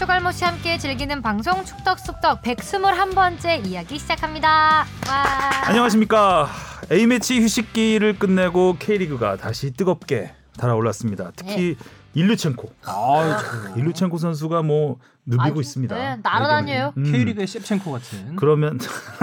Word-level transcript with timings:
슈갈모 0.00 0.32
씨 0.32 0.46
함께 0.46 0.78
즐기는 0.78 1.20
방송 1.20 1.62
축덕숙덕 1.62 2.40
121번째 2.40 3.66
이야기 3.66 3.98
시작합니다. 3.98 4.86
와. 5.06 5.66
안녕하십니까. 5.66 6.48
A매치 6.90 7.38
휴식기를 7.42 8.18
끝내고 8.18 8.76
K리그가 8.78 9.36
다시 9.36 9.74
뜨겁게 9.74 10.32
달아올랐습니다. 10.56 11.32
특히 11.36 11.76
일루첸코. 12.14 12.72
아, 12.86 13.42
일루첸코 13.76 14.16
선수가 14.16 14.62
뭐 14.62 14.96
누비고 15.26 15.42
아주, 15.42 15.60
있습니다. 15.60 15.94
네, 15.94 16.16
날아다녀요. 16.22 16.94
음, 16.96 17.04
K리그의 17.04 17.46
셰프첸코 17.46 17.92
같은. 17.92 18.36
그러면 18.36 18.78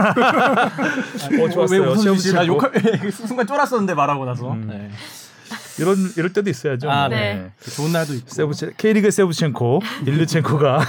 어, 1.41 1.49
좋았어요. 1.49 1.81
왜? 1.81 1.97
셰프첸코. 1.97 2.37
나 2.37 2.45
욕할 2.45 2.71
순간 3.11 3.47
쫄았었는데 3.47 3.95
말하고 3.95 4.25
나서. 4.25 4.51
음. 4.51 4.67
네. 4.67 4.91
이런 5.79 5.97
이럴 6.17 6.33
때도 6.33 6.49
있어야죠. 6.49 6.89
아, 6.89 7.07
네. 7.07 7.51
좋은 7.75 7.91
날도 7.91 8.13
있고. 8.15 8.29
세부체 8.29 8.73
K리그 8.77 9.11
세부첸코, 9.11 9.81
일루첸코가 10.07 10.79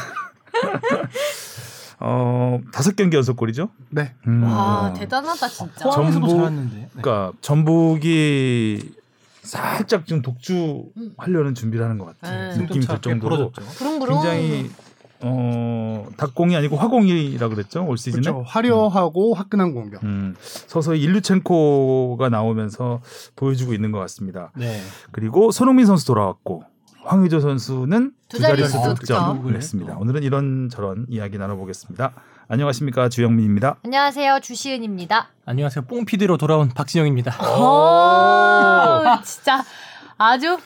어 2.01 2.61
다섯 2.73 2.95
경기 2.97 3.17
연속 3.17 3.37
골이죠. 3.37 3.71
네. 3.91 4.15
음, 4.27 4.45
와 4.45 4.89
어. 4.91 4.95
대단하다 4.95 5.49
진짜. 5.49 5.91
전북- 5.91 6.29
잘했는데. 6.31 6.77
네. 6.77 6.89
그러니까 6.97 7.33
전북이 7.41 8.93
살짝 9.43 10.07
좀 10.07 10.23
독주하려는 10.23 11.55
준비를 11.55 11.85
하는 11.85 11.99
것 11.99 12.19
같아요. 12.21 12.53
네. 12.53 12.59
느낌이 12.63 12.87
들 12.87 13.01
정도로. 13.01 13.53
굉장히 14.07 14.71
어 15.21 16.07
닭공이 16.17 16.55
아니고 16.57 16.77
화공이라 16.77 17.49
그랬죠 17.49 17.85
올 17.87 17.97
시즌에. 17.99 18.21
그렇죠. 18.23 18.43
화려하고 18.47 19.35
화끈한 19.35 19.75
공격. 19.75 20.03
음, 20.05 20.35
서서히 20.41 21.01
일루첸코가 21.03 22.29
나오면서 22.29 23.01
보여주고 23.37 23.75
있는 23.75 23.91
것 23.93 23.99
같습니다. 24.01 24.53
네. 24.57 24.81
그리고 25.13 25.51
손흥민 25.51 25.87
선수 25.87 26.07
돌아왔고 26.07 26.63
황의조 27.05 27.41
선수는 27.41 28.13
두두 28.29 28.43
자릿수 28.43 28.73
자릿수 28.73 28.95
득점 29.01 29.37
득점. 29.39 29.55
했습니다. 29.57 29.97
오늘은 29.99 30.23
이런 30.23 30.69
저런 30.71 31.07
이야기 31.09 31.39
나눠보겠습니다. 31.39 32.13
안녕하십니까 32.49 33.09
주영민입니다. 33.09 33.77
안녕하세요 33.85 34.41
주시은입니다. 34.41 35.29
안녕하세요. 35.47 35.85
뽕 35.87 36.05
PD로 36.05 36.37
돌아온 36.37 36.69
박진영입니다. 36.69 37.33
오, 37.59 39.23
진짜 39.25 39.65
아주 40.17 40.59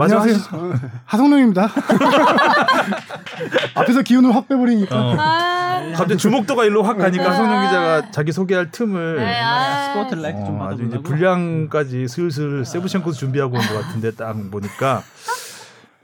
안녕하세요. 0.00 0.36
어, 0.52 0.72
하성룡입니다. 1.06 1.68
앞에서 3.74 4.02
기운을 4.02 4.34
확 4.34 4.46
빼버리니까. 4.48 4.96
어, 4.96 5.16
아, 5.18 5.82
갑자기 5.96 6.16
주목도가 6.18 6.64
일로 6.64 6.82
확 6.82 6.98
가니까 6.98 7.30
아. 7.30 7.34
성룡 7.34 7.62
기자가 7.66 8.10
자기 8.12 8.30
소개할 8.32 8.70
틈을 8.70 9.16
네, 9.16 9.40
아. 9.42 9.92
스포트라이트 9.94 10.38
좀 10.44 10.60
어, 10.60 10.68
아주 10.68 10.84
이제. 10.84 10.98
분량까지 11.00 12.06
슬슬 12.08 12.64
세부첸코 12.64 13.12
준비하고 13.12 13.56
온 13.56 13.60
것 13.60 13.74
같은데 13.82 14.12
딱 14.12 14.36
보니까 14.50 15.02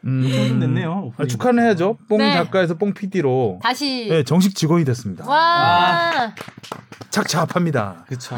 음, 0.06 0.48
좀 0.48 0.60
됐네요. 0.60 1.12
아. 1.16 1.26
축하는 1.26 1.62
해야죠. 1.64 1.96
뽕 2.08 2.18
네. 2.18 2.32
작가에서 2.34 2.74
뽕 2.74 2.92
PD로 2.94 3.60
다시 3.62 4.06
네, 4.08 4.22
정식 4.24 4.54
직원이 4.54 4.84
됐습니다. 4.84 5.26
와 5.28 6.34
착잡합니다. 7.10 8.04
그렇죠. 8.06 8.36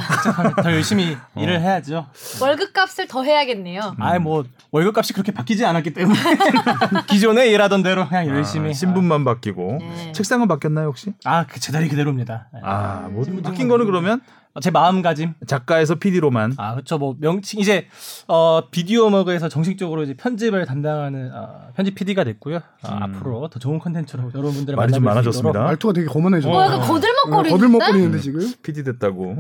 더 0.63 0.73
열심히 0.73 1.17
어. 1.35 1.41
일을 1.43 1.61
해야죠. 1.61 2.07
월급값을 2.41 3.09
더 3.09 3.23
해야겠네요. 3.23 3.97
아예 3.99 4.19
뭐 4.19 4.45
월급값이 4.71 5.13
그렇게 5.13 5.33
바뀌지 5.33 5.65
않았기 5.65 5.95
때문에 5.95 6.19
기존에 7.09 7.49
일하던 7.49 7.83
대로 7.83 8.07
그냥 8.09 8.27
열심히 8.29 8.71
아, 8.71 8.73
신분만 8.73 9.25
바뀌고 9.25 9.79
네. 9.81 10.13
책상은 10.13 10.47
바뀌었나요 10.49 10.89
혹시? 10.89 11.13
아그 11.25 11.59
제자리 11.61 11.89
그대로입니다. 11.89 12.49
네. 12.53 12.61
아, 12.63 13.09
뭐 13.11 13.25
바뀐 13.43 13.69
거는 13.69 13.87
그러면 13.87 14.21
제 14.61 14.71
마음가짐. 14.71 15.35
작가에서 15.47 15.97
PD로만 15.97 16.55
아 16.57 16.73
그렇죠. 16.75 16.99
뭐 16.99 17.15
명칭 17.19 17.61
이제 17.61 17.87
어 18.29 18.63
비디오 18.71 19.11
머그에서 19.11 19.49
정식적으로 19.49 20.03
이제 20.03 20.15
편집을 20.15 20.67
담당하는 20.67 21.31
어, 21.35 21.69
편집 21.75 21.95
PD가 21.95 22.25
됐고요. 22.25 22.57
어, 22.57 22.89
음. 22.93 23.03
앞으로 23.03 23.49
더 23.49 23.59
좋은 23.59 23.79
컨텐츠로 23.79 24.31
여러분들을 24.35 24.77
말이 24.77 24.93
좀 24.93 25.03
만나뵐 25.03 25.33
수 25.33 25.39
있도록 25.39 25.55
많아졌습니다. 25.55 25.61
말투가 25.61 25.93
되게 25.93 26.07
거만해져. 26.07 26.51
어, 26.51 26.63
약간 26.65 26.81
거들먹거리는데? 26.81 27.51
거들먹거리는데 27.51 28.19
지금. 28.21 28.53
PD 28.63 28.85
됐다고. 28.85 29.37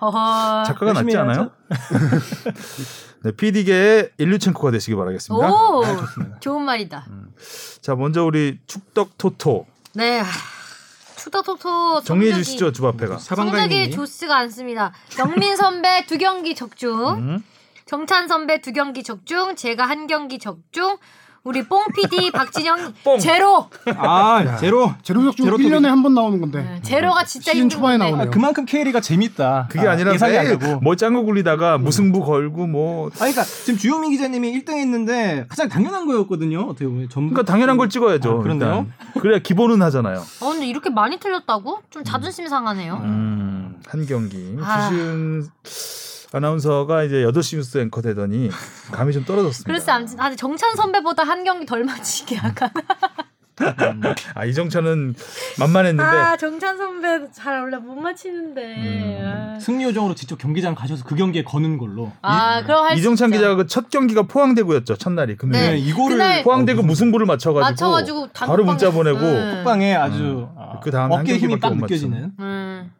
허허. 0.00 0.64
작가가 0.64 0.92
낫지 0.92 1.16
않아요? 1.16 1.50
네, 3.24 3.32
PD계의 3.32 4.10
일류첸코가 4.18 4.70
되시기 4.70 4.94
바라겠습니다. 4.96 5.48
오, 5.50 5.84
아, 5.84 5.96
좋습니다. 5.96 6.38
좋은 6.40 6.62
말이다. 6.62 7.04
자, 7.80 7.94
먼저 7.96 8.24
우리 8.24 8.58
축덕 8.66 9.18
토토 9.18 9.66
네. 9.94 10.22
투더토토 11.18 12.02
정리해 12.02 12.32
성적이- 12.32 12.44
주시죠, 12.44 12.72
주바페가. 12.72 13.18
성적이 13.18 13.50
사방가인님이. 13.50 13.90
좋지가 13.90 14.36
않습니다. 14.38 14.92
영민 15.18 15.56
선배 15.56 16.04
두 16.06 16.16
경기 16.18 16.54
적중, 16.54 17.18
음. 17.18 17.44
정찬 17.86 18.28
선배 18.28 18.60
두 18.60 18.72
경기 18.72 19.02
적중, 19.02 19.56
제가 19.56 19.84
한 19.86 20.06
경기 20.06 20.38
적중, 20.38 20.96
우리 21.44 21.62
뽕 21.66 21.82
PD 21.94 22.30
박진영 22.32 22.92
뽕. 23.04 23.18
제로. 23.18 23.68
아 23.96 24.56
제로. 24.58 24.92
제로적 25.02 25.36
중 25.36 25.46
제로 25.46 25.56
1년에 25.56 25.86
한 25.86 26.02
번 26.02 26.14
나오는 26.14 26.40
건데. 26.40 26.62
네, 26.62 26.82
제로가 26.82 27.24
진짜 27.24 27.52
시즌 27.52 27.68
초반에. 27.68 27.96
나오네요. 27.98 28.28
아, 28.28 28.30
그만큼 28.30 28.64
K리가 28.66 29.00
재밌다. 29.00 29.68
그게 29.70 29.86
아, 29.86 29.92
아, 29.92 29.96
니라 29.96 30.12
예상이 30.14 30.36
안 30.36 30.44
매일 30.44 30.58
되고. 30.58 30.80
뭐 30.80 30.94
짱구 30.96 31.24
굴리다가 31.24 31.78
무승부 31.78 32.22
걸고 32.24 32.66
뭐 32.66 33.08
아, 33.08 33.10
그러니까 33.16 33.44
지금 33.44 33.78
주영민 33.78 34.10
기자님이 34.10 34.52
1등했는데 34.64 35.48
가장 35.48 35.68
당연한 35.68 36.06
거였거든요. 36.06 36.60
어떻게 36.62 36.86
보면 36.86 37.08
전 37.08 37.30
그러니까 37.30 37.50
당연한 37.50 37.76
걸 37.78 37.88
찍어야죠. 37.88 38.38
아, 38.40 38.42
그런데요? 38.42 38.86
그래야 39.20 39.38
기본은 39.38 39.80
하잖아요. 39.82 40.18
어, 40.40 40.50
근데 40.50 40.66
이렇게 40.66 40.90
많이 40.90 41.18
틀렸다고? 41.18 41.80
좀 41.90 42.04
자존심 42.04 42.46
상하네요. 42.48 42.94
음, 43.02 43.80
한 43.86 44.06
경기. 44.06 44.56
아. 44.60 44.88
주시은 44.90 45.46
아나운서가 46.32 47.04
이제 47.04 47.24
8시 47.24 47.56
뉴스 47.56 47.78
앵커 47.78 48.02
되더니 48.02 48.50
감이 48.92 49.12
좀 49.12 49.24
떨어졌습니다. 49.24 49.66
그래서 49.66 49.92
아무튼 49.92 50.20
아, 50.20 50.34
정찬 50.34 50.76
선배보다 50.76 51.22
한 51.24 51.44
경기 51.44 51.64
덜 51.66 51.84
맞히게 51.84 52.36
약간. 52.36 52.70
아, 54.36 54.44
이정찬은 54.44 55.16
만만했는데 55.58 56.04
아, 56.08 56.36
정찬 56.36 56.76
선배 56.76 57.28
잘 57.32 57.58
원래 57.60 57.76
못 57.78 57.94
맞히는데. 57.96 58.62
음. 58.76 59.58
승리 59.60 59.82
요정으로 59.84 60.14
직접 60.14 60.38
경기장 60.38 60.76
가셔서 60.76 61.02
그 61.04 61.16
경기에 61.16 61.42
거는 61.42 61.76
걸로. 61.76 62.12
아, 62.22 62.62
그럼 62.62 62.84
할수 62.84 63.00
이정찬. 63.00 63.32
기자가 63.32 63.56
그 63.56 63.66
첫 63.66 63.90
경기가 63.90 64.22
포항대구였죠. 64.22 64.94
첫날이 64.96 65.36
금요일. 65.36 65.60
네. 65.64 65.70
네, 65.72 65.78
이거를 65.78 66.18
그날- 66.18 66.42
포항대구 66.44 66.82
무승부를 66.84 67.26
맞춰가지고, 67.26 67.70
맞춰가지고 67.70 68.28
바로 68.32 68.64
문자 68.64 68.92
보내고 68.92 69.20
네. 69.20 69.64
빵에 69.64 69.94
아주 69.96 70.48
아, 70.56 70.78
그 70.80 70.92
다음에 70.92 71.16
한 71.16 71.22
어깨 71.24 71.36
힘이 71.38 71.56
못 71.56 71.74
느껴지는. 71.74 72.32
음, 72.38 72.92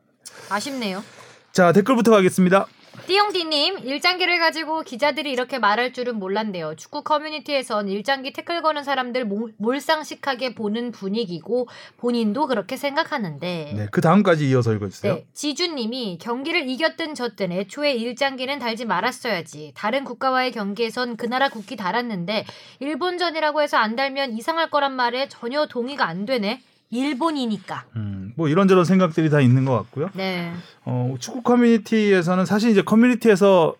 아쉽네요. 0.51 1.05
자 1.53 1.71
댓글부터 1.73 2.11
가겠습니다. 2.11 2.67
띠용띠님 3.09 3.79
일장기를 3.87 4.39
가지고 4.39 4.83
기자들이 4.83 5.33
이렇게 5.33 5.59
말할 5.59 5.95
줄은 5.95 6.19
몰랐네요. 6.19 6.77
축구 6.77 7.03
커뮤니티에선 7.03 7.89
일장기 7.89 8.35
태클 8.35 8.61
거는 8.61 8.85
사람들 8.85 9.25
몰- 9.25 9.55
몰상식하게 9.57 10.55
보는 10.55 10.93
분위기고 10.93 11.69
본인도 11.97 12.47
그렇게 12.49 12.77
생각하는데. 12.77 13.73
네, 13.75 13.87
그 13.91 14.03
다음까지 14.03 14.51
이어서 14.51 14.75
읽어주세요. 14.75 15.15
네, 15.15 15.27
지주님이 15.33 16.19
경기를 16.21 16.69
이겼든 16.69 17.15
졌든 17.15 17.51
애초에 17.51 17.95
일장기는 17.95 18.59
달지 18.59 18.85
말았어야지. 18.85 19.73
다른 19.75 20.05
국가와의 20.05 20.53
경기에선 20.53 21.17
그 21.17 21.25
나라 21.25 21.49
국기 21.49 21.77
달았는데 21.77 22.45
일본전이라고 22.81 23.63
해서 23.63 23.79
안 23.79 23.97
달면 23.97 24.33
이상할 24.37 24.69
거란 24.69 24.93
말에 24.93 25.29
전혀 25.31 25.65
동의가 25.65 26.07
안 26.07 26.27
되네. 26.27 26.61
일본이니까. 26.91 27.85
음, 27.97 28.33
뭐 28.37 28.49
이런저런 28.49 28.85
생각들이 28.85 29.31
다 29.31 29.41
있는 29.41 29.65
것 29.65 29.73
같고요. 29.73 30.11
네. 30.15 30.53
어, 30.85 31.15
축구 31.19 31.43
커뮤니티에서는 31.43 32.45
사실 32.47 32.71
이제 32.71 32.83
커뮤니티에서 32.83 33.75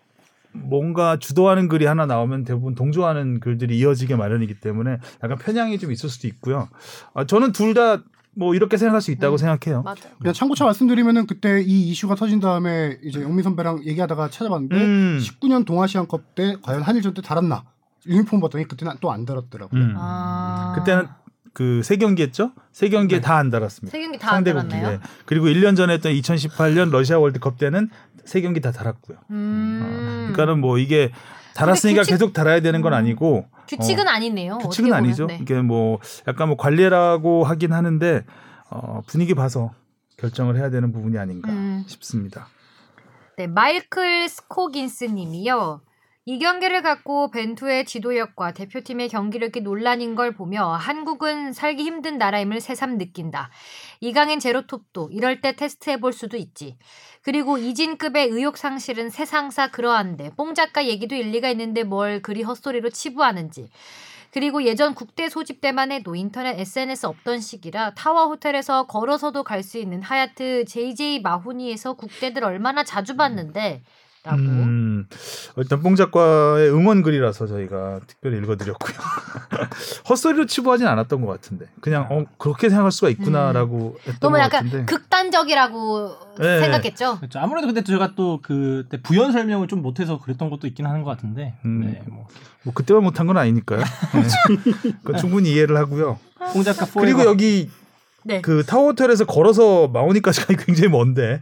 뭔가 0.51 1.17
주도하는 1.17 1.67
글이 1.67 1.85
하나 1.85 2.05
나오면 2.05 2.43
대부분 2.43 2.73
동조하는 2.75 3.39
글들이 3.39 3.77
이어지게 3.77 4.15
마련이기 4.15 4.59
때문에 4.59 4.97
약간 5.23 5.37
편향이 5.37 5.77
좀 5.79 5.91
있을 5.91 6.09
수도 6.09 6.27
있고요. 6.27 6.69
아, 7.13 7.25
저는 7.25 7.51
둘 7.51 7.73
다 7.73 8.01
뭐 8.35 8.55
이렇게 8.55 8.77
생각할 8.77 9.01
수 9.01 9.11
있다고 9.11 9.35
음. 9.35 9.37
생각해요. 9.37 9.81
맞아요. 9.81 9.97
그냥 10.19 10.33
참고차 10.33 10.63
말씀드리면은 10.63 11.25
그때 11.27 11.61
이 11.61 11.89
이슈가 11.89 12.15
터진 12.15 12.39
다음에 12.39 12.97
이제 13.03 13.21
영민 13.21 13.43
선배랑 13.43 13.83
얘기하다가 13.85 14.29
찾아봤는데 14.29 14.75
음. 14.77 15.19
19년 15.21 15.65
동아시안컵 15.65 16.35
때 16.35 16.55
과연 16.61 16.81
한일전 16.81 17.13
때 17.15 17.21
달았나? 17.21 17.63
유니폼 18.07 18.39
봤더니 18.39 18.65
그때는 18.65 18.93
또 19.01 19.11
안 19.11 19.25
달았더라고요. 19.25 19.81
음. 19.81 19.93
아. 19.97 20.73
그때는 20.77 21.07
그 21.59 21.81
세 21.83 21.97
경기 21.97 22.21
했죠? 22.23 22.51
세 22.71 22.87
경기에 22.87 23.17
네. 23.19 23.21
다안 23.21 23.49
달았습니다. 23.49 23.91
세 23.91 24.01
경기 24.01 24.17
다안 24.17 24.35
상대국 24.35 24.69
달았나요? 24.69 24.99
기회. 24.99 25.09
그리고 25.25 25.47
1년 25.47 25.75
전에 25.75 25.93
했던 25.95 26.13
2018년 26.13 26.89
러시아 26.89 27.19
월드컵 27.19 27.57
때는 27.57 27.89
세 28.23 28.39
경기 28.39 28.61
다 28.61 28.71
달았고요. 28.71 29.17
음. 29.31 30.29
그러니까는 30.31 30.61
뭐 30.61 30.77
이게 30.77 31.11
달았으니까 31.55 32.03
규칙- 32.03 32.11
계속 32.11 32.31
달아야 32.31 32.61
되는 32.61 32.79
건 32.81 32.93
음. 32.93 32.97
아니고 32.97 33.45
규칙은 33.67 34.07
아니네요. 34.07 34.59
규칙은. 34.59 34.93
아니죠. 34.93 35.25
네. 35.25 35.37
이게 35.41 35.61
뭐 35.61 35.99
약간 36.29 36.47
뭐 36.47 36.55
관리라고 36.55 37.43
하긴 37.43 37.73
하는데 37.73 38.23
어, 38.69 39.01
분위기 39.07 39.33
봐서 39.33 39.73
결정을 40.17 40.55
해야 40.55 40.69
되는 40.69 40.93
부분이 40.93 41.17
아닌가 41.17 41.51
음. 41.51 41.83
싶습니다. 41.87 42.47
네, 43.37 43.47
마이클 43.47 44.29
스코긴스 44.29 45.05
님이요. 45.05 45.81
이 46.29 46.37
경기를 46.37 46.83
갖고 46.83 47.31
벤투의 47.31 47.85
지도력과 47.85 48.53
대표팀의 48.53 49.09
경기력이 49.09 49.61
논란인 49.61 50.13
걸 50.13 50.35
보며 50.35 50.67
한국은 50.73 51.53
살기 51.53 51.81
힘든 51.81 52.19
나라임을 52.19 52.61
새삼 52.61 52.99
느낀다. 52.99 53.49
이강인 53.99 54.39
제로톱도 54.39 55.09
이럴 55.11 55.41
때 55.41 55.55
테스트해 55.55 55.99
볼 55.99 56.13
수도 56.13 56.37
있지. 56.37 56.77
그리고 57.23 57.57
이진급의 57.57 58.27
의욕 58.27 58.57
상실은 58.57 59.09
세상사 59.09 59.71
그러한데 59.71 60.29
뽕 60.37 60.53
작가 60.53 60.85
얘기도 60.85 61.15
일리가 61.15 61.49
있는데 61.49 61.81
뭘 61.83 62.21
그리 62.21 62.43
헛소리로 62.43 62.91
치부하는지. 62.91 63.71
그리고 64.31 64.63
예전 64.63 64.93
국대 64.93 65.29
소집 65.29 65.59
때만 65.61 65.91
해도 65.91 66.13
인터넷 66.13 66.59
SNS 66.59 67.07
없던 67.07 67.39
시기라 67.39 67.95
타워 67.95 68.27
호텔에서 68.27 68.85
걸어서도 68.85 69.43
갈 69.43 69.63
수 69.63 69.79
있는 69.79 70.03
하얏트 70.03 70.67
JJ 70.67 71.21
마후니에서 71.21 71.93
국대들 71.93 72.43
얼마나 72.43 72.83
자주 72.83 73.17
봤는데 73.17 73.81
라고 74.23 74.37
음, 74.37 75.07
일단 75.55 75.81
뽕 75.81 75.95
작가의 75.95 76.69
응원글이라서 76.71 77.47
저희가 77.47 78.01
특별히 78.05 78.37
읽어드렸고요. 78.39 78.97
헛소리로 80.09 80.45
치부하진 80.45 80.87
않았던 80.87 81.21
것 81.21 81.27
같은데 81.27 81.67
그냥 81.79 82.05
어, 82.09 82.25
그렇게 82.37 82.67
생각할 82.67 82.91
수가 82.91 83.09
있구나라고 83.11 83.97
했던 83.99 84.19
너무 84.19 84.35
것 84.35 84.43
약간 84.43 84.65
같은데 84.65 84.85
극단적이라고 84.85 86.15
네. 86.37 86.59
생각했죠. 86.59 87.17
그렇죠. 87.19 87.39
아무래도 87.39 87.67
근데 87.67 87.81
제가 87.81 88.13
또 88.15 88.39
그때 88.41 89.01
부연 89.01 89.31
설명을 89.31 89.69
좀 89.69 89.81
못해서 89.81 90.19
그랬던 90.19 90.49
것도 90.49 90.67
있긴 90.67 90.85
하는 90.85 91.03
것 91.03 91.11
같은데. 91.11 91.55
음. 91.63 91.81
네, 91.85 92.03
뭐. 92.07 92.27
뭐 92.63 92.73
그때만 92.73 93.03
못한 93.03 93.25
건 93.25 93.37
아니니까요. 93.37 93.79
네. 94.13 94.91
그건 95.01 95.17
충분히 95.17 95.53
이해를 95.53 95.77
하고요. 95.77 96.19
홍 96.53 96.63
작가 96.63 96.85
그리고. 96.99 97.23
여기 97.23 97.69
네. 98.23 98.41
그 98.41 98.63
타워 98.65 98.87
호텔에서 98.87 99.25
걸어서 99.25 99.87
마오니까지 99.87 100.41
가기 100.41 100.65
굉장히 100.65 100.89
먼데 100.89 101.41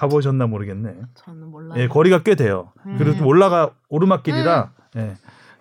가보셨나 0.00 0.46
모르겠네. 0.46 0.94
저는 1.14 1.50
몰라요. 1.50 1.78
예, 1.78 1.86
거리가 1.86 2.22
꽤 2.22 2.34
돼요. 2.34 2.72
그리고 2.96 3.12
좀 3.12 3.20
음. 3.22 3.26
올라가 3.26 3.70
오르막길이라 3.90 4.70
예, 4.96 5.14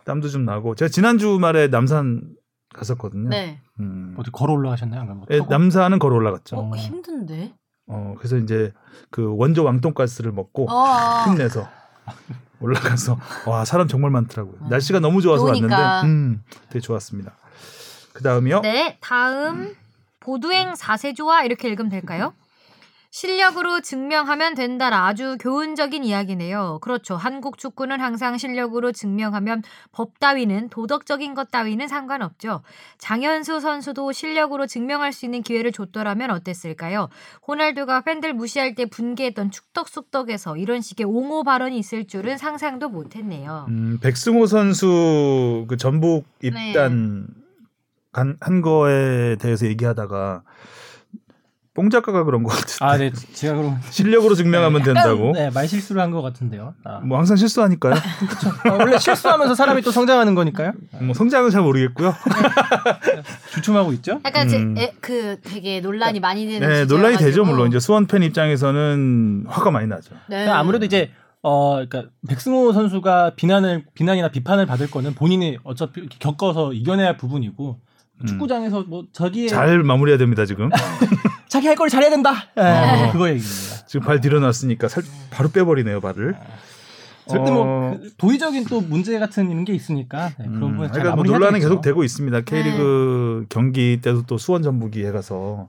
땀도 0.06 0.30
좀 0.30 0.45
나고 0.45 0.75
제가 0.75 0.88
지난 0.88 1.18
주말에 1.18 1.68
남산 1.68 2.21
갔었거든요. 2.74 3.27
네. 3.27 3.59
음. 3.81 4.15
어디 4.18 4.31
걸어 4.31 4.53
올라가셨나요? 4.53 5.03
뭐 5.03 5.25
예? 5.31 5.41
남산은 5.50 6.00
걸어 6.00 6.15
올라갔죠. 6.15 6.56
어, 6.56 6.69
어, 6.71 6.75
힘든데. 6.75 7.53
그래서 8.18 8.38
이제 8.38 8.71
그 9.09 9.36
원조 9.36 9.65
왕돈가스를 9.65 10.31
먹고 10.31 10.71
어. 10.71 11.25
힘내서 11.27 11.68
올라가서 12.62 13.18
와 13.45 13.65
사람 13.65 13.88
정말 13.89 14.09
많더라고요. 14.12 14.69
날씨가 14.69 15.00
너무 15.00 15.21
좋아서 15.21 15.47
좋으니까. 15.47 15.77
왔는데 15.77 16.07
음, 16.07 16.44
되게 16.69 16.80
좋았습니다. 16.80 17.35
그 18.13 18.24
다음이요. 18.24 18.62
네, 18.62 18.97
다음 19.01 19.75
보두행 20.21 20.74
4세조와 20.74 21.44
이렇게 21.45 21.68
읽으면 21.68 21.89
될까요? 21.89 22.33
실력으로 23.11 23.81
증명하면 23.81 24.53
된다라 24.53 25.07
아주 25.07 25.38
교훈적인 25.39 26.03
이야기네요. 26.03 26.79
그렇죠. 26.81 27.15
한국 27.15 27.57
축구는 27.57 28.00
항상 28.00 28.38
실력으로 28.38 28.91
증명하면 28.91 29.63
법 29.91 30.19
따위는 30.19 30.69
도덕적인 30.69 31.33
것 31.33 31.50
따위는 31.50 31.88
상관없죠. 31.88 32.61
장현수 33.00 33.61
선수도 33.61 34.11
실력으로 34.11 34.67
증명할 34.67 35.11
수 35.11 35.25
있는 35.25 35.41
기회를 35.41 35.71
줬더라면 35.71 36.29
어땠을까요? 36.29 37.09
호날두가 37.47 38.01
팬들 38.01 38.33
무시할 38.33 38.75
때 38.75 38.85
분개했던 38.85 39.50
축덕숙덕에서 39.50 40.57
이런 40.57 40.81
식의 40.81 41.06
옹호 41.06 41.44
발언이 41.44 41.77
있을 41.79 42.06
줄은 42.06 42.38
상상도 42.38 42.89
못했네요. 42.89 43.65
음, 43.69 43.97
백승호 44.01 44.45
선수 44.45 45.65
그 45.67 45.77
전북 45.77 46.25
입단 46.44 47.27
간, 48.11 48.38
한 48.39 48.61
거에 48.61 49.35
대해서 49.38 49.65
얘기하다가 49.65 50.44
뽕 51.80 51.90
작가가 51.90 52.26
그런 52.26 52.44
것 52.44 52.50
같은데 52.50 52.78
아, 52.86 52.98
네. 52.98 53.10
제가 53.34 53.56
그럼 53.56 53.80
실력으로 53.90 54.36
증명하면 54.36 54.84
된다고. 54.84 55.31
네, 55.31 55.50
말 55.50 55.66
실수를 55.66 56.02
한 56.02 56.12
것 56.12 56.22
같은데요. 56.22 56.74
아. 56.84 57.00
뭐 57.00 57.18
항상 57.18 57.38
실수하니까요. 57.38 57.94
아, 58.70 58.72
원래 58.74 58.98
실수하면서 59.00 59.56
사람이 59.56 59.81
또 59.84 59.92
성장하는 59.92 60.36
거니까요. 60.36 60.74
뭐 61.02 61.14
성장은 61.14 61.52
잘 61.52 61.62
모르겠고요. 61.62 62.14
주춤하고 63.54 63.94
있죠. 63.94 64.20
약간 64.26 64.50
음. 64.50 64.76
제, 64.76 64.84
에, 64.84 64.94
그 65.00 65.38
되게 65.42 65.80
논란이 65.80 66.20
많이 66.20 66.48
되는 66.48 66.68
네. 66.68 66.86
논란이 66.86 67.16
되죠 67.18 67.46
물론 67.46 67.70
이제 67.70 67.80
수원 67.80 68.08
팬 68.08 68.24
입장에서는 68.24 69.46
화가 69.48 69.72
많이 69.72 69.88
나죠. 69.88 70.16
네. 70.28 70.38
그러니까 70.38 70.60
아무래도 70.60 70.86
이제 70.86 71.12
어, 71.42 71.76
그러니까 71.76 72.12
백승호 72.28 72.74
선수가 72.74 73.36
비난을 73.36 73.86
비난이나 73.94 74.30
비판을 74.30 74.66
받을 74.66 74.92
거는 74.92 75.14
본인이 75.16 75.58
어차피 75.64 76.10
겪어서 76.20 76.74
이겨내야 76.74 77.08
할 77.08 77.18
부분이고 77.18 77.80
축구장에서 78.27 78.83
뭐 78.88 79.04
자기의 79.13 79.48
잘 79.50 79.81
마무리해야 79.83 80.18
됩니다 80.18 80.45
지금. 80.45 80.69
자기 81.50 81.68
할 81.68 81.75
걸 81.75 81.89
잘해야 81.89 82.10
된다. 82.10 82.33
예, 82.57 82.62
어. 83.07 83.12
그거 83.12 83.30
얘기입니다. 83.30 83.86
지금 83.88 84.06
발 84.06 84.21
들여놨으니까 84.21 84.88
살, 84.88 85.04
바로 85.31 85.50
빼버리네요 85.50 86.00
발을. 86.01 86.36
절대 87.27 87.51
어, 87.51 87.54
뭐그 87.54 88.10
도의적인 88.18 88.66
또 88.66 88.81
문제 88.81 89.18
같은 89.19 89.63
게 89.63 89.74
있으니까 89.74 90.30
네, 90.39 90.45
그런 90.48 90.63
음, 90.63 90.71
부분 90.74 90.88
잘 90.88 90.94
그러니까 91.01 91.16
뭐 91.16 91.24
논란은 91.24 91.54
되겠죠. 91.60 91.69
계속 91.69 91.81
되고 91.81 92.04
있습니다. 92.04 92.42
K리그 92.42 93.45
경기 93.50 94.00
때도 94.01 94.24
또 94.24 94.38
수원 94.39 94.63
전북이 94.63 95.06
해가서 95.06 95.68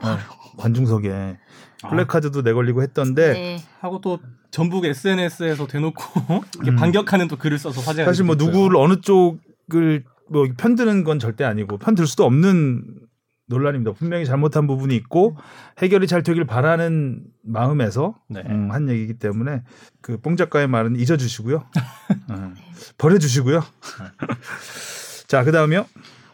어, 0.00 0.18
관중석에 0.56 1.36
아. 1.82 1.88
플래카드도 1.90 2.40
내걸리고 2.42 2.82
했던데 2.82 3.32
네. 3.32 3.62
하고 3.80 4.00
또 4.00 4.18
전북 4.50 4.86
SNS에서 4.86 5.66
대놓고 5.66 6.02
이렇게 6.56 6.70
음. 6.70 6.76
반격하는 6.76 7.28
또 7.28 7.36
글을 7.36 7.58
써서 7.58 7.80
화제가 7.82 8.06
사실 8.10 8.24
뭐 8.24 8.34
있고요. 8.34 8.48
누구를 8.50 8.76
어느 8.78 9.00
쪽을 9.02 10.04
뭐 10.30 10.46
편드는 10.56 11.04
건 11.04 11.18
절대 11.18 11.44
아니고 11.44 11.78
편들 11.78 12.06
수도 12.06 12.24
없는 12.24 13.00
논란입니다. 13.46 13.92
분명히 13.92 14.24
잘못한 14.24 14.66
부분이 14.66 14.96
있고 14.96 15.36
해결이 15.78 16.06
잘 16.06 16.22
되길 16.22 16.46
바라는 16.46 17.24
마음에서 17.42 18.18
네. 18.30 18.42
음, 18.46 18.70
한 18.70 18.88
얘기이기 18.88 19.18
때문에 19.18 19.62
그 20.00 20.16
뽕 20.18 20.36
작가의 20.36 20.66
말은 20.66 20.96
잊어주시고요, 20.96 21.62
음, 22.30 22.54
버려주시고요. 22.96 23.62
자, 25.28 25.44
그 25.44 25.52
다음이요. 25.52 25.86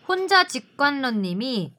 혼자 0.06 0.46
직관러님이 0.46 1.72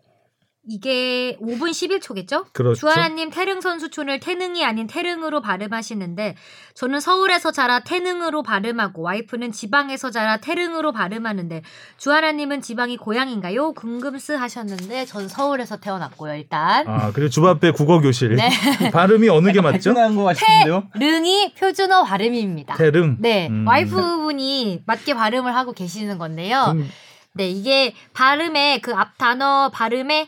이게 0.64 1.38
5분 1.42 1.72
11초겠죠? 1.72 2.46
그렇죠. 2.54 2.80
주하나님 2.80 3.32
태릉 3.32 3.62
선수촌을 3.62 4.20
태능이 4.20 4.64
아닌 4.64 4.86
태릉으로 4.86 5.42
발음하시는데 5.42 6.36
저는 6.76 7.00
서울에서 7.00 7.52
자라 7.52 7.80
태능으로 7.80 8.44
발음하고 8.44 9.02
와이프는 9.02 9.52
지방에서 9.52 10.12
자라 10.12 10.38
태릉으로 10.38 10.92
발음하는데 10.92 11.64
주하나님은 11.98 12.62
지방이 12.62 12.98
고향인가요? 12.98 13.74
궁금스 13.74 14.34
하셨는데 14.34 15.06
전 15.06 15.28
서울에서 15.28 15.78
태어났고요 15.78 16.36
일단 16.36 16.88
아, 16.88 17.12
그리고 17.12 17.30
주바페 17.30 17.72
국어 17.72 18.00
교실 18.00 18.36
네. 18.36 18.50
발음이 18.94 19.30
어느 19.30 19.52
게 19.52 19.62
맞죠? 19.62 19.72
발전한 19.94 20.16
거 20.16 20.24
같은데요. 20.26 20.90
릉이 20.96 21.56
표준어 21.56 22.04
발음입니다. 22.04 22.76
태릉. 22.76 23.18
네, 23.20 23.48
음. 23.50 23.68
와이프분이 23.68 24.84
맞게 24.86 25.16
발음을 25.16 25.56
하고 25.56 25.74
계시는 25.74 26.20
건데요. 26.20 26.74
음, 26.76 26.88
네, 27.34 27.50
이게 27.50 27.96
발음의 28.14 28.82
그 28.82 28.92
앞 28.94 29.18
단어 29.18 29.70
발음의 29.74 30.28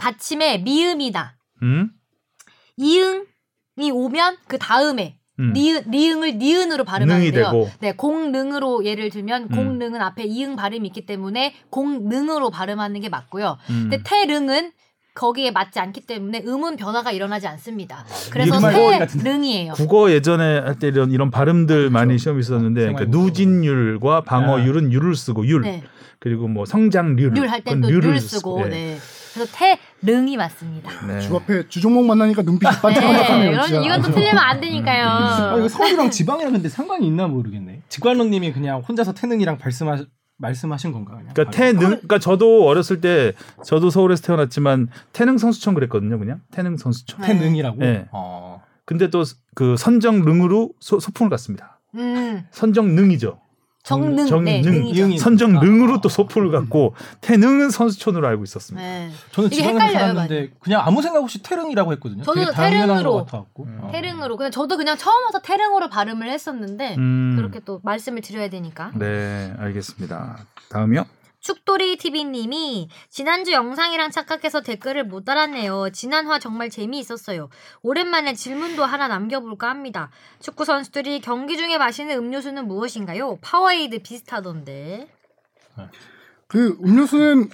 받침에 0.00 0.58
미음이다. 0.58 1.36
음? 1.62 1.90
이응이 2.76 3.90
오면 3.92 4.36
그 4.48 4.58
다음에 4.58 5.18
음. 5.38 5.52
니, 5.54 5.72
니응을 5.88 6.38
니은으로 6.38 6.84
발음하는데요. 6.84 7.30
능이 7.30 7.32
되고. 7.32 7.70
네, 7.80 7.92
공능으로 7.92 8.84
예를 8.84 9.10
들면 9.10 9.44
음. 9.44 9.48
공능은 9.48 10.00
앞에 10.00 10.24
이응 10.24 10.56
발음이 10.56 10.88
있기 10.88 11.06
때문에 11.06 11.54
공능으로 11.70 12.50
발음하는 12.50 13.00
게 13.00 13.08
맞고요. 13.08 13.56
음. 13.70 13.88
근데 13.90 14.00
태릉은 14.04 14.72
거기에 15.14 15.50
맞지 15.50 15.78
않기 15.80 16.02
때문에 16.02 16.42
음운 16.46 16.76
변화가 16.76 17.10
일어나지 17.12 17.46
않습니다. 17.48 18.04
그래서 18.30 18.58
꼬리 18.60 18.98
같은데. 18.98 19.24
태릉이에요. 19.24 19.72
국어 19.74 20.10
예전에 20.10 20.60
할 20.60 20.74
때 20.78 20.88
이런 20.88 21.10
이런 21.10 21.30
발음들 21.30 21.90
많이 21.90 22.16
시험이 22.18 22.40
있었는데 22.40 22.92
그러니까. 22.92 23.04
누진율과 23.06 24.22
방어율은 24.22 24.92
율을 24.92 25.14
쓰고 25.16 25.46
율 25.46 25.62
네, 25.62 25.82
그리고 26.20 26.48
뭐 26.48 26.64
성장률 26.64 27.32
때또 27.34 27.74
률을 27.88 28.10
률 28.12 28.20
쓰고 28.20 28.60
쓰- 28.60 28.66
예. 28.66 28.68
네. 28.70 28.98
그래서 29.34 29.52
태 29.56 29.78
릉이 30.00 30.36
맞습니다. 30.36 31.06
네. 31.06 31.20
주 31.20 31.36
앞에 31.36 31.68
주종목 31.68 32.06
만나니까 32.06 32.42
눈빛이 32.42 32.72
네, 32.72 32.80
반짝반짝하네요. 32.80 33.62
진짜. 33.62 33.80
이건 33.82 34.02
또 34.02 34.10
틀리면 34.10 34.38
안 34.38 34.60
되니까요. 34.60 35.06
아, 35.06 35.56
이거 35.58 35.68
서울이랑 35.68 36.10
지방이랑 36.10 36.52
근데 36.52 36.68
상관이 36.68 37.06
있나 37.06 37.26
모르겠네. 37.26 37.82
직관론님이 37.88 38.52
그냥 38.52 38.80
혼자서 38.80 39.12
태능이랑 39.14 39.58
말씀하, 39.62 39.98
말씀하신 40.38 40.92
건가? 40.92 41.16
그냥? 41.16 41.32
그러니까 41.34 41.48
아, 41.48 41.50
태능 41.50 41.80
그러니까 41.80 42.18
저도 42.18 42.66
어렸을 42.66 43.00
때 43.00 43.34
저도 43.64 43.90
서울에서 43.90 44.22
태어났지만 44.22 44.88
태능 45.12 45.36
선수촌 45.36 45.74
그랬거든요 45.74 46.18
그냥 46.18 46.40
태능 46.50 46.76
선수촌 46.78 47.20
네. 47.20 47.26
태능이라고. 47.26 47.76
네. 47.78 48.08
어. 48.12 48.62
근데 48.86 49.10
또 49.10 49.22
그 49.54 49.76
선정능으로 49.76 50.72
소, 50.80 51.00
소풍을 51.00 51.28
갔습니다 51.30 51.80
음, 51.96 52.44
선정능이죠 52.50 53.40
정능, 53.82 54.26
정능 54.26 54.44
네. 54.44 54.60
이응이 54.90 55.18
선정능으로 55.18 56.00
또 56.00 56.08
소풍을 56.08 56.50
갔고 56.50 56.94
태능은 57.22 57.70
선수촌으로 57.70 58.26
알고 58.28 58.44
있었습니다 58.44 58.86
네. 58.86 59.10
저는 59.32 59.50
헷갈려요, 59.52 59.92
살았는데 59.92 60.50
그냥 60.60 60.82
아무 60.84 61.00
생각 61.00 61.22
없이 61.22 61.42
태릉이라고 61.42 61.92
했거든요. 61.94 62.22
당연한 62.22 62.88
태릉으로. 62.88 63.26
음. 63.60 63.78
어. 63.80 63.90
태릉으로 63.90 64.36
그냥 64.36 64.50
저도 64.50 64.76
그냥 64.76 64.96
처음 64.98 65.24
와서 65.24 65.40
태릉으로 65.40 65.88
발음을 65.88 66.30
했었는데 66.30 66.96
음, 66.96 67.34
그렇게 67.36 67.60
또 67.60 67.80
말씀을 67.82 68.20
드려야 68.20 68.50
되니까 68.50 68.92
네 68.94 69.54
알겠습니다 69.58 70.38
다음이요 70.70 71.06
축돌이 71.40 71.96
TV님이 71.96 72.88
지난주 73.08 73.52
영상이랑 73.52 74.10
착각해서 74.10 74.60
댓글을 74.60 75.04
못 75.04 75.24
달았네요. 75.24 75.90
지난화 75.90 76.38
정말 76.38 76.68
재미있었어요. 76.70 77.48
오랜만에 77.82 78.34
질문도 78.34 78.84
하나 78.84 79.08
남겨볼까 79.08 79.68
합니다. 79.68 80.10
축구 80.40 80.64
선수들이 80.64 81.20
경기 81.20 81.56
중에 81.56 81.78
마시는 81.78 82.16
음료수는 82.16 82.68
무엇인가요? 82.68 83.38
파워에이드 83.40 84.00
비슷하던데. 84.02 85.08
그 86.46 86.76
음료수는 86.84 87.48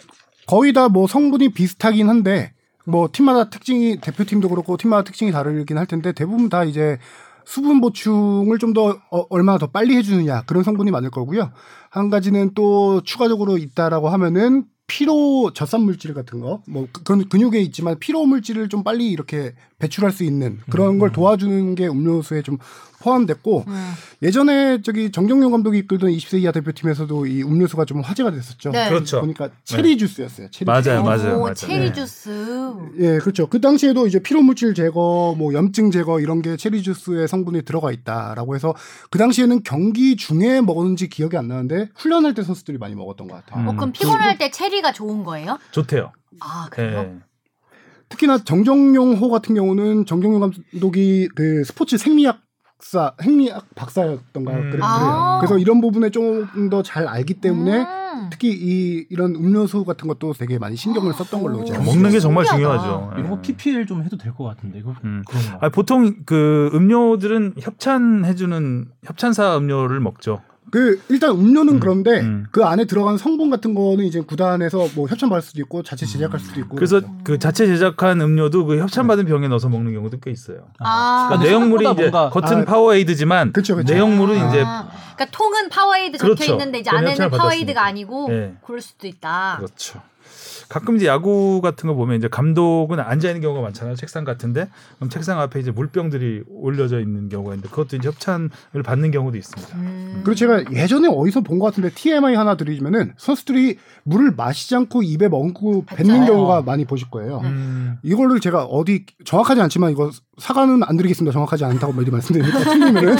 거의 0.46 0.72
다 0.72 0.88
뭐 0.88 1.06
성분이 1.06 1.50
비슷하긴 1.50 2.08
한데 2.08 2.52
뭐 2.86 3.08
팀마다 3.12 3.50
특징이 3.50 4.00
대표팀도 4.00 4.48
그렇고 4.48 4.76
팀마다 4.76 5.04
특징이 5.04 5.30
다르긴 5.32 5.78
할 5.78 5.86
텐데 5.86 6.12
대부분 6.12 6.48
다 6.48 6.64
이제 6.64 6.98
수분 7.44 7.80
보충을 7.80 8.58
좀 8.58 8.72
더 8.74 8.98
얼마나 9.30 9.58
더 9.58 9.68
빨리 9.68 9.96
해주느냐 9.96 10.42
그런 10.46 10.62
성분이 10.64 10.90
많을 10.90 11.10
거고요. 11.10 11.52
한 11.96 12.10
가지는 12.10 12.52
또 12.54 13.00
추가적으로 13.02 13.56
있다라고 13.56 14.10
하면은 14.10 14.64
피로 14.86 15.50
젖산 15.54 15.80
물질 15.80 16.12
같은 16.12 16.40
거, 16.40 16.62
뭐 16.68 16.86
그건 16.92 17.26
근육에 17.28 17.58
있지만 17.62 17.98
피로 17.98 18.26
물질을 18.26 18.68
좀 18.68 18.84
빨리 18.84 19.10
이렇게 19.10 19.54
배출할 19.78 20.10
수 20.10 20.24
있는 20.24 20.60
그런 20.70 20.98
걸 20.98 21.12
도와주는 21.12 21.74
게 21.74 21.86
음료수에 21.86 22.42
좀 22.42 22.58
포함됐고 23.00 23.64
음. 23.68 23.92
예전에 24.22 24.80
저기 24.82 25.12
정정용 25.12 25.52
감독이 25.52 25.78
이끌던 25.78 26.10
20세 26.10 26.40
이하 26.40 26.52
대표팀에서도 26.52 27.26
이 27.26 27.42
음료수가 27.42 27.84
좀 27.84 28.00
화제가 28.00 28.30
됐었죠. 28.30 28.70
네. 28.70 28.88
그렇죠. 28.88 29.20
보니까 29.20 29.50
체리 29.64 29.98
주스였어요. 29.98 30.50
체리 30.50 30.64
맞아요, 30.66 30.82
주스. 30.82 30.90
맞아요, 31.02 31.36
오, 31.36 31.40
맞아요. 31.40 31.54
체리 31.54 31.78
네. 31.78 31.92
주스. 31.92 32.30
예, 32.98 33.18
그렇죠. 33.18 33.46
그 33.48 33.60
당시에도 33.60 34.06
이제 34.06 34.18
피로 34.18 34.42
물질 34.42 34.74
제거, 34.74 35.34
뭐 35.36 35.52
염증 35.52 35.90
제거 35.90 36.20
이런 36.20 36.40
게 36.40 36.56
체리 36.56 36.82
주스의 36.82 37.28
성분이 37.28 37.62
들어가 37.62 37.92
있다라고 37.92 38.54
해서 38.54 38.74
그 39.10 39.18
당시에는 39.18 39.62
경기 39.62 40.16
중에 40.16 40.62
먹었는지 40.62 41.08
기억이 41.08 41.36
안 41.36 41.48
나는데 41.48 41.90
훈련할 41.94 42.32
때 42.32 42.42
선수들이 42.42 42.78
많이 42.78 42.94
먹었던 42.94 43.28
것 43.28 43.44
같아요. 43.44 43.62
음. 43.62 43.68
어, 43.68 43.72
그럼 43.74 43.92
피곤할 43.92 44.38
때 44.38 44.50
체리가 44.50 44.92
좋은 44.92 45.22
거예요? 45.22 45.58
좋대요. 45.70 46.12
아, 46.40 46.68
그래요? 46.70 47.20
예. 48.06 48.08
특히나 48.08 48.38
정정용호 48.38 49.28
같은 49.30 49.54
경우는 49.54 50.06
정정용 50.06 50.40
감독이 50.40 51.28
그 51.34 51.64
스포츠 51.64 51.98
생리학사, 51.98 53.14
생리학 53.22 53.66
박사였던가 53.74 54.52
음. 54.52 54.70
그래, 54.70 54.80
아. 54.82 54.98
그래요. 54.98 55.38
그래서 55.40 55.58
이런 55.58 55.80
부분에 55.80 56.10
좀 56.10 56.46
더 56.70 56.82
잘 56.82 57.06
알기 57.06 57.34
때문에 57.34 57.80
음. 57.82 58.30
특히 58.30 58.48
이 58.50 59.06
이런 59.10 59.34
음료수 59.34 59.84
같은 59.84 60.08
것도 60.08 60.32
되게 60.32 60.58
많이 60.58 60.74
신경을 60.76 61.12
썼던 61.12 61.42
걸로 61.42 61.64
제가 61.64 61.80
오. 61.80 61.82
먹는 61.84 62.10
게 62.10 62.18
정말 62.20 62.46
신기하다. 62.46 62.82
중요하죠. 62.82 63.12
이런 63.18 63.30
거 63.30 63.36
예. 63.38 63.42
PPL 63.42 63.86
좀 63.86 64.02
해도 64.04 64.16
될 64.16 64.32
것 64.32 64.44
같은데 64.44 64.78
이거 64.78 64.94
음. 65.04 65.22
그런 65.28 65.42
거. 65.60 65.66
아, 65.66 65.68
보통 65.68 66.14
그 66.24 66.70
음료들은 66.72 67.54
협찬해주는 67.60 68.86
협찬사 69.04 69.56
음료를 69.58 70.00
먹죠. 70.00 70.40
그 70.70 71.00
일단 71.08 71.30
음료는 71.30 71.74
음, 71.74 71.80
그런데 71.80 72.20
음. 72.20 72.46
그 72.50 72.64
안에 72.64 72.86
들어간 72.86 73.16
성분 73.18 73.50
같은 73.50 73.74
거는 73.74 74.04
이제 74.04 74.20
구단에서 74.20 74.88
뭐 74.94 75.06
협찬 75.06 75.28
받을 75.28 75.42
수도 75.42 75.60
있고 75.60 75.82
자체 75.82 76.06
제작할 76.06 76.40
수도 76.40 76.58
있고 76.60 76.74
그래서 76.76 77.00
그렇죠. 77.00 77.18
그 77.24 77.38
자체 77.38 77.66
제작한 77.66 78.20
음료도 78.20 78.66
그 78.66 78.78
협찬 78.78 79.06
받은 79.06 79.26
병에 79.26 79.46
넣어서 79.48 79.68
먹는 79.68 79.92
경우도 79.92 80.18
꽤 80.20 80.30
있어요. 80.30 80.66
아. 80.80 81.28
그러니까 81.28 81.36
근데 81.38 81.50
내용물이 81.50 81.84
이제 81.92 82.10
뭔가- 82.10 82.30
겉은 82.30 82.62
아, 82.62 82.64
파워에이드지만 82.64 83.52
그쵸, 83.52 83.76
그쵸. 83.76 83.92
내용물은 83.94 84.48
이제 84.48 84.62
아, 84.66 84.88
그러니까 85.14 85.26
통은 85.36 85.68
파워에이드 85.68 86.18
적혀 86.18 86.34
그렇죠. 86.34 86.52
있는데 86.52 86.78
이제 86.80 86.90
안에는 86.90 87.30
파워에이드가 87.30 87.38
받았으니까. 87.38 87.84
아니고 87.84 88.28
네. 88.28 88.54
그럴 88.64 88.80
수도 88.80 89.06
있다. 89.06 89.56
그렇죠. 89.58 90.00
가끔 90.68 90.96
이제 90.96 91.06
야구 91.06 91.60
같은 91.60 91.86
거 91.88 91.94
보면 91.94 92.16
이제 92.16 92.28
감독은 92.28 92.98
앉아 93.00 93.28
있는 93.28 93.40
경우가 93.40 93.60
많잖아요. 93.62 93.94
책상 93.96 94.24
같은데 94.24 94.68
그럼 94.96 95.10
책상 95.10 95.40
앞에 95.40 95.60
이제 95.60 95.70
물병들이 95.70 96.42
올려져 96.48 97.00
있는 97.00 97.28
경우가 97.28 97.54
있는데 97.54 97.68
그것도 97.68 97.96
이제 97.96 98.08
협찬을 98.08 98.82
받는 98.84 99.10
경우도 99.12 99.36
있습니다. 99.36 99.76
음. 99.78 100.20
그리고 100.24 100.34
제가 100.34 100.64
예전에 100.72 101.08
어디서 101.08 101.40
본 101.42 101.56
것 101.56 101.66
같은데 101.66 101.90
TMI 101.90 102.34
하나 102.34 102.56
드리면은 102.56 103.14
선수들이 103.16 103.78
물을 104.04 104.32
마시지 104.36 104.74
않고 104.76 105.02
입에 105.02 105.28
먹고 105.28 105.84
뱉는. 105.86 106.26
경우가 106.26 106.62
많이 106.62 106.84
보실 106.84 107.08
거예요. 107.10 107.40
음. 107.44 107.96
이걸로 108.02 108.38
제가 108.38 108.64
어디 108.64 109.06
정확하지 109.24 109.60
않지만 109.62 109.92
이거 109.92 110.10
사과는 110.38 110.82
안 110.82 110.96
드리겠습니다. 110.96 111.32
정확하지 111.32 111.64
않다고 111.64 111.92
미리 111.94 112.10
말씀드리니까 112.10 112.58
틀리면은 112.64 113.16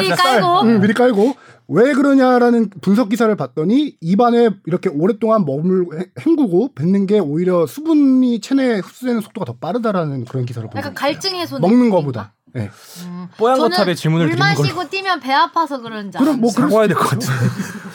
미리 0.00 0.08
깔고 0.10 0.60
음, 0.62 0.80
미리 0.80 0.92
깔고 0.94 1.34
왜 1.68 1.92
그러냐라는 1.94 2.70
분석 2.82 3.08
기사를 3.08 3.34
봤더니 3.36 3.96
입안에 4.00 4.50
이렇게 4.66 4.90
오랫동안 4.90 5.44
머물 5.44 5.86
헹구고 6.20 6.74
뱉는 6.74 7.06
게 7.06 7.18
오히려 7.18 7.66
수분이 7.66 8.40
체내에 8.40 8.80
흡수되는 8.80 9.20
속도가 9.22 9.46
더 9.46 9.56
빠르다라는 9.58 10.26
그런 10.26 10.44
기사를 10.44 10.68
본 10.68 10.78
약간 10.78 10.92
것 10.94 11.00
갈증 11.00 11.34
해소 11.36 11.58
먹는 11.58 11.88
거보다. 11.90 12.34
네. 12.52 12.70
음. 13.06 13.26
뽀얀 13.38 13.56
저는 13.56 13.70
거탑에 13.70 13.94
질문을 13.94 14.26
물 14.26 14.36
드리는 14.36 14.54
걸로. 14.54 14.62
마시고 14.62 14.88
뛰면 14.90 15.20
배 15.20 15.32
아파서 15.32 15.80
그런지 15.80 16.18
그럼 16.18 16.40
뭐. 16.40 16.50
사과해야 16.50 16.86
될 16.88 16.96
것 16.96 17.08
같은데 17.08 17.34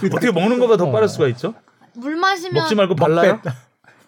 어떻게 0.08 0.32
먹는 0.32 0.60
거보다 0.60 0.84
더 0.84 0.92
빠를 0.92 1.08
수가 1.08 1.28
있죠? 1.30 1.54
물 1.96 2.16
마시면 2.16 2.56
먹지 2.56 2.76
말고 2.76 2.96
발라요? 2.96 3.40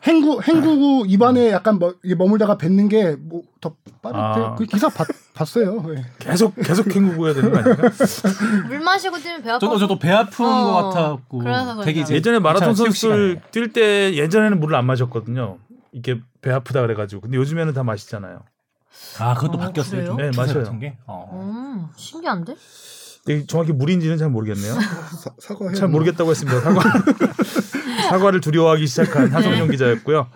행구 0.04 0.42
헹구고 0.46 1.06
입안에 1.06 1.52
약간 1.52 1.78
뭐 1.78 1.94
이게 2.04 2.16
머물다가 2.16 2.58
뱉는 2.58 2.90
게 2.90 3.16
뭐 3.16 3.44
더 3.62 3.76
빠르대. 4.02 4.20
아. 4.20 4.56
그 4.56 4.66
기사 4.66 4.90
봤, 4.90 5.06
봤어요. 5.42 5.82
네. 5.88 6.06
계속 6.20 6.56
계속 6.56 6.88
헹구고 6.88 7.26
해야 7.28 7.34
되는 7.34 7.52
거 7.52 7.58
아닌가? 7.58 7.90
물 8.68 8.80
마시고 8.80 9.18
뛰면 9.18 9.42
배 9.42 9.50
아파. 9.50 9.60
저도 9.60 9.78
저도 9.80 10.00
배 10.00 10.12
아픈 10.12 10.46
어, 10.46 10.50
것 10.50 10.90
같았고 10.90 11.40
그래서. 11.40 11.82
되게 11.82 12.02
이제 12.02 12.14
예전에 12.16 12.40
마라톤 12.40 12.76
시간에. 12.92 13.42
뛸때 13.52 14.14
예전에는 14.14 14.60
물을 14.60 14.76
안 14.76 14.86
마셨거든요. 14.86 15.58
이게 15.92 16.20
배 16.42 16.52
아프다 16.52 16.82
그래가지고 16.82 17.22
근데 17.22 17.38
요즘에는 17.38 17.74
다 17.74 17.84
마시잖아요. 17.84 18.40
아 19.20 19.34
그것도 19.34 19.58
어, 19.58 19.62
바뀌었어요. 19.62 20.06
좀 20.06 20.18
네, 20.18 20.32
맞아요. 20.36 20.54
같은 20.64 20.80
게. 20.80 20.98
어. 21.08 21.30
음, 21.34 21.88
신기한데? 21.96 22.56
이게 23.28 23.46
정확히 23.46 23.72
물인지는 23.72 24.18
잘 24.18 24.30
모르겠네요. 24.30 24.74
사, 24.74 25.32
사과해. 25.40 25.74
잘 25.76 25.88
모르겠다고 25.90 26.30
했습니다. 26.32 26.60
사과. 26.60 26.82
사과를 28.10 28.42
두려워하기 28.42 28.88
시작한 28.88 29.30
하성룡 29.32 29.70
기자였고요. 29.70 30.28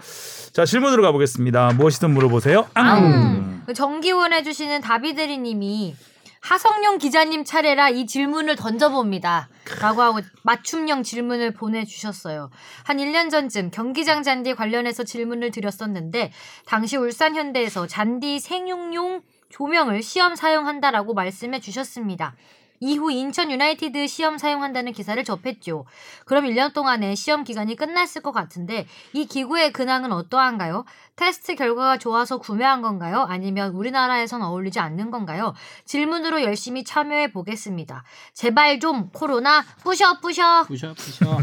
자 0.55 0.63
질문으로 0.63 1.01
가보겠습니다. 1.01 1.73
무엇이든 1.73 2.11
물어보세요. 2.11 2.65
앙. 2.75 3.61
그 3.65 3.73
정기원 3.73 4.31
해주시는 4.31 4.79
다비드리님이 4.79 5.93
하성룡 6.39 6.97
기자님 6.97 7.43
차례라 7.43 7.89
이 7.89 8.05
질문을 8.05 8.55
던져봅니다. 8.55 9.49
라고 9.81 10.01
하고 10.01 10.21
맞춤형 10.43 11.03
질문을 11.03 11.51
보내주셨어요. 11.51 12.51
한 12.85 12.97
1년 12.99 13.29
전쯤 13.29 13.71
경기장 13.71 14.23
잔디 14.23 14.53
관련해서 14.53 15.03
질문을 15.03 15.51
드렸었는데 15.51 16.31
당시 16.65 16.95
울산 16.95 17.35
현대에서 17.35 17.85
잔디 17.85 18.39
생육용 18.39 19.23
조명을 19.49 20.01
시험 20.01 20.37
사용한다라고 20.37 21.13
말씀해 21.13 21.59
주셨습니다. 21.59 22.33
이후 22.79 23.11
인천 23.11 23.51
유나이티드 23.51 24.07
시험 24.07 24.37
사용한다는 24.37 24.91
기사를 24.91 25.21
접했죠. 25.23 25.85
그럼 26.25 26.45
1년 26.45 26.73
동안의 26.73 27.15
시험 27.15 27.43
기간이 27.43 27.75
끝났을 27.75 28.21
것 28.21 28.31
같은데 28.31 28.87
이 29.13 29.25
기구의 29.25 29.71
근황은 29.71 30.11
어떠한가요? 30.11 30.85
테스트 31.15 31.55
결과가 31.55 31.97
좋아서 31.97 32.37
구매한 32.37 32.81
건가요? 32.81 33.25
아니면 33.27 33.71
우리나라에선 33.71 34.41
어울리지 34.41 34.79
않는 34.79 35.11
건가요? 35.11 35.53
질문으로 35.85 36.43
열심히 36.43 36.83
참여해 36.83 37.31
보겠습니다. 37.31 38.03
제발 38.33 38.79
좀 38.79 39.09
코로나 39.13 39.63
부셔 39.83 40.19
부셔. 40.19 40.63
부셔 40.63 40.93
부셔. 40.93 41.37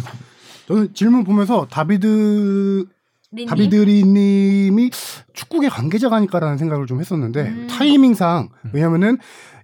저는 0.68 0.94
질문 0.94 1.24
보면서 1.24 1.66
다비드 1.68 2.86
린님. 3.32 3.48
다비드리님이 3.48 4.90
축구계 5.32 5.70
관계자가 5.70 6.16
아닐까라는 6.16 6.58
생각을 6.58 6.86
좀 6.86 7.00
했었는데 7.00 7.40
음. 7.40 7.66
타이밍상 7.66 8.50
왜냐면은 8.74 9.18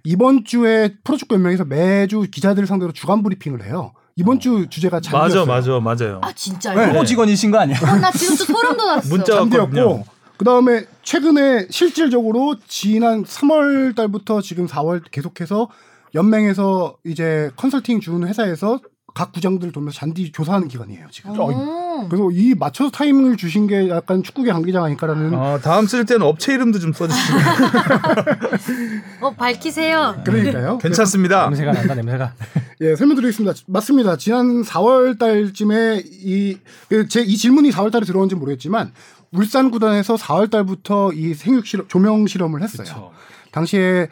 이번 0.09 0.43
주에 0.43 0.95
프로축구 1.03 1.35
연맹에서 1.35 1.65
매주 1.65 2.21
기자들 2.31 2.65
상대로 2.65 2.91
주간 2.91 3.21
브리핑을 3.21 3.63
해요. 3.63 3.93
이번 4.15 4.39
주 4.39 4.65
주제가 4.67 4.97
맞아 4.97 5.11
잔디였어요. 5.29 5.45
맞아 5.81 6.05
맞아요. 6.05 6.19
아 6.23 6.31
진짜요? 6.33 6.79
네. 6.79 6.91
프로 6.91 7.05
직원이신 7.05 7.51
거 7.51 7.59
아니야? 7.59 7.77
어, 7.79 7.95
나 7.97 8.09
지금 8.11 8.35
또 8.35 8.43
소름 8.43 8.75
돋았어. 8.75 9.07
문자 9.07 9.35
잔디였고 9.35 9.77
왔거든요. 9.77 10.03
그다음에 10.37 10.85
최근에 11.03 11.67
실질적으로 11.69 12.55
지난 12.67 13.23
3월 13.23 13.95
달부터 13.95 14.41
지금 14.41 14.65
4월 14.65 15.03
계속해서 15.11 15.69
연맹에서 16.15 16.97
이제 17.05 17.51
컨설팅 17.55 17.99
주는 17.99 18.27
회사에서 18.27 18.79
각 19.19 19.33
구장들 19.33 19.73
돌면서 19.73 19.97
잔디 19.99 20.31
조사하는 20.31 20.69
기간이에요 20.69 21.07
지금. 21.11 21.37
오. 21.37 22.07
그래서 22.07 22.29
이 22.31 22.55
맞춰서 22.57 22.89
타이밍을 22.89 23.35
주신 23.35 23.67
게 23.67 23.89
약간 23.89 24.23
축구계 24.23 24.49
관계자 24.53 24.81
아닐까라는 24.81 25.33
어, 25.33 25.59
다음 25.61 25.87
쓸 25.87 26.05
때는 26.05 26.25
업체 26.25 26.53
이름도 26.53 26.79
좀 26.79 26.93
써주시면 26.93 27.41
어 29.19 29.31
밝히세요. 29.31 30.21
그러니까요. 30.23 30.77
괜찮습니다. 30.77 31.49
냄새가 31.49 31.73
난다 31.73 31.95
냄새가. 31.95 32.33
예, 32.79 32.95
설명드리겠습니다. 32.95 33.59
맞습니다. 33.67 34.15
지난 34.15 34.63
4월 34.63 35.19
달쯤에 35.19 36.01
이, 36.05 36.57
그 36.87 37.09
제, 37.09 37.19
이 37.19 37.35
질문이 37.35 37.71
4월 37.71 37.91
달에 37.91 38.05
들어온지 38.05 38.35
모르겠지만, 38.35 38.93
울산 39.33 39.69
구단에서 39.69 40.15
4월 40.15 40.49
달부터 40.49 41.11
이 41.11 41.33
생육 41.33 41.67
실험, 41.67 41.89
조명 41.89 42.25
실험을 42.25 42.61
했어요. 42.63 42.87
그쵸. 42.87 43.11
당시에 43.51 44.07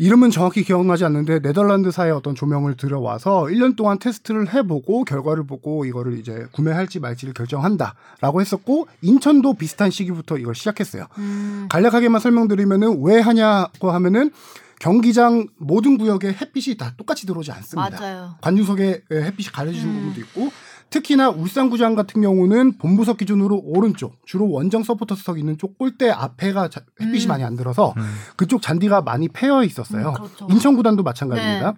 이름은 0.00 0.30
정확히 0.30 0.62
기억나지 0.62 1.04
않는데 1.04 1.40
네덜란드사의 1.40 2.12
어떤 2.12 2.36
조명을 2.36 2.76
들여와서 2.76 3.42
1년 3.44 3.74
동안 3.74 3.98
테스트를 3.98 4.54
해보고 4.54 5.04
결과를 5.04 5.44
보고 5.44 5.84
이거를 5.84 6.18
이제 6.18 6.46
구매할지 6.52 7.00
말지를 7.00 7.34
결정한다라고 7.34 8.40
했었고 8.40 8.86
인천도 9.02 9.54
비슷한 9.54 9.90
시기부터 9.90 10.38
이걸 10.38 10.54
시작했어요. 10.54 11.06
음. 11.18 11.66
간략하게만 11.68 12.20
설명드리면은 12.20 13.02
왜 13.02 13.18
하냐고 13.18 13.90
하면은 13.90 14.30
경기장 14.78 15.48
모든 15.56 15.98
구역에 15.98 16.28
햇빛이 16.28 16.76
다 16.76 16.94
똑같이 16.96 17.26
들어오지 17.26 17.50
않습니다. 17.50 17.98
맞아요. 17.98 18.34
관중석에 18.40 19.02
햇빛이 19.10 19.48
가려지는 19.48 19.88
음. 19.88 19.98
부분도 19.98 20.20
있고 20.20 20.52
특히나 20.90 21.28
울산구장 21.30 21.94
같은 21.94 22.22
경우는 22.22 22.78
본부석 22.78 23.18
기준으로 23.18 23.60
오른쪽 23.64 24.16
주로 24.24 24.50
원정 24.50 24.82
서포터석 24.84 25.38
있는 25.38 25.58
쪽 25.58 25.76
골대 25.78 26.08
앞에가 26.10 26.68
자- 26.68 26.80
햇빛이 27.00 27.26
음. 27.26 27.28
많이 27.28 27.44
안 27.44 27.56
들어서 27.56 27.92
음. 27.98 28.02
그쪽 28.36 28.62
잔디가 28.62 29.02
많이 29.02 29.28
패여 29.28 29.64
있었어요. 29.64 30.08
음, 30.08 30.14
그렇죠. 30.14 30.46
인천구단도 30.50 31.02
마찬가지입니다. 31.02 31.72
네. 31.72 31.76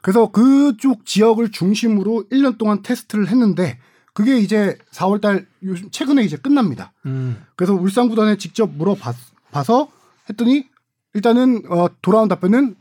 그래서 0.00 0.30
그쪽 0.30 1.04
지역을 1.04 1.50
중심으로 1.50 2.26
1년 2.30 2.56
동안 2.58 2.82
테스트를 2.82 3.28
했는데 3.28 3.78
그게 4.12 4.38
이제 4.38 4.78
4월달 4.92 5.46
요즘 5.64 5.90
최근에 5.90 6.22
이제 6.22 6.36
끝납니다. 6.36 6.92
음. 7.06 7.42
그래서 7.56 7.74
울산 7.74 8.08
구단에 8.08 8.36
직접 8.36 8.70
물어봐서 8.70 9.88
했더니 10.30 10.66
일단은 11.14 11.64
어, 11.68 11.88
돌아온 12.00 12.28
답변은 12.28 12.76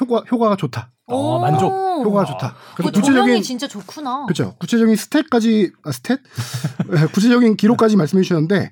효과 0.00 0.20
효과가 0.30 0.54
좋다. 0.56 0.91
어, 1.12 1.38
만족. 1.38 1.72
효과가 2.04 2.24
좋다. 2.24 2.54
그 2.76 2.82
구체적인 2.84 3.42
진짜 3.42 3.68
좋구나. 3.68 4.24
그렇죠. 4.26 4.54
구체적인 4.58 4.94
stat까지 4.94 5.72
아, 5.84 5.90
stat 5.90 6.18
예, 7.00 7.06
구체적인 7.12 7.56
기록까지 7.56 7.96
말씀해 7.96 8.22
주셨는데 8.22 8.70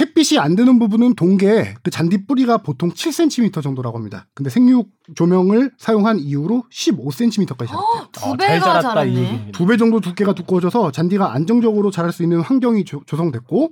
햇빛이 0.00 0.38
안 0.40 0.56
드는 0.56 0.80
부분은 0.80 1.14
동계 1.14 1.74
그 1.84 1.90
잔디 1.92 2.26
뿌리가 2.26 2.58
보통 2.58 2.90
7cm 2.90 3.62
정도라고 3.62 3.96
합니다. 3.96 4.26
근데 4.34 4.50
생육 4.50 4.88
조명을 5.14 5.70
사용한 5.78 6.18
이후로 6.18 6.64
15cm까지 6.72 7.68
자랐대요. 7.68 8.08
두 8.10 8.30
어, 8.30 8.36
잘 8.36 8.48
배가 8.48 8.80
자랐네. 8.80 9.50
두 9.52 9.64
배 9.66 9.76
정도 9.76 10.00
두께가 10.00 10.32
두꺼워져서 10.34 10.90
잔디가 10.90 11.32
안정적으로 11.32 11.92
자랄 11.92 12.12
수 12.12 12.24
있는 12.24 12.40
환경이 12.40 12.84
조, 12.84 13.02
성됐고 13.08 13.70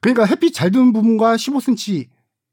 그러니까 0.00 0.24
햇빛 0.24 0.54
잘 0.54 0.70
드는 0.70 0.92
부분과 0.92 1.34
15cm 1.34 2.06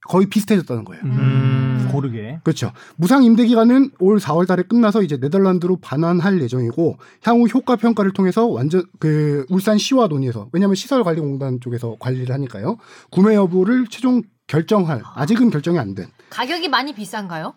거의 0.07 0.25
비슷해졌다는 0.27 0.83
거예요. 0.85 1.03
음, 1.03 1.66
고르게. 1.91 2.39
그렇죠. 2.43 2.71
무상 2.95 3.23
임대 3.23 3.45
기간은 3.45 3.91
올 3.99 4.17
4월 4.17 4.47
달에 4.47 4.63
끝나서 4.63 5.01
이제 5.01 5.17
네덜란드로 5.17 5.77
반환할 5.77 6.41
예정이고 6.41 6.97
향후 7.23 7.47
효과 7.47 7.75
평가를 7.75 8.13
통해서 8.13 8.45
완전 8.45 8.83
그 8.99 9.45
울산 9.49 9.77
시와 9.77 10.07
논의해서 10.07 10.49
왜냐하면 10.51 10.75
시설 10.75 11.03
관리 11.03 11.19
공단 11.19 11.59
쪽에서 11.59 11.95
관리를 11.99 12.33
하니까요. 12.33 12.77
구매 13.11 13.35
여부를 13.35 13.87
최종 13.87 14.21
결정할 14.47 15.01
아직은 15.15 15.49
결정이 15.49 15.77
안 15.79 15.93
된. 15.93 16.07
가격이 16.29 16.69
많이 16.69 16.93
비싼가요? 16.93 17.53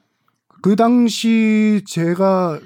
그 0.63 0.77
당시 0.77 1.83
제가 1.87 2.61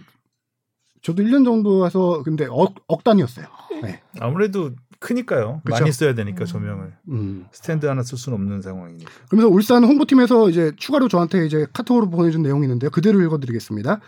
저도 1.02 1.22
1년 1.22 1.44
정도 1.44 1.84
해서 1.84 2.22
근데 2.24 2.46
억, 2.48 2.74
억 2.88 3.04
단위였어요. 3.04 3.46
네. 3.82 4.00
아무래도 4.20 4.70
크니까요. 5.04 5.60
그쵸. 5.64 5.78
많이 5.78 5.92
써야 5.92 6.14
되니까 6.14 6.44
조명을 6.46 6.92
음. 7.10 7.44
스탠드 7.52 7.84
하나 7.86 8.02
쓸 8.02 8.16
수는 8.16 8.38
없는 8.38 8.62
상황이니까. 8.62 9.10
그러면서 9.28 9.54
울산 9.54 9.84
홍보팀에서 9.84 10.48
이제 10.48 10.72
추가로 10.76 11.08
저한테 11.08 11.44
이제 11.46 11.66
카톡으로 11.72 12.08
보내준 12.08 12.42
내용이 12.42 12.64
있는데요. 12.64 12.90
그대로 12.90 13.20
읽어드리겠습니다. 13.20 14.00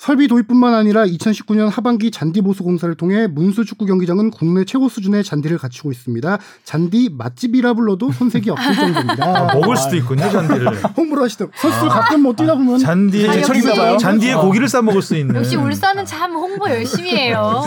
설비 0.00 0.28
도입뿐만 0.28 0.72
아니라 0.72 1.04
2019년 1.04 1.68
하반기 1.68 2.10
잔디 2.10 2.40
보수 2.40 2.62
공사를 2.64 2.92
통해 2.94 3.26
문수 3.26 3.66
축구 3.66 3.84
경기장은 3.84 4.30
국내 4.30 4.64
최고 4.64 4.88
수준의 4.88 5.24
잔디를 5.24 5.58
갖추고 5.58 5.92
있습니다. 5.92 6.38
잔디 6.64 7.10
맛집이라 7.12 7.74
불러도 7.74 8.10
손색이 8.10 8.48
없을 8.48 8.74
정도입니다. 8.74 9.24
아, 9.26 9.54
먹을 9.54 9.76
수도 9.76 9.96
있군요 9.96 10.30
잔디를. 10.30 10.68
홍보를 10.96 11.24
하시더라고요. 11.24 11.54
선수들 11.54 11.88
가끔 11.90 12.22
뭐 12.22 12.32
뛰다 12.34 12.54
보면 12.54 12.78
잔디에 12.78 13.28
아, 13.28 13.32
제철인가 13.34 13.74
봐요. 13.74 13.98
잔디에 13.98 14.32
어. 14.32 14.40
고기를 14.40 14.68
싸 14.68 14.80
먹을 14.80 15.02
수 15.02 15.14
있는. 15.16 15.36
역시 15.36 15.56
울산은 15.56 16.06
참 16.06 16.32
홍보 16.32 16.66
열심히 16.70 17.10
해요. 17.14 17.62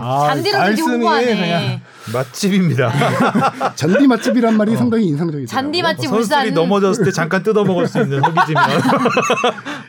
아, 0.00 0.28
잔디로 0.28 0.58
되게 0.64 0.80
홍보하네. 0.80 1.26
그냥 1.36 1.80
맛집입니다. 2.12 2.92
잔디 3.74 4.06
맛집이란 4.06 4.56
말이 4.56 4.76
상당히 4.76 5.06
인상적이죠. 5.06 5.46
잔디 5.50 5.82
맛집 5.82 6.08
선수들이 6.08 6.40
울산. 6.50 6.54
넘어졌을 6.54 7.04
때 7.04 7.10
잠깐 7.10 7.42
뜯어 7.42 7.64
먹을 7.64 7.86
수 7.86 8.00
있는 8.00 8.20
소비지면 8.22 8.62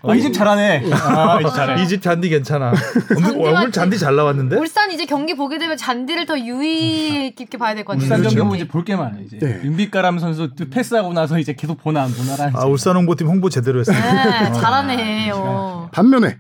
아, 0.04 0.14
이집 0.16 0.34
잘하네. 0.34 0.92
아, 0.94 1.40
이집 1.42 1.54
잘해. 1.56 1.84
이 1.84 1.88
집 1.88 2.02
잔디 2.02 2.30
괜찮아. 2.30 2.72
오늘, 3.12 3.22
잔디 3.22 3.38
오늘. 3.40 3.72
잔디 3.72 4.00
잘 4.00 4.16
나왔는데? 4.16 4.58
울산 4.58 4.92
이제 4.92 5.06
경기 5.06 5.36
보게 5.36 5.58
되면 5.58 5.78
잔디를 5.78 6.26
더 6.26 6.38
유의 6.40 7.36
깊게 7.36 7.58
봐야 7.58 7.76
될 7.76 7.86
것 7.86 7.94
같아요. 7.94 8.06
울산 8.06 8.20
그렇죠. 8.20 8.36
경기 8.38 8.58
이제 8.58 8.68
볼 8.68 8.84
게 8.84 8.96
많아요. 8.96 9.22
이제 9.26 9.38
네. 9.40 9.60
윤빛가람 9.64 10.20
선수 10.20 10.50
또 10.56 10.70
패스하고 10.70 11.14
나서 11.14 11.38
이제 11.40 11.54
계속 11.54 11.82
보나 11.82 12.04
안 12.04 12.12
보나라. 12.14 12.52
아 12.54 12.66
울산 12.66 12.96
홍보팀 12.96 13.28
홍보 13.28 13.50
제대로 13.50 13.80
했어요. 13.80 13.98
네, 13.98 14.52
잘하네. 14.54 15.32
어. 15.34 15.90
반면에 15.92 16.38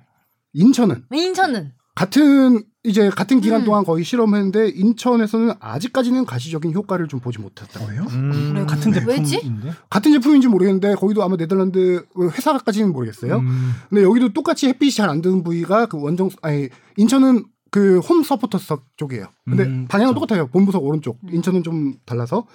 인천은 0.53 1.03
인천은 1.11 1.71
같은 1.97 2.61
이제 2.83 3.09
같은 3.09 3.41
기간 3.41 3.61
음. 3.61 3.65
동안 3.65 3.83
거의 3.83 4.03
실험했는데 4.03 4.69
인천에서는 4.69 5.55
아직까지는 5.59 6.25
가시적인 6.25 6.71
효과를 6.75 7.07
좀 7.07 7.19
보지 7.19 7.39
못했다고 7.39 7.91
해요. 7.91 8.05
음, 8.11 8.67
같은 8.67 8.93
왜지? 9.07 9.31
제품인데. 9.41 9.71
같은 9.89 10.11
제품인지 10.11 10.47
모르겠는데 10.47 10.93
거기도 10.93 11.23
아마 11.23 11.35
네덜란드 11.35 12.05
회사까지는 12.15 12.93
모르겠어요. 12.93 13.37
음. 13.39 13.71
근데 13.89 14.03
여기도 14.03 14.31
똑같이 14.31 14.67
햇빛이 14.67 14.91
잘 14.91 15.09
안 15.09 15.23
드는 15.23 15.41
부위가 15.43 15.87
그 15.87 15.99
원정 15.99 16.29
아니 16.43 16.69
인천은 16.97 17.45
그 17.71 17.99
홈 18.07 18.21
서포터석 18.21 18.83
쪽이에요. 18.97 19.25
근데 19.45 19.63
음, 19.63 19.87
방향은 19.89 20.13
그쵸. 20.13 20.19
똑같아요. 20.27 20.47
본부석 20.47 20.83
오른쪽. 20.83 21.17
인천은 21.31 21.63
좀 21.63 21.95
달라서 22.05 22.45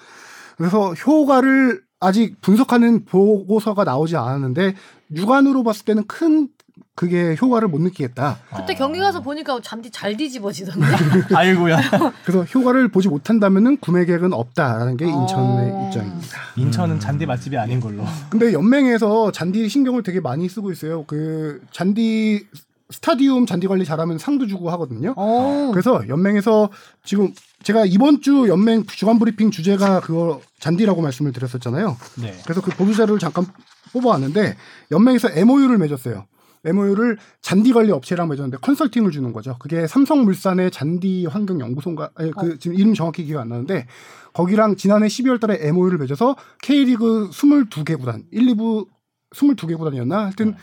그래서 0.57 0.95
효과를 0.95 1.83
아직 1.99 2.40
분석하는 2.40 3.07
보고서가 3.07 3.83
나오지 3.83 4.17
않았는데 4.17 4.77
육안으로 5.17 5.64
봤을 5.64 5.85
때는 5.85 6.05
큰 6.07 6.49
그게 6.95 7.37
효과를 7.41 7.69
못 7.69 7.81
느끼겠다. 7.81 8.39
그때 8.55 8.75
경기 8.75 8.99
가서 8.99 9.21
보니까 9.21 9.59
잔디 9.63 9.91
잘 9.91 10.17
뒤집어지던데. 10.17 10.87
아이고야. 11.35 11.81
그래서 12.25 12.45
효과를 12.45 12.89
보지 12.89 13.09
못한다면은 13.09 13.79
구매 13.79 14.05
계획은 14.05 14.33
없다라는 14.33 14.97
게 14.97 15.07
인천의 15.07 15.71
어. 15.73 15.87
입장입니다. 15.89 16.39
인천은 16.57 17.01
잔디 17.01 17.27
맛집이 17.27 17.57
아닌 17.57 17.81
걸로. 17.81 18.05
근데 18.31 18.53
연맹에서 18.53 19.33
잔디 19.33 19.69
신경을 19.69 20.03
되게 20.03 20.21
많이 20.21 20.49
쓰고 20.49 20.71
있어요. 20.73 21.05
그 21.07 21.61
잔디 21.73 22.47
스타디움 22.91 23.47
잔디 23.47 23.67
관리 23.67 23.85
잘하면 23.85 24.19
상도 24.19 24.47
주고 24.47 24.71
하거든요. 24.73 25.15
어. 25.17 25.71
그래서 25.73 26.07
연맹에서 26.09 26.69
지금 27.05 27.33
제가 27.63 27.87
이번 27.87 28.21
주 28.21 28.49
연맹 28.49 28.85
주간 28.87 29.19
브리핑 29.19 29.51
주제가 29.51 30.01
그거 30.01 30.41
잔디라고 30.61 31.01
말씀을 31.01 31.33
드렸었잖아요. 31.33 31.97
네. 32.17 32.37
그래서 32.45 32.61
그 32.61 32.71
보도 32.73 32.93
자료를 32.93 33.19
잠깐 33.19 33.47
뽑아왔는데 33.93 34.57
연맹에서 34.91 35.31
MOU를 35.33 35.79
맺었어요. 35.79 36.27
MOU를 36.64 37.18
잔디 37.40 37.72
관리 37.72 37.90
업체랑 37.90 38.29
맺었는데 38.29 38.59
컨설팅을 38.59 39.11
주는 39.11 39.33
거죠. 39.33 39.57
그게 39.59 39.87
삼성물산의 39.87 40.70
잔디 40.70 41.27
환경 41.27 41.61
연구소인가 41.61 42.11
아니, 42.14 42.31
그 42.33 42.59
지금 42.59 42.77
이름 42.77 42.94
정확히 42.94 43.25
기억 43.25 43.40
안 43.40 43.48
나는데 43.48 43.87
거기랑 44.33 44.77
지난해 44.77 45.07
12월 45.09 45.40
달에 45.40 45.59
MOU를 45.68 45.98
맺어서 45.98 46.37
K리그 46.62 47.31
22개 47.31 47.98
구단, 47.98 48.25
1, 48.31 48.46
2부 48.55 48.87
22개 49.35 49.77
구단이었나? 49.77 50.25
하여튼 50.25 50.55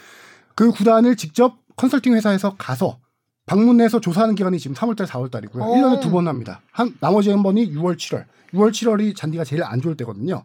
그 0.56 0.72
구단을 0.72 1.16
직접 1.16 1.58
컨설팅 1.76 2.14
회사에서 2.14 2.56
가서 2.58 3.00
방문해서 3.46 4.00
조사하는 4.00 4.36
기간이 4.36 4.60
지금 4.60 4.76
3월 4.76 4.96
달, 4.96 5.08
4월 5.08 5.32
달이고요. 5.32 5.64
오. 5.64 5.76
1년에 5.76 6.02
두 6.02 6.12
번 6.12 6.28
합니다. 6.28 6.62
한 6.72 6.94
나머지 7.00 7.32
한 7.32 7.42
번이 7.44 7.74
6월, 7.74 7.96
7월. 7.98 8.26
6월, 8.54 8.72
7월이 8.72 9.16
잔디가 9.16 9.44
제일 9.44 9.64
안 9.64 9.82
좋을 9.82 9.96
때거든요. 9.98 10.44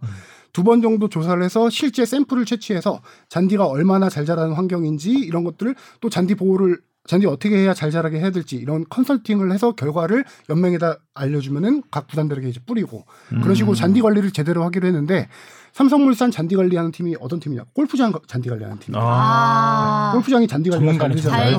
두 0.54 0.62
번 0.64 0.80
정도 0.80 1.08
조사를 1.08 1.42
해서 1.42 1.68
실제 1.68 2.06
샘플을 2.06 2.46
채취해서 2.46 3.02
잔디가 3.28 3.66
얼마나 3.66 4.08
잘 4.08 4.24
자라는 4.24 4.54
환경인지 4.54 5.10
이런 5.10 5.44
것들을 5.44 5.74
또 6.00 6.08
잔디 6.08 6.34
보호를 6.36 6.78
잔디 7.06 7.26
어떻게 7.26 7.56
해야 7.58 7.74
잘 7.74 7.90
자라게 7.90 8.18
해야 8.18 8.30
될지 8.30 8.56
이런 8.56 8.86
컨설팅을 8.88 9.52
해서 9.52 9.72
결과를 9.72 10.24
연맹에다 10.48 10.96
알려주면은 11.12 11.82
각 11.90 12.06
구단들에게 12.06 12.48
이제 12.48 12.60
뿌리고 12.64 13.04
그런 13.42 13.54
식으로 13.54 13.74
잔디 13.74 14.00
관리를 14.00 14.30
제대로 14.30 14.64
하기로 14.64 14.86
했는데 14.86 15.28
삼성물산 15.74 16.30
잔디 16.30 16.54
관리하는 16.56 16.92
팀이 16.92 17.16
어떤 17.20 17.40
팀이냐? 17.40 17.64
골프장 17.74 18.12
잔디 18.28 18.48
관리하는 18.48 18.78
팀. 18.78 18.94
아. 18.96 20.12
골프장이 20.14 20.46
잔디 20.46 20.70
관리가 20.70 20.92
잘 20.92 21.10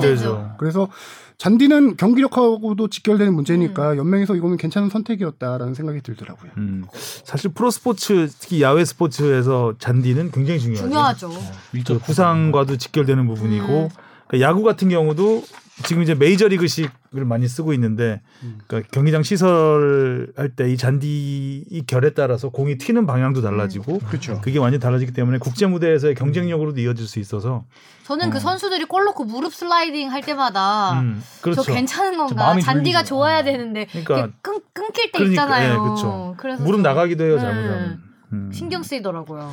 그래서 0.58 0.88
잔디는 1.38 1.96
경기력하고도 1.96 2.88
직결되는 2.88 3.34
문제니까 3.34 3.92
음. 3.92 3.98
연맹에서 3.98 4.34
이거는 4.36 4.56
괜찮은 4.56 4.88
선택이었다라는 4.88 5.74
생각이 5.74 6.00
들더라고요. 6.00 6.50
음. 6.56 6.84
사실 6.92 7.52
프로 7.52 7.70
스포츠 7.70 8.28
특히 8.38 8.62
야외 8.62 8.84
스포츠에서 8.84 9.74
잔디는 9.78 10.30
굉장히 10.30 10.60
중요하죠. 10.60 10.88
중요하죠. 10.88 11.30
그 11.86 11.98
구상과도 11.98 12.78
직결되는 12.78 13.26
부분이고 13.26 13.66
음. 13.66 13.88
그러니까 14.26 14.48
야구 14.48 14.62
같은 14.62 14.88
경우도 14.88 15.44
지금 15.84 16.02
이제 16.02 16.14
메이저 16.14 16.48
리그식을 16.48 17.24
많이 17.26 17.46
쓰고 17.46 17.72
있는데 17.74 18.22
그러니까 18.66 18.88
경기장 18.92 19.22
시설 19.22 20.32
할 20.36 20.48
때 20.56 20.70
이 20.72 20.76
잔디 20.78 21.64
이 21.70 21.82
결에 21.86 22.10
따라서 22.14 22.48
공이 22.48 22.78
튀는 22.78 23.06
방향도 23.06 23.42
달라지고 23.42 23.98
그렇죠. 23.98 24.40
그게 24.40 24.58
완전히 24.58 24.80
달라지기 24.80 25.12
때문에 25.12 25.36
국제 25.38 25.66
무대에서의 25.66 26.14
경쟁력으로도 26.14 26.80
이어질 26.80 27.06
수 27.06 27.18
있어서 27.18 27.64
저는 28.04 28.30
그 28.30 28.40
선수들이 28.40 28.86
골 28.86 29.04
넣고 29.04 29.24
무릎 29.24 29.52
슬라이딩 29.54 30.10
할 30.10 30.22
때마다 30.22 31.00
음, 31.00 31.22
그렇죠. 31.42 31.62
저 31.62 31.72
괜찮은 31.74 32.16
건가? 32.16 32.58
잔디가 32.58 33.00
졸리죠. 33.00 33.08
좋아야 33.08 33.44
되는데 33.44 33.86
그러니까 33.86 34.30
끊, 34.40 34.60
끊길 34.72 35.12
때 35.12 35.18
그러니까, 35.18 35.42
있잖아요. 35.44 35.72
예, 35.74 35.76
그렇죠. 35.78 36.34
그래서 36.38 36.62
무릎 36.62 36.76
좀, 36.76 36.82
나가기도 36.82 37.24
해요 37.24 37.34
네. 37.36 37.40
잘못하면. 37.40 38.00
음. 38.32 38.50
신경 38.52 38.82
쓰이더라고요. 38.82 39.52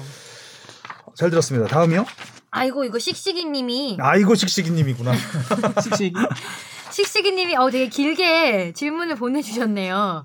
잘 1.16 1.30
들었습니다. 1.30 1.68
다음이요? 1.68 2.06
아이고 2.56 2.84
이거 2.84 3.00
씩씩이님이 3.00 3.98
아이고 4.00 4.36
식식이님이구나. 4.36 5.12
씩씩. 5.82 6.14
씩씩이님이 6.92 7.56
어 7.56 7.72
되게 7.72 7.90
길게 7.90 8.74
질문을 8.74 9.16
보내주셨네요. 9.16 10.24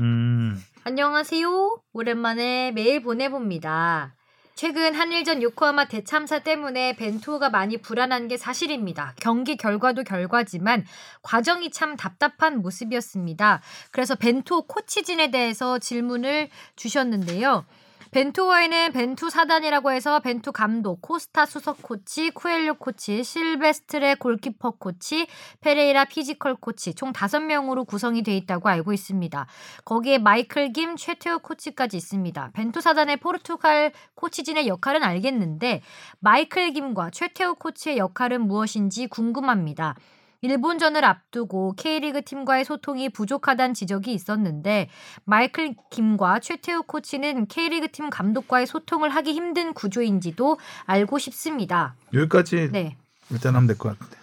음. 0.00 0.62
안녕하세요. 0.84 1.80
오랜만에 1.94 2.72
메일 2.72 3.00
보내봅니다. 3.02 4.14
최근 4.54 4.94
한일전 4.94 5.42
요코하마 5.42 5.86
대참사 5.86 6.40
때문에 6.40 6.94
벤투가 6.94 7.48
많이 7.48 7.78
불안한 7.78 8.28
게 8.28 8.36
사실입니다. 8.36 9.14
경기 9.18 9.56
결과도 9.56 10.04
결과지만 10.04 10.84
과정이 11.22 11.70
참 11.70 11.96
답답한 11.96 12.60
모습이었습니다. 12.60 13.62
그래서 13.92 14.14
벤투 14.14 14.64
코치진에 14.68 15.30
대해서 15.30 15.78
질문을 15.78 16.50
주셨는데요. 16.76 17.64
벤투호에는 18.12 18.92
벤투 18.92 19.30
사단이라고 19.30 19.90
해서 19.90 20.20
벤투 20.20 20.52
감독, 20.52 21.00
코스타 21.00 21.46
수석 21.46 21.80
코치, 21.80 22.28
쿠엘료 22.32 22.74
코치, 22.74 23.24
실베스트레 23.24 24.16
골키퍼 24.16 24.72
코치, 24.72 25.26
페레이라 25.62 26.04
피지컬 26.04 26.56
코치 26.56 26.92
총 26.92 27.14
5명으로 27.14 27.86
구성이 27.86 28.22
돼 28.22 28.36
있다고 28.36 28.68
알고 28.68 28.92
있습니다. 28.92 29.46
거기에 29.86 30.18
마이클 30.18 30.74
김, 30.74 30.94
최태호 30.94 31.38
코치까지 31.38 31.96
있습니다. 31.96 32.50
벤투 32.52 32.82
사단의 32.82 33.16
포르투갈 33.16 33.92
코치진의 34.14 34.68
역할은 34.68 35.02
알겠는데 35.02 35.80
마이클 36.20 36.70
김과 36.74 37.12
최태호 37.12 37.54
코치의 37.54 37.96
역할은 37.96 38.42
무엇인지 38.42 39.06
궁금합니다. 39.06 39.96
일본전을 40.42 41.04
앞두고 41.04 41.74
K리그 41.76 42.22
팀과의 42.22 42.64
소통이 42.64 43.08
부족하다는 43.10 43.74
지적이 43.74 44.12
있었는데 44.12 44.88
마이클 45.24 45.74
김과 45.90 46.40
최태우 46.40 46.82
코치는 46.82 47.46
K리그 47.46 47.90
팀 47.92 48.10
감독과의 48.10 48.66
소통을 48.66 49.08
하기 49.10 49.32
힘든 49.32 49.72
구조인지도 49.72 50.58
알고 50.84 51.18
싶습니다. 51.18 51.94
여기까지 52.12 52.70
네. 52.72 52.96
일단 53.30 53.54
하면 53.54 53.68
될 53.68 53.78
것 53.78 53.96
같은데. 53.96 54.16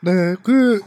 네, 0.00 0.34
그 0.42 0.80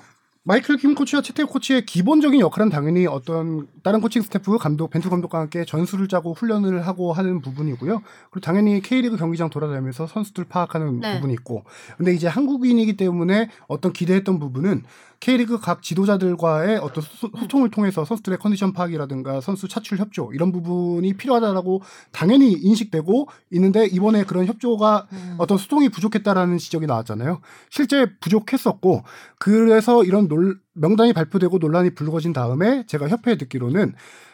마이클 0.43 0.77
킴 0.77 0.95
코치와 0.95 1.21
최태욱 1.21 1.45
코치의 1.47 1.85
기본적인 1.85 2.39
역할은 2.39 2.69
당연히 2.69 3.05
어떤 3.05 3.67
다른 3.87 4.01
코칭 4.01 4.21
스태프, 4.21 4.57
감독, 4.57 4.89
벤투 4.89 5.09
감독과 5.09 5.39
함께 5.39 5.63
전술을 5.63 6.09
짜고 6.09 6.33
훈련을 6.33 6.85
하고 6.85 7.13
하는 7.13 7.39
부분이고요. 7.41 8.01
그리고 8.31 8.43
당연히 8.43 8.81
K리그 8.81 9.15
경기장 9.15 9.49
돌아다니면서 9.49 10.07
선수들 10.07 10.43
파악하는 10.43 10.99
네. 10.99 11.15
부분이 11.15 11.31
있고. 11.35 11.63
근데 11.95 12.13
이제 12.13 12.27
한국인이기 12.27 12.97
때문에 12.97 13.49
어떤 13.69 13.93
기대했던 13.93 14.39
부분은 14.39 14.83
K리그 15.21 15.59
각 15.59 15.81
지도자들과의 15.81 16.79
어떤 16.79 17.01
소, 17.01 17.29
소통을 17.39 17.71
통해서 17.71 18.03
선수들의 18.03 18.39
컨디션 18.39 18.73
파악이라든가 18.73 19.39
선수 19.39 19.69
차출 19.69 19.99
협조 19.99 20.31
이런 20.33 20.51
부분이 20.51 21.13
필요하다라고 21.13 21.81
당연히 22.11 22.51
인식되고 22.51 23.29
있는데 23.51 23.85
이번에 23.85 24.25
그런 24.25 24.45
협조가 24.47 25.07
음. 25.13 25.35
어떤 25.37 25.57
소통이 25.57 25.87
부족했다라는 25.89 26.57
지적이 26.57 26.87
나왔잖아요. 26.87 27.39
실제 27.69 28.05
부족했었고 28.19 29.03
그래서 29.39 30.03
이런 30.03 30.27
놀- 30.27 30.59
명단이 30.77 31.13
발표되고 31.13 31.57
논란이 31.57 31.91
불거진 31.91 32.33
다음에 32.33 32.85
제가 32.87 33.07
협회에 33.09 33.37
듣기로는 33.37 33.93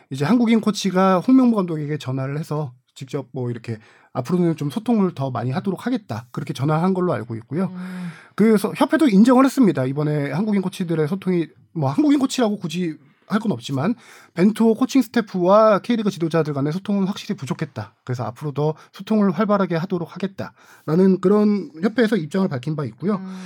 이제 0.09 0.25
한국인 0.25 0.61
코치가 0.61 1.19
홍명보 1.19 1.55
감독에게 1.55 1.97
전화를 1.97 2.37
해서 2.37 2.73
직접 2.95 3.27
뭐 3.31 3.49
이렇게 3.49 3.79
앞으로는 4.13 4.55
좀 4.55 4.69
소통을 4.69 5.15
더 5.15 5.31
많이 5.31 5.49
하도록 5.51 5.85
하겠다 5.85 6.27
그렇게 6.31 6.53
전화한 6.53 6.93
걸로 6.93 7.13
알고 7.13 7.35
있고요. 7.37 7.71
음. 7.73 8.09
그래서 8.35 8.71
협회도 8.75 9.07
인정을 9.07 9.45
했습니다. 9.45 9.85
이번에 9.85 10.31
한국인 10.31 10.61
코치들의 10.61 11.07
소통이 11.07 11.47
뭐 11.73 11.89
한국인 11.89 12.19
코치라고 12.19 12.57
굳이 12.57 12.97
할 13.27 13.39
건 13.39 13.51
없지만 13.51 13.95
벤투 14.35 14.75
코칭 14.75 15.01
스태프와 15.01 15.79
K리그 15.79 16.11
지도자들 16.11 16.53
간의 16.53 16.71
소통은 16.73 17.05
확실히 17.05 17.35
부족했다. 17.35 17.95
그래서 18.03 18.23
앞으로 18.25 18.51
더 18.51 18.75
소통을 18.91 19.31
활발하게 19.31 19.75
하도록 19.75 20.13
하겠다라는 20.13 21.19
그런 21.19 21.71
협회에서 21.81 22.17
입장을 22.17 22.47
밝힌 22.47 22.75
바 22.75 22.85
있고요. 22.85 23.15
음. 23.15 23.37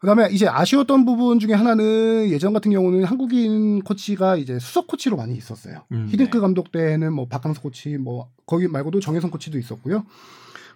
그다음에 0.00 0.28
이제 0.30 0.46
아쉬웠던 0.46 1.04
부분 1.04 1.38
중에 1.38 1.54
하나는 1.54 2.28
예전 2.30 2.52
같은 2.52 2.70
경우는 2.70 3.04
한국인 3.04 3.82
코치가 3.82 4.36
이제 4.36 4.58
수석 4.58 4.86
코치로 4.86 5.16
많이 5.16 5.34
있었어요. 5.34 5.82
음, 5.92 6.08
히딩크 6.10 6.40
감독 6.40 6.70
때는 6.70 7.12
뭐 7.12 7.26
박항서 7.28 7.62
코치 7.62 7.96
뭐 7.96 8.28
거기 8.46 8.68
말고도 8.68 9.00
정해성 9.00 9.30
코치도 9.30 9.58
있었고요. 9.58 10.04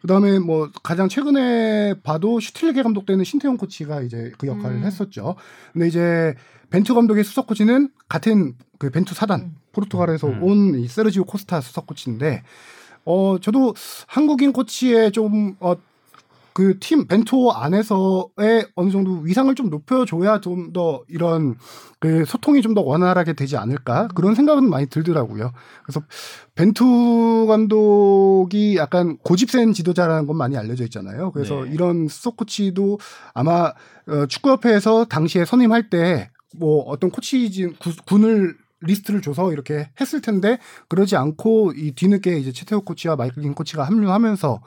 그다음에 0.02 0.38
뭐 0.38 0.70
가장 0.82 1.08
최근에 1.08 1.94
봐도 2.02 2.40
슈틸리케 2.40 2.82
감독 2.82 3.04
때는 3.04 3.24
신태용 3.24 3.58
코치가 3.58 4.00
이제 4.00 4.32
그 4.38 4.46
역할을 4.46 4.76
음. 4.76 4.84
했었죠. 4.84 5.36
근데 5.72 5.88
이제 5.88 6.34
벤투 6.70 6.94
감독의 6.94 7.24
수석 7.24 7.46
코치는 7.46 7.90
같은 8.08 8.54
그 8.78 8.90
벤투 8.90 9.14
사단 9.14 9.40
음. 9.40 9.56
포르투갈에서 9.72 10.28
음. 10.28 10.42
온이 10.42 10.88
세르지오 10.88 11.24
코스타 11.24 11.60
수석 11.60 11.86
코치인데 11.86 12.42
어 13.04 13.36
저도 13.40 13.74
한국인 14.06 14.52
코치의 14.52 15.12
좀 15.12 15.56
어, 15.60 15.74
그 16.60 16.78
팀 16.78 17.06
벤투 17.06 17.50
안에서의 17.52 18.66
어느 18.74 18.90
정도 18.90 19.18
위상을 19.20 19.54
좀 19.54 19.70
높여줘야 19.70 20.40
좀 20.40 20.72
더 20.72 21.02
이런 21.08 21.56
그 22.00 22.24
소통이 22.26 22.60
좀 22.62 22.74
더 22.74 22.82
원활하게 22.82 23.32
되지 23.32 23.56
않을까 23.56 24.08
그런 24.14 24.34
생각은 24.34 24.68
많이 24.68 24.86
들더라고요. 24.86 25.52
그래서 25.84 26.02
벤투 26.54 27.46
감독이 27.48 28.76
약간 28.76 29.16
고집센 29.18 29.72
지도자라는 29.72 30.26
건 30.26 30.36
많이 30.36 30.56
알려져 30.56 30.84
있잖아요. 30.84 31.30
그래서 31.32 31.64
네. 31.64 31.70
이런 31.72 32.08
수석 32.08 32.36
코치도 32.36 32.98
아마 33.34 33.72
어, 34.06 34.26
축구협회에서 34.28 35.06
당시에 35.06 35.44
선임할 35.44 35.88
때 35.90 36.30
뭐 36.56 36.82
어떤 36.88 37.10
코치진 37.12 37.74
구- 37.78 37.94
군을 38.06 38.56
리스트를 38.80 39.20
줘서 39.20 39.52
이렇게 39.52 39.90
했을 40.00 40.20
텐데 40.20 40.58
그러지 40.88 41.16
않고 41.16 41.72
이 41.76 41.92
뒤늦게 41.92 42.38
이제 42.38 42.52
최태욱 42.52 42.82
코치와 42.82 43.16
마이클 43.16 43.42
킴 43.42 43.54
코치가 43.54 43.84
합류하면서 43.84 44.60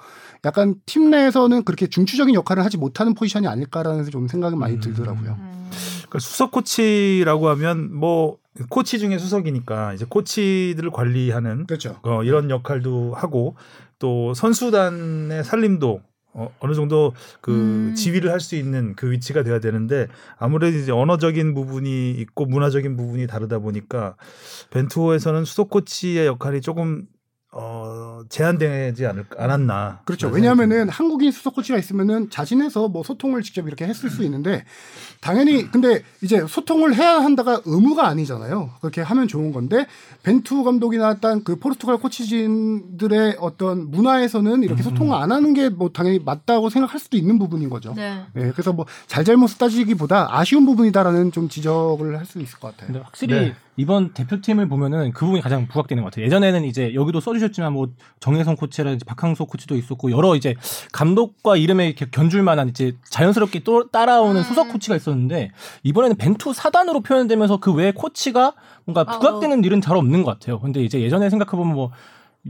약간 0.46 0.76
팀 0.86 1.10
내에서는 1.10 1.64
그렇게 1.64 1.88
중추적인 1.88 2.36
역할을 2.36 2.64
하지 2.64 2.78
못하는 2.78 3.14
포지션이 3.14 3.48
아닐까라는 3.48 4.06
좀 4.10 4.28
생각은 4.28 4.58
많이 4.60 4.76
음. 4.76 4.80
들더라고요. 4.80 5.32
음. 5.32 5.70
그러니까 5.98 6.20
수석 6.20 6.52
코치라고 6.52 7.50
하면 7.50 7.94
뭐 7.94 8.38
코치 8.70 9.00
중에 9.00 9.18
수석이니까 9.18 9.94
이제 9.94 10.06
코치들을 10.08 10.92
관리하는 10.92 11.66
그렇죠. 11.66 11.98
어, 12.04 12.24
이런 12.24 12.50
역할도 12.50 13.16
하고 13.16 13.56
또 13.98 14.34
선수단의 14.34 15.44
살림도 15.44 16.02
어, 16.34 16.54
어느 16.60 16.74
정도 16.74 17.14
그 17.42 17.52
음. 17.52 17.96
지휘를 17.96 18.32
할 18.32 18.40
수 18.40 18.56
있는 18.56 18.96
그 18.96 19.12
위치가 19.12 19.44
돼야 19.44 19.60
되는데 19.60 20.08
아무래도 20.38 20.78
이제 20.78 20.92
언어적인 20.92 21.54
부분이 21.54 22.12
있고 22.12 22.46
문화적인 22.46 22.98
부분이 22.98 23.28
다르다 23.28 23.60
보니까 23.60 24.16
벤투호에서는 24.72 25.46
수석 25.46 25.70
코치의 25.70 26.26
역할이 26.28 26.62
조금 26.62 27.06
어, 27.56 28.22
제한되지 28.30 29.06
않을 29.06 29.26
않았나. 29.38 30.00
그렇죠. 30.06 30.28
왜냐하면은 30.28 30.90
한국인 30.90 31.32
수석 31.32 31.54
코치가 31.56 31.78
있으면은 31.78 32.30
자진해서 32.32 32.88
뭐 32.88 33.04
소통을 33.04 33.44
직접 33.44 33.68
이렇게 33.68 33.86
했을 33.86 34.10
수 34.10 34.24
있는데 34.24 34.66
당연히 35.22 35.70
근데 35.72 36.04
이제 36.22 36.46
소통을 36.48 36.96
해야 36.96 37.16
한다가 37.16 37.62
의무가 37.66 38.08
아니잖아요. 38.08 38.72
그렇게 38.82 39.02
하면 39.02 39.28
좋은 39.28 39.52
건데 39.52 39.86
벤투 40.24 40.64
감독이나 40.64 41.16
딴그 41.20 41.60
포르투갈 41.60 41.98
코치진들의 42.00 43.38
어떤 43.40 43.90
문화에서는 43.92 44.64
이렇게 44.64 44.82
소통을 44.84 45.16
안 45.16 45.32
하는 45.32 45.54
게 45.54 45.70
뭐 45.74 45.90
당연히 45.90 46.20
맞다고 46.20 46.70
생각할 46.70 47.00
수도 47.00 47.18
있는 47.18 47.40
부분인 47.40 47.70
거죠. 47.70 47.94
네. 47.96 48.22
예, 48.36 48.52
그래서 48.52 48.74
뭐 48.74 48.86
잘잘못 49.08 49.58
따지기보다 49.58 50.28
아쉬운 50.32 50.66
부분이다라는 50.66 51.32
좀 51.32 51.50
지적을 51.50 52.18
할 52.18 52.24
수 52.26 52.40
있을 52.40 52.58
것 52.60 52.70
같아요. 52.72 52.88
근데 52.88 53.00
확실히 53.04 53.36
네. 53.36 53.56
이번 53.76 54.14
대표팀을 54.14 54.68
보면은 54.68 55.12
그 55.12 55.26
부분이 55.26 55.42
가장 55.42 55.68
부각되는 55.68 56.04
것 56.04 56.12
같아요. 56.12 56.26
예전에는 56.26 56.66
이제 56.66 56.94
여기도 56.94 57.20
써주셨지만 57.20 57.74
뭐 57.74 57.88
정혜성 58.20 58.56
코치라든지 58.56 59.06
박항서 59.06 59.46
코치도 59.46 59.76
있었고 59.76 60.12
여러 60.12 60.36
이제 60.36 60.56
감독과 60.92 61.58
이름에 61.58 61.88
이렇게 61.88 62.06
견줄 62.10 62.44
만한 62.44 62.70
이제 62.70 62.96
자연스럽게 63.10 63.60
또 63.64 63.90
따라오는 63.90 64.38
음. 64.38 64.44
수석 64.44 64.72
코치가 64.72 64.96
있었는데 64.96 65.52
이번에는 65.84 66.18
벤투 66.18 66.54
사단으로 66.54 67.02
표현되면서 67.02 67.58
그 67.58 67.74
외에 67.74 67.92
코치가 67.92 68.54
뭔가 68.86 69.02
아, 69.02 69.18
부각되는 69.18 69.64
일은 69.64 69.82
잘 69.82 69.98
없는 69.98 70.24
것 70.24 70.32
같아요. 70.32 70.60
근데 70.60 70.84
이제 70.84 71.02
예전에 71.02 71.30
생각해보면 71.30 71.74
뭐 71.74 71.92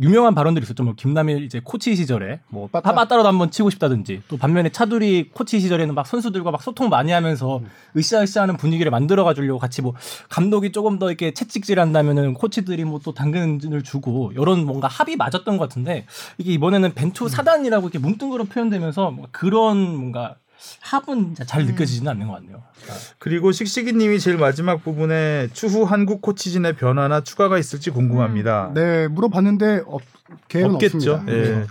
유명한 0.01 0.33
발언들이 0.33 0.63
있었죠. 0.63 0.83
뭐 0.83 0.93
김남일 0.95 1.43
이제 1.43 1.61
코치 1.63 1.95
시절에 1.95 2.39
뭐 2.49 2.67
빠따. 2.67 2.93
빠따라도 2.95 3.27
한번 3.27 3.51
치고 3.51 3.69
싶다든지 3.69 4.23
또 4.27 4.37
반면에 4.37 4.69
차두리 4.69 5.29
코치 5.29 5.59
시절에는 5.59 5.93
막 5.93 6.07
선수들과 6.07 6.49
막 6.49 6.63
소통 6.63 6.89
많이 6.89 7.11
하면서 7.11 7.61
으쌰으쌰하는 7.95 8.57
분위기를 8.57 8.89
만들어 8.89 9.23
가지려고 9.23 9.59
같이 9.59 9.83
뭐 9.83 9.93
감독이 10.29 10.71
조금 10.71 10.97
더 10.97 11.09
이렇게 11.09 11.31
채찍질 11.33 11.79
한다면은 11.79 12.33
코치들이 12.33 12.85
뭐 12.85 13.03
또 13.03 13.13
당근을 13.13 13.83
주고 13.83 14.31
이런 14.31 14.65
뭔가 14.65 14.87
합이 14.87 15.17
맞았던 15.17 15.57
것 15.57 15.67
같은데 15.67 16.05
이게 16.37 16.53
이번에는 16.53 16.93
벤투 16.93 17.27
사단이라고 17.27 17.87
이렇게 17.87 17.99
뭉뚱그려 17.99 18.45
표현되면서 18.45 19.11
뭔가 19.11 19.27
그런 19.31 19.77
뭔가 19.97 20.35
합은 20.81 21.35
잘 21.45 21.65
느껴지지는 21.65 22.11
않는 22.11 22.27
것 22.27 22.33
같네요. 22.33 22.61
그리고 23.19 23.51
식식이님이 23.51 24.19
제일 24.19 24.37
마지막 24.37 24.83
부분에 24.83 25.47
추후 25.53 25.83
한국 25.83 26.21
코치진의 26.21 26.75
변화나 26.75 27.21
추가가 27.21 27.57
있을지 27.57 27.89
궁금합니다. 27.91 28.71
네, 28.73 29.07
물어봤는데 29.07 29.83
없, 29.85 30.01
계획은 30.49 30.75
없겠죠. 30.75 31.13
없습니다. 31.13 31.31
예. 31.33 31.41
네. 31.59 31.65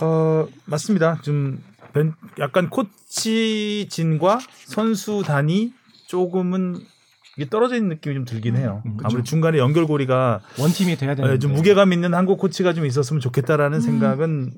어, 0.00 0.46
맞습니다. 0.66 1.18
좀 1.22 1.62
벤- 1.92 2.14
약간 2.38 2.70
코치진과 2.70 4.38
선수단이 4.66 5.72
조금은 6.06 6.76
이게 7.36 7.48
떨어져 7.48 7.76
있는 7.76 7.90
느낌이 7.90 8.14
좀 8.16 8.24
들긴 8.24 8.56
해요. 8.56 8.82
음. 8.86 8.98
아무래도 9.02 9.22
중간에 9.22 9.58
연결고리가 9.58 10.40
원팀이 10.58 10.96
돼야 10.96 11.14
되는 11.14 11.32
예, 11.32 11.38
좀 11.38 11.52
무게감 11.54 11.92
있는 11.92 12.12
한국 12.14 12.38
코치가 12.38 12.74
좀 12.74 12.84
있었으면 12.86 13.20
좋겠다라는 13.20 13.78
음. 13.78 13.80
생각은 13.80 14.52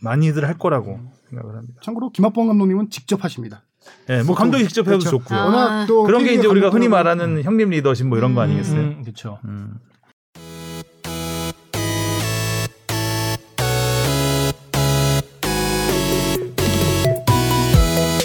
많이들 0.00 0.46
할 0.46 0.58
거라고 0.58 1.00
생각을 1.30 1.56
합니다. 1.56 1.80
참고로 1.84 2.10
김학봉 2.10 2.46
감독님은 2.48 2.90
직접 2.90 3.22
하십니다. 3.24 3.62
예, 4.10 4.22
뭐 4.22 4.34
감독이 4.34 4.64
직접 4.64 4.82
해도 4.86 4.98
그렇죠. 4.98 5.10
좋고요. 5.10 5.38
아. 5.38 5.44
워낙 5.44 5.86
또 5.86 6.04
그런 6.04 6.24
게 6.24 6.34
이제 6.34 6.46
우리가 6.46 6.68
흔히 6.70 6.88
말하는 6.88 7.42
형님 7.42 7.70
리더십 7.70 8.06
뭐 8.06 8.18
이런 8.18 8.34
거 8.34 8.42
음. 8.42 8.44
아니겠어요? 8.44 8.80
음, 8.80 9.02
그렇죠. 9.02 9.38
음. 9.44 9.78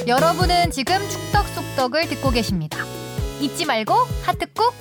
여러분은 0.06 0.72
지금 0.72 0.96
축덕쏙덕을 1.10 2.08
듣고 2.10 2.32
계십니다. 2.32 2.78
잊지 3.40 3.66
말고 3.66 3.94
하트 4.24 4.46
꾹. 4.54 4.74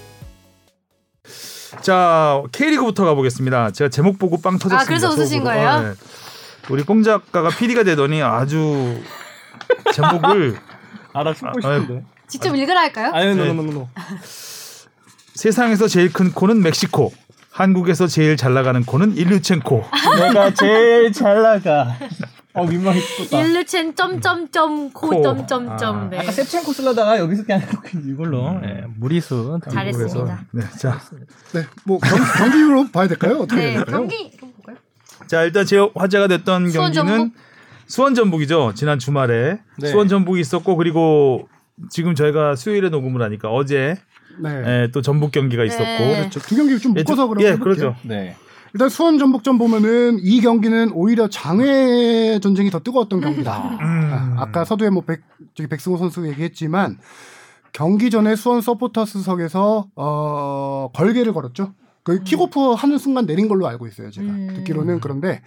자 1.80 2.42
K리그부터 2.52 3.04
가보겠습니다. 3.04 3.70
제가 3.70 3.88
제목 3.88 4.18
보고 4.18 4.40
빵 4.40 4.58
터졌습니다. 4.58 4.82
아, 4.82 4.85
그래서 4.85 5.08
웃으신 5.11 5.38
속으로. 5.38 5.44
거예요? 5.44 5.80
네. 5.80 5.94
우리 6.70 6.83
꽁 6.85 7.03
작가가 7.03 7.48
PD가 7.51 7.83
되더니 7.85 8.22
아주 8.22 9.01
제목을 9.92 10.57
알아 11.12 11.35
숨고 11.35 11.59
아, 11.66 11.79
싶은데. 11.81 12.05
직접 12.29 12.55
읽으라 12.55 12.81
할까요? 12.81 13.11
아유, 13.14 13.35
네. 13.35 13.46
no 13.46 13.56
no 13.56 13.65
no 13.65 13.75
no. 13.75 13.88
세상에서 15.35 15.88
제일 15.88 16.12
큰 16.12 16.33
코는 16.33 16.62
멕시코. 16.62 17.12
한국에서 17.51 18.07
제일 18.07 18.38
잘 18.38 18.55
나가는 18.55 18.83
코는 18.83 19.14
일류첸코. 19.16 19.85
내가 20.18 20.55
제일 20.55 21.12
잘 21.12 21.42
나가. 21.42 21.94
어 22.55 22.66
민망해 22.66 23.01
죽겠다. 23.01 23.40
일루첸 23.42 23.94
점점점 23.94 24.90
코. 24.92 25.09
코 25.09 25.22
점점점 25.22 25.96
아. 25.96 26.09
네. 26.11 26.18
아까 26.18 26.33
세첸코 26.33 26.72
쓰려다가 26.72 27.18
여기서 27.18 27.44
그냥 27.44 27.62
이걸로 28.07 28.61
예, 28.62 28.85
무리수. 28.96 29.59
잘했습니다. 29.70 30.44
네, 30.53 30.62
자, 30.79 31.01
네, 31.55 31.64
뭐 31.85 31.98
경, 31.98 32.18
경기로 32.18 32.88
봐야 32.90 33.09
될까요? 33.09 33.38
어떻게 33.40 33.57
네, 33.57 33.70
해야 33.70 33.77
될까요? 33.85 33.96
경기? 33.96 34.33
자 35.33 35.45
일단 35.45 35.64
제 35.64 35.79
화제가 35.95 36.29
됐던 36.29 36.68
수원 36.68 36.92
경기는 36.92 37.18
전북? 37.18 37.37
수원 37.87 38.14
전북이죠. 38.14 38.73
지난 38.75 38.99
주말에 38.99 39.61
네. 39.79 39.88
수원 39.88 40.07
전북이 40.07 40.38
있었고 40.38 40.77
그리고 40.77 41.49
지금 41.88 42.14
저희가 42.14 42.55
수요일에 42.55 42.90
녹음을 42.90 43.23
하니까 43.23 43.49
어제 43.49 43.97
네. 44.42 44.51
예, 44.66 44.90
또 44.92 45.01
전북 45.01 45.33
경기가 45.33 45.64
있었고 45.64 45.85
네. 45.85 46.18
그렇죠. 46.18 46.38
두 46.40 46.55
경기 46.55 46.79
좀 46.79 46.92
예, 46.99 47.03
묶어서 47.03 47.23
두- 47.23 47.29
그럼 47.31 47.45
예. 47.45 47.57
그렇죠. 47.57 47.97
네. 48.03 48.37
일단 48.75 48.90
수원 48.90 49.18
전북전 49.18 49.57
보면은 49.57 50.18
이 50.21 50.42
경기는 50.42 50.90
오히려 50.92 51.29
장외 51.31 52.38
전쟁이 52.42 52.71
더 52.71 52.81
뜨거웠던 52.81 53.23
경기다. 53.23 53.79
음. 53.81 54.35
아, 54.37 54.51
까 54.51 54.66
서두에 54.66 54.90
뭐 54.90 55.03
백, 55.03 55.23
저기 55.55 55.66
백승호 55.66 55.97
선수 55.97 56.29
얘기했지만 56.29 56.99
경기 57.73 58.11
전에 58.11 58.37
수원 58.37 58.61
서포터스석에서 58.61 59.87
어, 59.97 60.90
걸개를 60.92 61.33
걸었죠. 61.33 61.73
그 62.05 62.23
킥오프 62.23 62.73
하는 62.73 62.99
순간 62.99 63.27
내린 63.27 63.49
걸로 63.49 63.67
알고 63.69 63.87
있어요. 63.87 64.11
제가 64.11 64.27
음. 64.29 64.55
듣기로는 64.57 65.01
그런데 65.01 65.43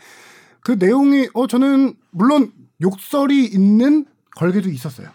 그 0.61 0.73
내용이 0.79 1.29
어 1.33 1.47
저는 1.47 1.95
물론 2.11 2.51
욕설이 2.81 3.45
있는 3.45 4.05
걸개도 4.35 4.69
있었어요. 4.69 5.09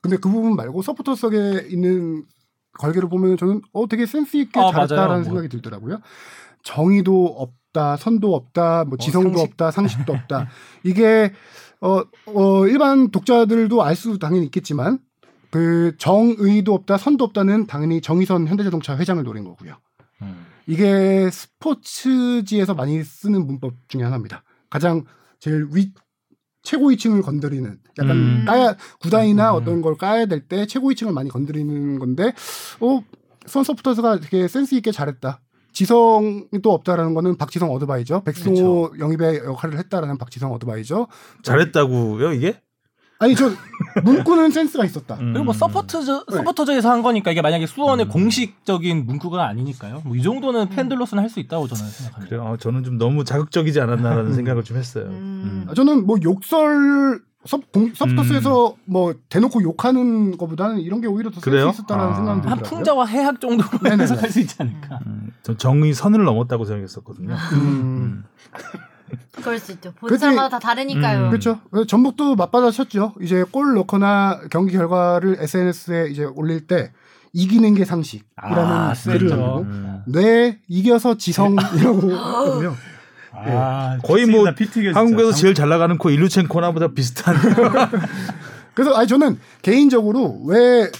근데 0.00 0.16
그 0.16 0.28
부분 0.28 0.56
말고 0.56 0.82
서포터석에 0.82 1.66
있는 1.70 2.24
걸개를 2.78 3.08
보면 3.08 3.36
저는 3.36 3.62
어 3.72 3.86
되게 3.88 4.06
센스 4.06 4.36
있게 4.36 4.60
아, 4.60 4.70
잘했다라는 4.70 5.08
맞아요. 5.08 5.24
생각이 5.24 5.48
들더라고요. 5.48 6.00
정의도 6.62 7.26
없다, 7.38 7.96
선도 7.96 8.34
없다, 8.34 8.84
뭐 8.84 8.98
지성도 8.98 9.30
상식. 9.38 9.50
없다, 9.52 9.70
상식도 9.70 10.12
없다. 10.12 10.48
이게 10.82 11.32
어, 11.80 12.02
어 12.26 12.66
일반 12.66 13.10
독자들도 13.10 13.82
알 13.82 13.94
수 13.94 14.18
당연히 14.18 14.46
있겠지만 14.46 14.98
그 15.50 15.94
정의도 15.98 16.74
없다, 16.74 16.98
선도 16.98 17.24
없다는 17.24 17.66
당연히 17.66 18.00
정의선 18.00 18.46
현대자동차 18.48 18.96
회장을 18.96 19.22
노린 19.22 19.44
거고요. 19.44 19.76
음. 20.68 20.72
이게 20.72 21.30
스포츠지에서 21.30 22.74
많이 22.74 23.02
쓰는 23.02 23.46
문법 23.46 23.74
중에 23.88 24.02
하나입니다. 24.02 24.42
가장 24.70 25.04
제일 25.38 25.66
위 25.72 25.92
최고위층을 26.62 27.22
건드리는 27.22 27.78
약간 27.98 28.10
음. 28.16 28.44
까야 28.46 28.76
구단이나 29.00 29.52
음. 29.52 29.56
어떤 29.56 29.82
걸 29.82 29.96
까야 29.96 30.26
될 30.26 30.48
때 30.48 30.66
최고위층을 30.66 31.12
많이 31.12 31.28
건드리는 31.30 31.98
건데 31.98 32.32
어 32.80 33.00
수원 33.46 33.69
서포터스가 33.69 34.20
되게 34.20 34.48
센스 34.48 34.74
있게 34.74 34.90
잘했다. 34.90 35.40
지성이 35.72 36.46
또 36.62 36.72
없다라는 36.72 37.12
거는 37.12 37.36
박지성 37.36 37.70
advisor, 37.70 38.22
백승호 38.22 38.94
영입의 38.98 39.42
역할을 39.44 39.78
했다라는 39.78 40.16
박지성 40.16 40.50
advisor. 40.54 41.06
잘했다고요 41.42 42.32
이게? 42.32 42.60
아니 43.18 43.34
저 43.34 43.50
문구는 44.04 44.50
센스가 44.50 44.84
있었다. 44.84 45.14
음. 45.16 45.32
그리고 45.32 45.44
뭐 45.44 45.54
서포터즈 45.54 46.24
서포터즈에서 46.30 46.90
한 46.90 47.02
거니까 47.02 47.30
이게 47.30 47.40
만약에 47.40 47.66
수원의 47.66 48.06
음. 48.06 48.10
공식적인 48.10 49.06
문구가 49.06 49.46
아니니까요. 49.48 50.02
뭐 50.04 50.16
이 50.16 50.22
정도는 50.22 50.68
팬들로서는 50.70 51.22
할 51.22 51.30
수 51.30 51.40
있다고 51.40 51.66
저는 51.66 51.90
생각합니다. 51.90 52.28
그래요. 52.36 52.46
아, 52.52 52.56
저는 52.56 52.84
좀 52.84 52.98
너무 52.98 53.24
자극적이지 53.24 53.80
않았나라는 53.80 54.34
생각을 54.34 54.64
좀 54.64 54.76
했어요. 54.76 55.06
음. 55.06 55.66
아, 55.68 55.74
저는 55.74 56.06
뭐 56.06 56.16
욕설 56.22 57.20
서, 57.44 57.58
공, 57.72 57.92
서포터스에서 57.94 58.74
뭐 58.86 59.14
대놓고 59.28 59.62
욕하는 59.62 60.36
것보다는 60.36 60.80
이런 60.80 61.00
게 61.00 61.06
오히려 61.06 61.30
더 61.30 61.40
그래요? 61.40 61.66
센스 61.66 61.80
있었다라는 61.82 62.12
아. 62.12 62.16
생각이 62.16 62.40
한 62.40 62.58
들더라고요. 62.58 62.68
풍자와 62.70 63.06
해학 63.06 63.40
정도로. 63.40 63.68
해석할 64.00 64.30
수 64.30 64.40
있지 64.40 64.56
않을까. 64.58 64.98
음, 65.06 65.30
전 65.42 65.56
정의 65.56 65.94
선을 65.94 66.24
넘었다고 66.24 66.64
생각했었거든요. 66.64 67.36
음. 69.12 69.18
그럴 69.42 69.58
수 69.58 69.72
있죠. 69.72 69.92
보는 69.92 70.08
그치. 70.12 70.20
사람마다 70.20 70.48
다 70.48 70.58
다르니까요. 70.58 71.24
음. 71.26 71.30
그렇죠. 71.30 71.60
전북도 71.86 72.36
맞받아쳤죠. 72.36 73.14
이제 73.20 73.44
골 73.50 73.74
넣거나 73.74 74.40
경기 74.50 74.72
결과를 74.72 75.36
SNS에 75.40 76.08
이제 76.10 76.24
올릴 76.24 76.66
때 76.66 76.92
이기는 77.32 77.74
게 77.74 77.84
상식이라는 77.84 78.58
아, 78.58 78.92
글을. 78.94 79.28
남기고 79.28 79.58
음. 79.60 80.02
네 80.06 80.58
이겨서 80.68 81.16
지성이라고 81.16 82.10
했거든요. 82.12 82.74
아, 83.38 83.98
거의 84.02 84.24
뭐 84.26 84.50
피튀겨, 84.54 84.92
한국에서. 84.92 85.32
제일 85.32 85.54
잘 85.54 85.68
나가는 85.68 85.98
코 85.98 86.08
일루첸코나보다 86.10 86.88
비슷한. 86.88 87.36
그래서 88.74 88.94
아니 88.94 89.06
저는 89.06 89.38
개인적으로 89.62 90.40
왜 90.46 90.90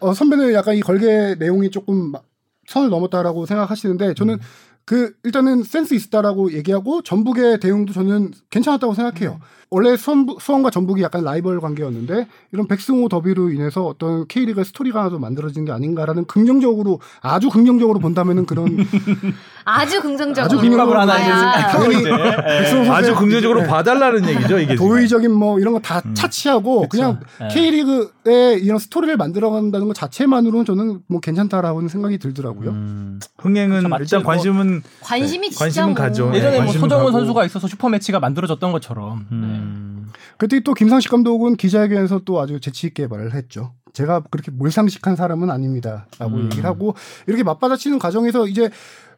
어, 0.00 0.14
선배는 0.14 0.52
약간 0.54 0.76
이 0.76 0.80
걸개 0.80 1.34
내용이 1.38 1.70
조금 1.70 2.12
막 2.12 2.24
선을 2.68 2.88
넘었다라고 2.88 3.44
생각하시는데 3.46 4.14
저는 4.14 4.38
그 4.84 5.14
일단은 5.22 5.62
센스 5.62 5.94
있었다라고 5.94 6.52
얘기하고 6.52 7.02
전북의 7.02 7.60
대응도 7.60 7.92
저는 7.92 8.32
괜찮았다고 8.50 8.94
생각해요. 8.94 9.40
원래 9.70 9.96
수원, 9.96 10.26
수원과 10.38 10.70
전북이 10.70 11.02
약간 11.02 11.24
라이벌 11.24 11.60
관계였는데 11.60 12.28
이런 12.52 12.68
백승호 12.68 13.08
더비로 13.08 13.50
인해서 13.50 13.84
어떤 13.84 14.28
K리그 14.28 14.62
스토리가 14.62 15.00
하나 15.00 15.10
좀 15.10 15.20
만들어진 15.20 15.64
게 15.64 15.72
아닌가라는 15.72 16.26
긍정적으로 16.26 17.00
아주 17.20 17.48
긍정적으로 17.48 17.98
본다면은 17.98 18.46
그런 18.46 18.76
아주 19.64 20.00
긍정적으로. 20.02 20.44
아주 20.44 20.58
긍정적으로 20.58 21.00
하나 21.00 21.16
당연히 21.16 22.06
예. 22.06 22.10
아주 22.12 22.84
선수의 22.84 23.14
긍정적으로 23.16 23.62
네. 23.62 23.66
봐달라는 23.66 24.28
얘기죠 24.28 24.58
이게. 24.58 24.74
도의적인 24.74 25.32
뭐 25.32 25.58
이런 25.58 25.72
거다 25.74 26.02
차치하고 26.14 26.88
그냥 26.88 27.20
예. 27.42 27.48
K리그에 27.48 28.58
이런 28.60 28.78
스토리를 28.78 29.16
만들어간다는 29.16 29.86
것 29.86 29.94
자체만으로는 29.94 30.64
저는 30.64 31.00
뭐 31.08 31.20
괜찮다라는 31.20 31.88
생각이 31.88 32.18
들더라고요. 32.18 32.70
음, 32.70 33.20
흥행은 33.38 33.70
그렇죠, 33.70 33.88
맞지. 33.88 34.02
일단 34.02 34.22
관심은 34.22 34.82
관심이 35.00 35.50
진짜 35.50 35.64
관심은 35.64 35.86
뭐. 35.88 35.94
가죠. 35.94 36.30
네, 36.30 36.38
예전에 36.38 36.60
뭐 36.60 36.88
가고. 36.88 37.10
선수가 37.10 37.44
있어서 37.46 37.66
슈퍼 37.66 37.88
매치가 37.88 38.20
만들어졌던 38.20 38.72
것처럼. 38.72 39.26
음. 39.32 40.10
그때 40.36 40.60
또 40.60 40.74
김상식 40.74 41.10
감독은 41.10 41.56
기자회견에서 41.56 42.22
또 42.24 42.40
아주 42.40 42.60
재치 42.60 42.86
있게 42.88 43.06
말을 43.06 43.34
했죠. 43.34 43.72
제가 43.92 44.22
그렇게 44.30 44.50
몰상식한 44.50 45.14
사람은 45.14 45.50
아닙니다라고 45.50 46.34
음. 46.36 46.44
얘기를 46.46 46.64
하고 46.64 46.94
이렇게 47.26 47.44
맞받아치는 47.44 48.00
과정에서 48.00 48.46
이제 48.48 48.68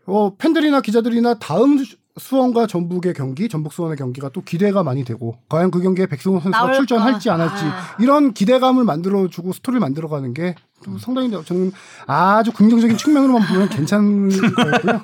어, 0.07 0.35
팬들이나 0.37 0.81
기자들이나 0.81 1.35
다음 1.39 1.79
수- 1.79 1.97
수원과 2.19 2.67
전북의 2.67 3.13
경기, 3.13 3.47
전북 3.49 3.75
수원의 3.75 3.99
경기가 3.99 4.31
또 4.31 4.41
기대가 4.41 4.83
많이 4.83 5.05
되고 5.05 5.37
과연 5.51 5.71
그 5.71 5.83
경기에 5.83 6.07
백승호 6.07 6.37
선수가 6.41 6.57
나올까? 6.57 6.77
출전할지 6.79 7.29
안 7.29 7.41
할지 7.43 7.63
아. 7.67 7.95
이런 8.01 8.33
기대감을 8.33 8.85
만들어주고 8.85 9.53
스토리를 9.53 9.81
만들어가는 9.81 10.33
게 10.35 10.55
또 10.85 10.99
상당히 10.99 11.31
저는 11.31 11.73
아주 12.07 12.53
긍정적인 12.53 12.99
측면으로만 12.99 13.49
보면 13.49 13.69
괜찮은 13.71 14.29
거였고요. 14.55 15.01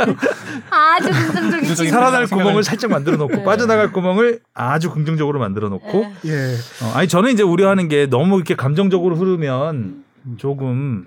아주 0.71 1.09
긍정적인. 1.33 1.91
살아날 1.91 2.27
구멍을 2.27 2.63
살짝 2.63 2.91
만들어 2.91 3.17
놓고 3.17 3.37
네. 3.37 3.43
빠져나갈 3.43 3.91
구멍을 3.91 4.41
아주 4.53 4.91
긍정적으로 4.93 5.39
만들어 5.39 5.71
놓고 5.71 5.93
네. 6.25 6.31
예. 6.31 6.55
어, 6.85 6.93
아니 6.95 7.09
저는 7.09 7.33
이제 7.33 7.43
우려하는 7.43 7.89
게 7.89 8.05
너무 8.07 8.37
이렇게 8.37 8.55
감정적으로 8.55 9.17
흐르면 9.17 10.05
조금 10.37 11.07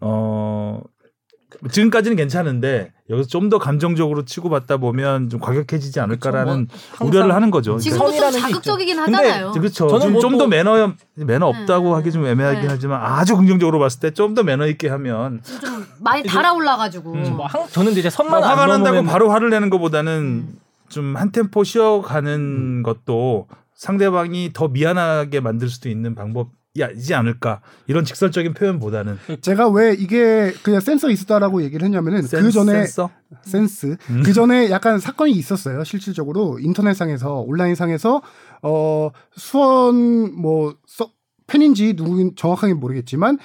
어 0.00 0.80
지금까지는 1.70 2.16
괜찮은데 2.16 2.92
여기서 3.10 3.28
좀 3.28 3.50
더 3.50 3.58
감정적으로 3.58 4.24
치고받다 4.24 4.78
보면 4.78 5.28
좀 5.28 5.38
과격해지지 5.40 6.00
않을까라는 6.00 6.68
항상 6.90 7.06
우려를 7.06 7.34
하는 7.34 7.50
거죠. 7.50 7.78
지금도 7.78 7.98
좀 8.04 8.08
선이라는 8.12 8.38
게 8.38 8.40
자극적이긴 8.48 8.98
하잖아요. 8.98 9.52
그렇죠. 9.52 9.86
저는 9.88 10.12
뭐좀더 10.12 10.38
또- 10.38 10.46
매너 10.48 10.92
매너 11.14 11.46
없다고 11.46 11.88
네. 11.88 11.94
하기 11.96 12.12
좀 12.12 12.26
애매하긴 12.26 12.62
네. 12.62 12.66
하지만 12.68 13.00
아주 13.02 13.36
긍정적으로 13.36 13.78
봤을 13.78 14.00
때 14.00 14.10
좀 14.12 14.34
더 14.34 14.42
매너 14.42 14.66
있게 14.68 14.88
하면 14.88 15.40
좀 15.60 15.86
많이 16.00 16.22
달아올라가지고. 16.22 17.12
음. 17.12 17.36
뭐 17.36 17.46
한- 17.46 17.68
저는 17.70 17.92
이제 17.92 18.08
선만 18.10 18.40
뭐 18.40 18.48
화가 18.48 18.62
안 18.62 18.68
난다고 18.70 18.96
넘으면 18.96 19.12
바로 19.12 19.30
화를 19.30 19.50
내는 19.50 19.68
것보다는 19.70 20.12
음. 20.48 20.58
좀한 20.88 21.30
템포 21.32 21.64
쉬어가는 21.64 22.82
것도 22.82 23.48
상대방이 23.74 24.50
더 24.52 24.68
미안하게 24.68 25.40
만들 25.40 25.68
수도 25.68 25.88
있는 25.88 26.14
방법 26.14 26.48
이지 26.76 27.14
않을까 27.14 27.60
이런 27.86 28.04
직설적인 28.04 28.52
표현보다는 28.54 29.16
제가 29.40 29.68
왜 29.68 29.94
이게 29.94 30.52
그냥 30.64 30.80
센서가 30.80 31.12
있었다라고 31.12 31.62
얘기를 31.62 31.84
했냐면은 31.84 32.22
그 32.22 32.26
센- 32.26 32.50
전에 32.50 32.72
센서? 32.72 33.10
센스. 33.42 33.96
음. 34.10 34.22
그 34.24 34.32
전에 34.32 34.70
약간 34.70 34.98
사건이 34.98 35.30
있었어요. 35.32 35.84
실질적으로 35.84 36.58
인터넷상에서 36.58 37.40
온라인상에서 37.40 38.22
어 38.62 39.10
수원 39.36 40.34
뭐 40.34 40.74
서- 40.86 41.12
팬인지 41.46 41.94
누구인 41.96 42.34
정확하게 42.34 42.74
모르겠지만 42.74 43.38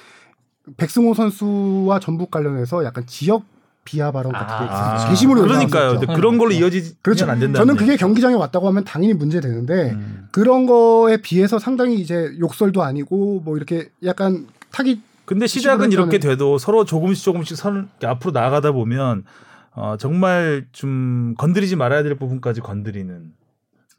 백승호 0.76 1.14
선수와 1.14 2.00
전북 2.00 2.30
관련해서 2.32 2.84
약간 2.84 3.06
지역 3.06 3.44
비하 3.90 4.12
발언 4.12 4.32
같은 4.32 4.46
게 4.66 4.72
아, 4.72 4.94
있었어요. 4.94 5.10
게시물에 5.10 5.42
그러니까요. 5.42 5.98
근데 5.98 6.14
그런 6.14 6.38
걸로 6.38 6.52
이어지면 6.52 6.92
그렇죠. 7.02 7.28
안 7.28 7.40
된다. 7.40 7.58
저는 7.58 7.74
그게 7.74 7.96
경기장에 7.96 8.36
왔다고 8.36 8.68
하면 8.68 8.84
당연히 8.84 9.14
문제 9.14 9.40
되는데 9.40 9.90
음. 9.90 10.28
그런 10.30 10.66
거에 10.66 11.16
비해서 11.16 11.58
상당히 11.58 11.96
이제 11.96 12.30
욕설도 12.38 12.84
아니고 12.84 13.40
뭐 13.44 13.56
이렇게 13.56 13.88
약간 14.04 14.46
타깃 14.70 15.00
근데 15.24 15.48
시작은 15.48 15.90
이렇게 15.90 16.18
돼도 16.18 16.58
서로 16.58 16.84
조금씩 16.84 17.24
조금씩 17.24 17.56
선 17.56 17.88
이렇게 17.98 18.06
앞으로 18.06 18.30
나아가다 18.32 18.70
보면 18.72 19.24
어, 19.72 19.96
정말 19.98 20.66
좀 20.72 21.34
건드리지 21.36 21.74
말아야 21.74 22.04
될 22.04 22.16
부분까지 22.16 22.60
건드리는 22.60 23.32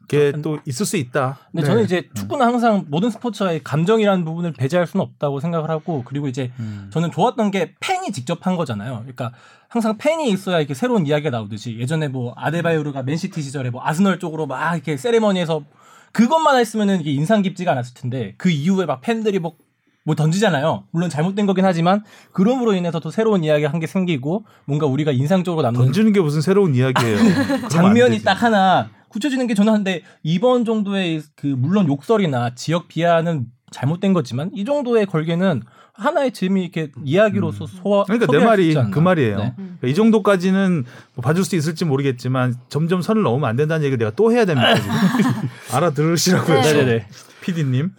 게 0.08 0.32
또 0.42 0.58
있을 0.66 0.84
수 0.86 0.96
있다. 0.96 1.38
근데 1.50 1.62
네. 1.62 1.66
저는 1.66 1.84
이제 1.84 2.08
축구는 2.14 2.44
항상 2.44 2.84
모든 2.88 3.10
스포츠와의 3.10 3.62
감정이라는 3.62 4.24
부분을 4.24 4.52
배제할 4.52 4.86
수는 4.86 5.04
없다고 5.04 5.40
생각을 5.40 5.70
하고 5.70 6.02
그리고 6.04 6.28
이제 6.28 6.52
음. 6.58 6.90
저는 6.92 7.10
좋았던 7.10 7.50
게 7.50 7.74
팬이 7.80 8.12
직접 8.12 8.46
한 8.46 8.56
거잖아요. 8.56 8.98
그러니까 9.00 9.32
항상 9.68 9.96
팬이 9.96 10.30
있어야 10.30 10.58
이렇게 10.58 10.74
새로운 10.74 11.06
이야기가 11.06 11.30
나오듯이 11.30 11.78
예전에 11.78 12.08
뭐 12.08 12.34
아데바요르가 12.36 13.02
맨시티 13.02 13.40
시절에 13.40 13.70
뭐 13.70 13.80
아스널 13.84 14.18
쪽으로 14.18 14.46
막 14.46 14.74
이렇게 14.74 14.96
세레머니에서 14.96 15.64
그것만 16.12 16.58
했으면은 16.58 17.00
이게 17.00 17.10
인상 17.12 17.40
깊지가 17.42 17.72
않았을 17.72 17.94
텐데 17.94 18.34
그 18.36 18.50
이후에 18.50 18.84
막 18.84 19.00
팬들이 19.00 19.38
뭐, 19.38 19.56
뭐 20.04 20.14
던지잖아요. 20.14 20.84
물론 20.90 21.10
잘못된 21.10 21.46
거긴 21.46 21.64
하지만 21.64 22.02
그럼으로 22.32 22.74
인해서 22.74 23.00
또 23.00 23.10
새로운 23.10 23.44
이야기가 23.44 23.70
한게 23.72 23.86
생기고 23.86 24.44
뭔가 24.64 24.86
우리가 24.86 25.12
인상적으로 25.12 25.62
남는 25.62 25.80
던지는 25.80 26.12
게 26.12 26.20
무슨 26.20 26.40
새로운 26.40 26.74
이야기예요. 26.74 27.18
장면이. 27.70 28.22
딱 28.22 28.42
하나 28.42 28.90
굳혀지는 29.08 29.46
게 29.46 29.54
저는 29.54 29.72
한데 29.72 30.02
이번 30.22 30.64
정도의 30.64 31.22
그 31.36 31.46
물론 31.46 31.86
욕설이나 31.86 32.54
지역 32.54 32.88
비하는 32.88 33.46
잘못된 33.70 34.12
거지만 34.12 34.50
이 34.54 34.64
정도의 34.64 35.06
걸개는 35.06 35.62
하나의 35.94 36.32
재미 36.32 36.62
이렇게 36.62 36.90
이야기로서 37.04 37.66
소화 37.66 38.04
그러니까 38.04 38.26
내 38.30 38.44
말이. 38.44 38.74
그 38.90 38.98
말이에요. 38.98 39.36
네. 39.38 39.52
그러니까 39.56 39.88
이 39.88 39.94
정도까지는 39.94 40.84
뭐 41.14 41.22
봐줄 41.22 41.44
수 41.44 41.54
있을지 41.56 41.84
모르겠지만 41.84 42.54
점점 42.68 43.02
선을 43.02 43.22
넘으면 43.22 43.48
안 43.48 43.56
된다는 43.56 43.84
얘기를 43.84 43.98
내가 43.98 44.10
또 44.16 44.32
해야 44.32 44.44
됩니다. 44.44 44.74
알아들으시라고요. 45.72 46.62
네. 46.62 46.72
네네네. 46.72 47.06
PD님. 47.42 47.90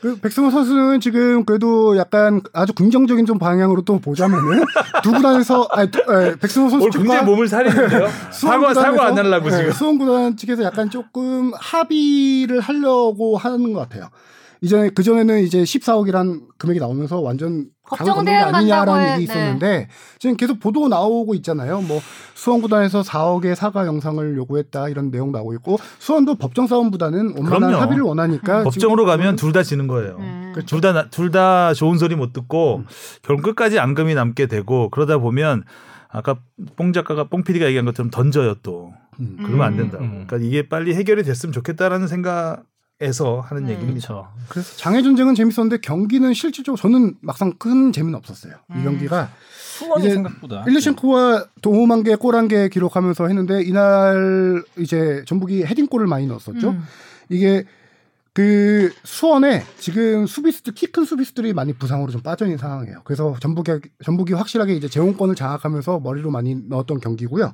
그 0.00 0.16
백승호 0.20 0.50
선수는 0.50 1.00
지금 1.00 1.44
그래도 1.44 1.96
약간 1.96 2.40
아주 2.52 2.72
긍정적인 2.72 3.26
좀 3.26 3.38
방향으로 3.38 3.82
또 3.82 3.98
보자면은 3.98 4.62
두 5.02 5.12
구단에서 5.12 5.66
아니 5.72 5.90
두- 5.90 5.98
에, 6.00 6.36
백승호 6.36 6.68
선수 6.70 6.88
굉장히 6.90 7.24
몸을 7.24 7.48
사리는데요. 7.48 8.06
사과 8.30 8.72
사과 8.74 9.06
안 9.06 9.18
하려고 9.18 9.50
네, 9.50 9.56
지금. 9.56 9.72
수원 9.72 9.98
구단 9.98 10.36
측에서 10.36 10.62
약간 10.62 10.88
조금 10.88 11.50
합의를 11.56 12.60
하려고 12.60 13.36
하는 13.36 13.72
것 13.72 13.80
같아요. 13.80 14.08
이전에 14.60 14.90
그 14.90 15.02
전에는 15.02 15.40
이제 15.42 15.62
14억이란 15.62 16.42
금액이 16.58 16.80
나오면서 16.80 17.20
완전 17.20 17.66
법정 17.88 18.24
대응 18.24 18.54
아니냐라는 18.54 19.02
해- 19.02 19.12
얘기 19.14 19.18
네. 19.26 19.32
있었는데 19.32 19.88
지금 20.18 20.36
계속 20.36 20.60
보도 20.60 20.88
나오고 20.88 21.34
있잖아요. 21.36 21.80
뭐 21.80 22.00
수원 22.34 22.60
구단에서 22.60 23.02
4억의 23.02 23.54
사과 23.54 23.86
영상을 23.86 24.36
요구했다 24.36 24.88
이런 24.88 25.10
내용 25.10 25.32
나오고 25.32 25.54
있고 25.54 25.78
수원도 25.98 26.34
법정 26.36 26.66
싸움보다는 26.66 27.34
원만한 27.36 27.60
그럼요. 27.70 27.76
합의를 27.82 28.02
원하니까 28.02 28.64
법정으로 28.64 29.04
가면 29.06 29.36
둘 29.36 29.52
다 29.52 29.62
지는 29.62 29.86
거예요. 29.86 30.16
음. 30.18 30.54
둘다 30.66 31.08
둘 31.10 31.30
다 31.30 31.72
좋은 31.74 31.98
소리 31.98 32.14
못 32.16 32.32
듣고 32.32 32.84
결국 33.22 33.42
끝까지 33.44 33.78
앙금이 33.78 34.14
남게 34.14 34.46
되고 34.46 34.88
그러다 34.90 35.18
보면 35.18 35.64
아까 36.10 36.36
뽕 36.76 36.92
작가가 36.92 37.24
뽕 37.24 37.42
PD가 37.44 37.66
얘기한 37.66 37.84
것처럼 37.84 38.10
던져요 38.10 38.54
또 38.62 38.92
음. 39.20 39.36
그러면 39.44 39.66
안 39.66 39.72
음. 39.74 39.76
된다고. 39.78 40.04
음. 40.04 40.24
그러니까 40.26 40.38
이게 40.38 40.68
빨리 40.68 40.94
해결이 40.94 41.22
됐으면 41.22 41.52
좋겠다라는 41.52 42.06
생각 42.08 42.62
에서 43.00 43.40
하는 43.46 43.64
음. 43.64 43.68
얘기입니다. 43.70 44.28
그래서 44.48 44.76
장애 44.76 45.02
전쟁은 45.02 45.36
재밌었는데 45.36 45.78
경기는 45.78 46.34
실질적으로 46.34 46.80
저는 46.80 47.14
막상 47.20 47.52
큰 47.56 47.92
재미는 47.92 48.16
없었어요. 48.18 48.54
음. 48.70 48.80
이 48.80 48.82
경기가 48.82 49.30
이제 50.00 50.10
생각보다 50.14 50.64
일류첸코와 50.66 51.44
도움 51.62 51.92
한 51.92 52.02
개, 52.02 52.16
골 52.16 52.34
한 52.34 52.48
개 52.48 52.68
기록하면서 52.68 53.28
했는데 53.28 53.62
이날 53.62 54.64
이제 54.78 55.22
전북이 55.26 55.64
헤딩골을 55.64 56.08
많이 56.08 56.26
넣었었죠. 56.26 56.70
음. 56.70 56.82
이게 57.28 57.64
그 58.38 58.92
수원에 59.02 59.64
지금 59.80 60.24
수비수들 60.28 60.72
키 60.74 60.86
큰 60.92 61.04
수비수들이 61.04 61.52
많이 61.54 61.72
부상으로 61.72 62.12
좀 62.12 62.20
빠져 62.20 62.44
있는 62.44 62.56
상황이에요. 62.56 63.00
그래서 63.02 63.34
전북이 63.40 63.72
전북이 64.04 64.32
확실하게 64.34 64.74
이제 64.74 64.88
제공권을 64.88 65.34
장악하면서 65.34 65.98
머리로 65.98 66.30
많이 66.30 66.54
넣었던 66.68 67.00
경기고요. 67.00 67.52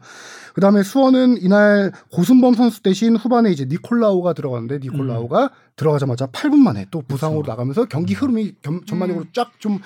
그다음에 0.52 0.82
수원은 0.82 1.38
이날 1.40 1.90
고순범 2.12 2.52
선수 2.52 2.82
대신 2.82 3.16
후반에 3.16 3.50
이제 3.50 3.64
니콜라오가 3.64 4.34
들어갔는데 4.34 4.80
니콜라오가 4.86 5.50
들어가자마자 5.76 6.26
8분 6.26 6.56
만에 6.58 6.84
또 6.90 7.00
부상으로 7.00 7.44
나가면서 7.46 7.86
경기 7.86 8.12
흐름이 8.12 8.56
겸- 8.60 8.84
전반적으로 8.84 9.24
쫙 9.32 9.52
좀 9.58 9.78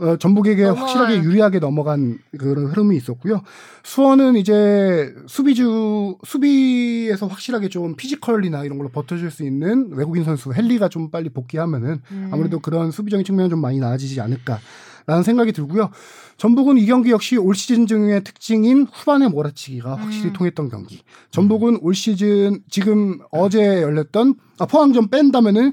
어, 0.00 0.16
전북에게 0.16 0.62
넘어간. 0.64 0.82
확실하게 0.82 1.22
유리하게 1.22 1.58
넘어간 1.60 2.18
그런 2.38 2.66
흐름이 2.66 2.96
있었고요. 2.96 3.42
수원은 3.84 4.36
이제 4.36 5.14
수비주 5.26 6.16
수비에서 6.24 7.26
확실하게 7.26 7.68
좀 7.68 7.94
피지컬이나 7.96 8.64
이런 8.64 8.78
걸로 8.78 8.88
버텨줄 8.90 9.30
수 9.30 9.44
있는 9.44 9.90
외국인 9.92 10.24
선수 10.24 10.52
헨리가 10.52 10.88
좀 10.88 11.10
빨리 11.10 11.28
복귀하면은 11.28 12.00
음. 12.10 12.30
아무래도 12.32 12.58
그런 12.60 12.90
수비적인 12.90 13.24
측면은 13.24 13.50
좀 13.50 13.60
많이 13.60 13.78
나아지지 13.78 14.20
않을까 14.20 14.58
라는 15.06 15.22
생각이 15.22 15.52
들고요. 15.52 15.90
전북은 16.38 16.78
이 16.78 16.86
경기 16.86 17.10
역시 17.10 17.36
올 17.36 17.54
시즌 17.54 17.86
중의 17.86 18.24
특징인 18.24 18.86
후반의 18.92 19.28
몰아치기가 19.28 19.96
확실히 19.96 20.28
음. 20.30 20.32
통했던 20.32 20.70
경기. 20.70 21.02
전북은 21.30 21.78
올 21.82 21.94
시즌 21.94 22.60
지금 22.68 23.18
어제 23.30 23.82
열렸던 23.82 24.34
아, 24.58 24.66
포항전 24.66 25.10
뺀다면은 25.10 25.72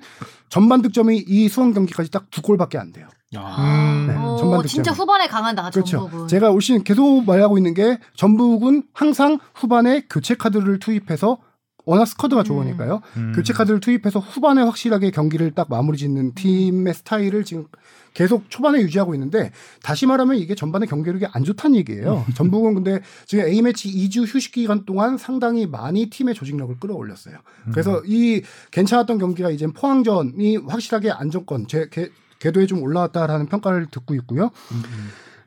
전반 0.50 0.82
득점이 0.82 1.24
이 1.26 1.48
수원 1.48 1.74
경기까지 1.74 2.12
딱 2.12 2.26
두 2.30 2.42
골밖에 2.42 2.78
안 2.78 2.92
돼요. 2.92 3.08
음. 3.36 4.08
네, 4.08 4.18
오, 4.18 4.38
전반 4.38 4.66
진짜. 4.68 4.92
후반에 4.92 5.28
강하다 5.28 5.70
그렇죠. 5.70 6.00
전북은. 6.00 6.28
제가 6.28 6.52
올 6.52 6.62
시즌 6.62 6.84
계속 6.84 7.24
말하고 7.26 7.58
있는 7.58 7.74
게 7.74 7.98
전북은 8.16 8.84
항상 8.94 9.40
후반에 9.56 10.06
교체 10.10 10.36
카드를 10.36 10.80
투입해서 10.80 11.38
워낙 11.86 12.06
스쿼드가 12.06 12.44
좋으니까요. 12.44 13.02
음. 13.18 13.32
교체 13.36 13.54
카드를 13.54 13.80
투입해서 13.80 14.20
후반에 14.20 14.62
확실하게 14.62 15.12
경기를 15.12 15.52
딱 15.52 15.68
마무리 15.70 15.98
짓는 15.98 16.36
팀의 16.36 16.94
스타일을 16.94 17.44
지금 17.44 17.66
계속 18.14 18.50
초반에 18.50 18.80
유지하고 18.82 19.16
있는데 19.16 19.52
다시 19.82 20.06
말하면 20.06 20.36
이게 20.38 20.54
전반의 20.54 20.88
경기력이 20.90 21.26
안 21.32 21.44
좋다는 21.46 21.78
얘기예요. 21.78 22.26
전북은 22.36 22.76
근데 22.76 23.00
지금 23.26 23.46
A매치 23.46 23.90
2주 23.90 24.26
휴식 24.28 24.52
기간 24.54 24.84
동안 24.86 25.18
상당히 25.18 25.66
많이 25.66 26.10
팀의 26.10 26.36
조직력을 26.36 26.76
끌어올렸어요. 26.80 27.38
그래서 27.72 28.02
이 28.06 28.42
괜찮았던 28.72 29.18
경기가 29.18 29.50
이제 29.50 29.66
포항전이 29.68 30.58
확실하게 30.68 31.12
안정권 31.12 31.68
제 31.68 31.88
궤- 31.90 32.12
궤도에 32.42 32.66
좀 32.66 32.82
올라왔다라는 32.82 33.46
평가를 33.46 33.88
듣고 33.92 34.16
있고요. 34.16 34.50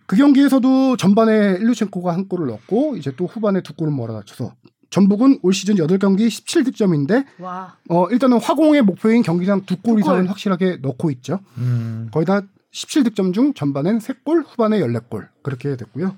그 0.07 0.17
경기에서도 0.17 0.97
전반에 0.97 1.57
일루첸코가 1.61 2.13
한 2.13 2.29
골을 2.29 2.47
넣고 2.47 2.97
이제 2.97 3.13
또 3.17 3.27
후반에 3.27 3.63
두 3.63 3.75
골을 3.75 3.93
몰아닥쳐서 3.93 4.53
전북은 4.91 5.41
올 5.43 5.53
시즌 5.53 5.75
8경기 5.75 6.29
17득점인데 6.29 7.25
와. 7.41 7.75
어 7.89 8.07
일단은 8.11 8.39
화공의 8.39 8.83
목표인 8.83 9.23
경기당 9.23 9.65
두골두 9.65 10.01
이상은 10.01 10.21
골. 10.23 10.31
확실하게 10.31 10.79
넣고 10.83 11.11
있죠. 11.11 11.41
음. 11.59 12.09
거의 12.13 12.25
다 12.25 12.43
17득점 12.73 13.33
중 13.33 13.55
전반엔 13.55 13.99
3골, 13.99 14.45
후반에 14.47 14.79
14골 14.81 15.29
그렇게 15.43 15.77
됐고요. 15.77 16.15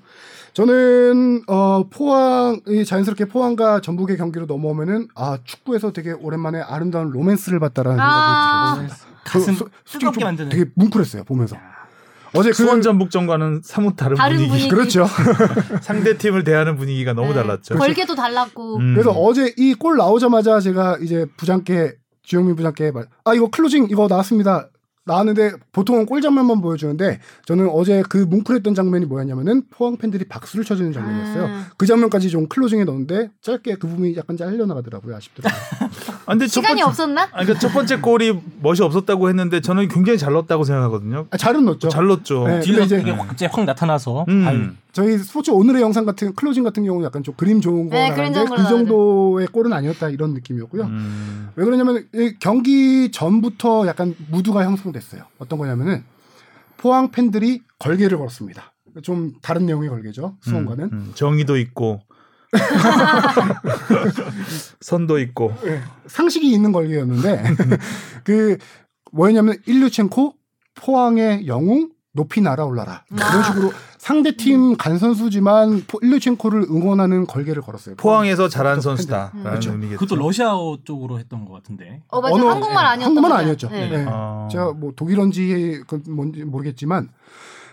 저는 0.53 1.43
어 1.47 1.87
포항이 1.89 2.83
자연스럽게 2.85 3.25
포항과 3.25 3.81
전북의 3.81 4.17
경기로 4.17 4.45
넘어오면은 4.45 5.07
아 5.15 5.37
축구에서 5.43 5.91
되게 5.91 6.11
오랜만에 6.11 6.59
아름다운 6.61 7.09
로맨스를 7.11 7.59
봤다라는 7.59 7.99
아. 7.99 8.75
생각이 8.75 8.93
들고 8.93 9.16
가슴 9.27 9.53
소- 9.53 9.67
솔직히 9.85 9.99
뜨겁게 9.99 10.19
좀 10.19 10.27
만드는. 10.27 10.49
되게 10.49 10.65
뭉클했어요 10.75 11.23
보면서. 11.23 11.55
어제 12.33 12.49
그 12.49 12.55
수원 12.55 12.81
전북전과는 12.81 13.61
사뭇 13.63 13.95
다른, 13.95 14.15
다른 14.17 14.35
분위기. 14.37 14.49
분위기. 14.49 14.69
그렇죠. 14.69 15.07
상대 15.81 16.17
팀을 16.17 16.43
대하는 16.43 16.75
분위기가 16.75 17.13
너무 17.13 17.29
네. 17.29 17.35
달랐죠. 17.35 17.75
벌개도 17.77 18.15
달랐고. 18.15 18.77
음. 18.77 18.93
그래서 18.93 19.11
어제 19.11 19.53
이 19.57 19.73
골 19.75 19.95
나오자마자 19.97 20.59
제가 20.59 20.97
이제 21.01 21.25
부장께 21.37 21.93
주영민 22.23 22.55
부장께 22.57 22.91
말, 22.91 23.05
아 23.23 23.33
이거 23.33 23.49
closing 23.49 23.87
이거 23.89 24.07
나왔습니다. 24.09 24.69
나왔는데 25.07 25.53
보통은 25.71 26.05
골 26.05 26.21
장면만 26.21 26.61
보여주는데 26.61 27.19
저는 27.45 27.69
어제 27.71 28.03
그 28.09 28.17
뭉클했던 28.17 28.75
장면이 28.75 29.05
뭐였냐면은 29.05 29.63
포항 29.71 29.97
팬들이 29.97 30.25
박수를 30.25 30.65
쳐주는 30.65 30.93
장면이었어요. 30.93 31.45
음. 31.45 31.65
그 31.77 31.85
장면까지 31.85 32.29
좀 32.29 32.47
closing에 32.47 32.83
넣었는데 32.83 33.29
짧게 33.41 33.75
그 33.75 33.87
부분이 33.87 34.15
약간 34.17 34.37
잘려 34.37 34.65
나가더라고요. 34.65 35.15
아쉽더라고요. 35.15 35.61
아, 36.27 36.31
근데 36.31 36.45
첫 36.45 36.61
시간이 36.61 36.81
번째- 36.81 36.83
없었나? 36.89 37.21
아, 37.23 37.43
그러니까 37.43 37.59
첫 37.59 37.69
번째 37.73 37.97
골이 37.99 38.37
멋이 38.61 38.81
없었다고 38.81 39.29
했는데 39.29 39.61
저는 39.61 39.87
굉장히 39.87 40.17
잘 40.19 40.33
넣었다고 40.33 40.63
생각하거든요. 40.65 41.27
아, 41.31 41.37
잘은 41.37 41.63
넣었죠. 41.65 41.89
잘 41.89 42.05
넣었죠. 42.07 42.47
네. 42.47 42.59
근데 42.65 42.83
이제- 42.83 42.97
그게 42.97 43.11
확, 43.11 43.27
갑자기 43.29 43.51
확 43.55 43.65
나타나서 43.65 44.25
음. 44.27 44.45
아유, 44.47 44.69
저희 44.91 45.17
스포츠 45.19 45.51
오늘의 45.51 45.81
영상 45.81 46.05
같은 46.05 46.33
closing 46.33 46.63
같은 46.63 46.83
경우는 46.83 47.05
약간 47.05 47.21
좀 47.23 47.33
그림 47.37 47.61
좋은 47.61 47.87
거 47.89 47.95
네, 47.95 48.09
걸로 48.13 48.45
그 48.55 48.63
정도의 48.63 49.47
골은 49.47 49.71
아니었다 49.71 50.09
이런 50.09 50.33
느낌이었고요. 50.33 50.83
음. 50.83 51.49
왜 51.55 51.65
그러냐면 51.65 52.03
이 52.15 52.33
경기 52.39 53.11
전부터 53.11 53.85
약간 53.87 54.15
무드가 54.31 54.63
형성 54.63 54.91
됐어요. 54.99 55.23
어떤 55.37 55.59
거냐면은 55.59 56.03
포항 56.77 57.11
팬들이 57.11 57.61
걸개를 57.79 58.17
걸었습니다. 58.17 58.73
좀 59.03 59.33
다른 59.41 59.65
내용의 59.65 59.89
걸개죠. 59.89 60.37
수원과는. 60.41 60.85
음, 60.85 60.89
음. 60.93 61.11
정의도 61.15 61.57
있고 61.57 62.01
선도 64.81 65.19
있고 65.19 65.53
상식이 66.07 66.51
있는 66.51 66.71
걸개였는데 66.71 67.43
그 68.23 68.57
뭐였냐면 69.11 69.57
일류첸코, 69.65 70.35
포항의 70.75 71.47
영웅, 71.47 71.91
높이 72.13 72.41
날아올라라 72.41 73.05
이런 73.11 73.43
식으로 73.43 73.71
상대 74.07 74.31
팀간 74.37 74.97
선수지만 74.97 75.83
포- 75.85 75.99
일류첸코를 76.01 76.67
응원하는 76.69 77.27
걸개를 77.27 77.61
걸었어요. 77.61 77.95
포항에서 77.97 78.47
잘한 78.47 78.75
팬들. 78.75 78.81
선수다라는 78.83 79.43
그렇죠. 79.43 79.71
의미겠죠. 79.71 79.99
그것도 79.99 80.15
러시아어 80.17 80.77
쪽으로 80.85 81.19
했던 81.19 81.43
것 81.43 81.51
같은데. 81.55 82.03
어 82.07 82.21
맞아 82.21 82.33
언어- 82.33 82.49
한국말 82.51 82.83
예, 82.85 82.87
아니었던 82.87 83.17
한국말? 83.17 83.41
아니었죠. 83.41 83.69
네. 83.69 83.91
예. 83.91 84.05
아. 84.07 84.47
제가 84.49 84.71
뭐 84.71 84.93
독일어인지 84.95 85.83
그 85.87 86.01
뭔지 86.07 86.45
모르겠지만 86.45 87.09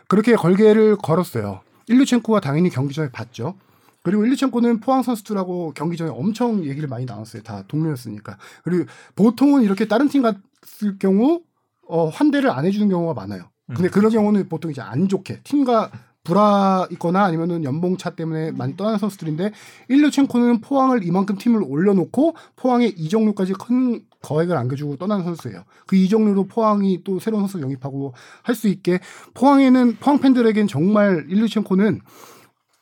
그렇게 0.09 0.35
걸개를 0.35 0.97
걸었어요. 0.97 1.61
일류첸코가 1.87 2.41
당연히 2.41 2.69
경기 2.69 2.95
전에 2.95 3.11
봤죠. 3.13 3.55
그리고 4.03 4.25
일류첸코는 4.27 4.81
포항 4.81 5.05
선수들하고 5.05 5.73
경기 5.77 5.97
전에 5.97 6.11
엄청 6.11 6.65
얘기를 6.65 6.89
많이 6.89 7.05
나눴어요. 7.05 7.43
다 7.45 7.63
동료였으니까. 7.69 8.39
그리고 8.65 8.87
보통은 9.15 9.63
이렇게 9.63 9.87
다른 9.87 10.09
팀 10.09 10.23
갔을 10.23 10.99
경우 10.99 11.43
어, 11.89 12.09
환대를 12.09 12.51
안 12.51 12.65
해주는 12.65 12.89
경우가 12.89 13.15
많아요. 13.15 13.45
근데 13.69 13.85
음, 13.85 13.91
그런 13.91 14.11
경우는 14.11 14.49
보통 14.49 14.73
이제 14.73 14.83
안 14.83 15.07
좋게 15.09 15.41
팀과 15.45 15.91
불화 16.25 16.87
있거나 16.93 17.25
아니면은 17.25 17.65
연봉차 17.65 18.11
때문에 18.11 18.51
많이 18.53 18.77
떠나는 18.77 18.99
선수들인데 18.99 19.53
일류첸코는 19.89 20.63
포항을 20.63 21.05
이만큼 21.05 21.37
팀을 21.37 21.63
올려놓고 21.63 22.35
포항에 22.57 22.87
이정료까지 22.87 23.53
큰 23.55 24.03
거액을 24.23 24.57
안겨주고 24.57 24.97
떠난 24.97 25.23
선수예요. 25.23 25.65
그 25.87 25.97
이정료로 25.97 26.47
포항이 26.47 27.05
또 27.05 27.21
새로운 27.21 27.43
선수 27.47 27.61
영입하고 27.61 28.15
할 28.43 28.55
수 28.55 28.69
있게 28.69 29.01
포항에는 29.35 29.97
포항 30.01 30.19
팬들에겐 30.19 30.67
정말 30.67 31.27
일류첸코는 31.29 32.01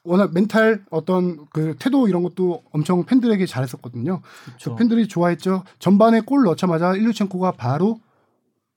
워낙 0.05 0.31
멘탈 0.35 0.85
어떤 0.91 1.47
그 1.51 1.75
태도 1.79 2.09
이런 2.09 2.23
것도 2.23 2.63
엄청 2.73 3.05
팬들에게 3.05 3.45
잘했었거든요. 3.47 4.21
그렇죠. 4.45 4.77
팬들이 4.77 5.07
좋아했죠. 5.09 5.65
전반에 5.81 6.21
골 6.21 6.45
넣자마자 6.45 6.95
일류첸코가 6.95 7.53
바로 7.53 7.99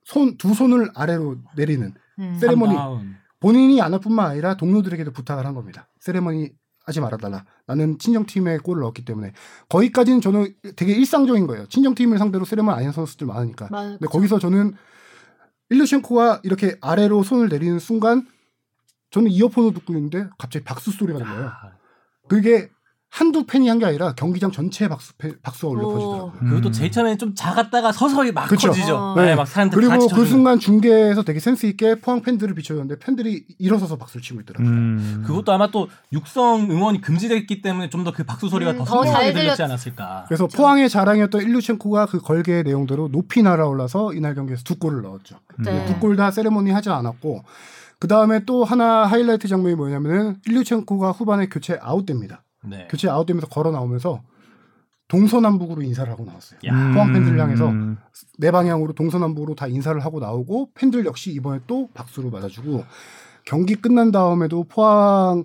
손 0.04 0.38
두 0.38 0.54
손을 0.54 0.90
아래로 0.96 1.38
내리는 1.56 1.94
음. 2.20 2.38
세레모니 2.40 2.76
다운. 2.76 3.16
본인이 3.46 3.80
안 3.80 3.94
할 3.94 4.00
뿐만 4.00 4.26
아니라 4.32 4.58
동료들에게도 4.58 5.12
부탁을 5.12 5.46
한 5.46 5.54
겁니다. 5.54 5.88
세레머니 6.00 6.50
하지 6.84 7.00
말아달라. 7.00 7.46
나는 7.68 8.00
친정팀에 8.00 8.58
골을 8.58 8.82
넣었기 8.82 9.06
때문에 9.06 9.34
거기까지는 9.70 10.20
저는 10.22 10.52
되게 10.76 10.94
일상적인 10.94 11.46
거예요. 11.46 11.68
친정팀을 11.68 12.18
상대로 12.18 12.44
세레머니 12.44 12.76
아닌 12.76 12.92
선수들 12.92 13.28
많으니까. 13.28 13.68
맞- 13.70 13.84
근데 14.00 14.08
거기서 14.08 14.40
저는 14.40 14.74
일루첸코가 15.70 16.42
이렇게 16.44 16.76
아래로 16.82 17.22
손을 17.22 17.50
내리는 17.50 17.78
순간 17.78 18.28
저는 19.12 19.30
이어폰을 19.30 19.74
듣고 19.76 19.94
있는데 19.94 20.28
갑자기 20.40 20.66
박수 20.66 20.90
소리가 20.92 21.20
들려요. 21.20 21.46
아, 21.48 21.72
그게 22.28 22.70
한두 23.18 23.46
팬이 23.46 23.70
한 23.70 23.80
게 23.80 23.86
아니라 23.86 24.14
경기장 24.14 24.52
전체에 24.52 24.90
박수 24.90 25.14
패- 25.18 25.36
박수가 25.42 25.72
울려 25.72 25.88
오. 25.88 25.94
퍼지더라고요. 25.94 26.32
그것도 26.50 26.68
음. 26.70 26.72
제일 26.74 26.92
처음에는 26.92 27.18
좀 27.18 27.34
작았다가 27.34 27.94
서서히 27.94 28.34
막 28.34 28.48
그쵸. 28.50 28.68
커지죠. 28.68 28.96
어. 28.98 29.16
네, 29.16 29.26
네. 29.28 29.36
막 29.36 29.48
사람들 29.48 29.78
그리고 29.78 29.92
같이 29.92 30.08
그. 30.14 30.26
순간 30.26 30.60
중계에서 30.60 31.24
되게 31.24 31.40
센스 31.40 31.66
있게 31.66 31.96
포항 31.96 32.22
팬들을 32.22 32.54
비춰줬는데 32.56 33.00
팬들이 33.00 33.46
일어서서 33.58 33.96
박수를 33.98 34.22
치고 34.22 34.42
있더라고요. 34.42 34.68
음. 34.70 35.24
그것도 35.26 35.54
아마 35.54 35.72
또 35.72 35.88
육성 36.12 36.68
응원이 36.70 37.00
금지됐기 37.02 37.62
때문에 37.62 37.90
좀 37.90 38.04
더 38.04 38.12
그 38.12 38.24
박수 38.26 38.50
소리가 38.50 38.72
음, 38.72 38.78
더 38.80 38.86
선명하게 38.86 39.32
들렸지 39.34 39.62
들렸- 39.62 39.66
않았을까. 39.66 40.26
그래서 40.28 40.48
포항의 40.48 40.90
자랑이었던 40.90 41.42
일루첸코가 41.42 42.08
그 42.08 42.20
걸개의 42.20 42.64
내용대로 42.64 43.08
높이 43.10 43.42
날아올라서 43.44 44.14
이날 44.14 44.36
경기에서 44.36 44.64
두 44.64 44.78
골을 44.78 45.02
넣었죠. 45.04 45.38
네. 45.60 45.86
두골 45.86 46.16
다 46.18 46.32
세레모니 46.32 46.72
하지 46.72 46.90
않았고 46.90 47.44
그 48.00 48.08
다음에 48.10 48.44
또 48.46 48.64
하나 48.66 49.06
하이라이트 49.06 49.48
장면이 49.48 49.76
뭐냐면은 49.76 50.36
일류첸코가 50.46 51.12
후반에 51.12 51.48
교체 51.48 51.80
아웃됩니다. 51.82 52.42
네. 52.68 52.88
교체 52.90 53.10
아웃되면서 53.10 53.48
걸어 53.48 53.72
나오면서 53.72 54.22
동서남북으로 55.08 55.84
인사를 55.84 56.12
하고 56.12 56.26
나왔어요. 56.26 56.60
야. 56.66 56.94
포항 56.94 57.14
팬들을 57.14 57.40
향해서 57.40 57.70
음. 57.70 57.98
네 58.40 58.52
방향으로 58.52 58.94
동서남북으로 58.94 59.56
다 59.56 59.68
인사를 59.68 60.04
하고 60.04 60.20
나오고 60.20 60.72
팬들 60.74 61.06
역시 61.06 61.32
이번에 61.32 61.60
또 61.68 61.90
박수를 61.94 62.32
맞아주고 62.32 62.84
경기 63.46 63.76
끝난 63.76 64.12
다음에도 64.12 64.64
포항 64.64 65.44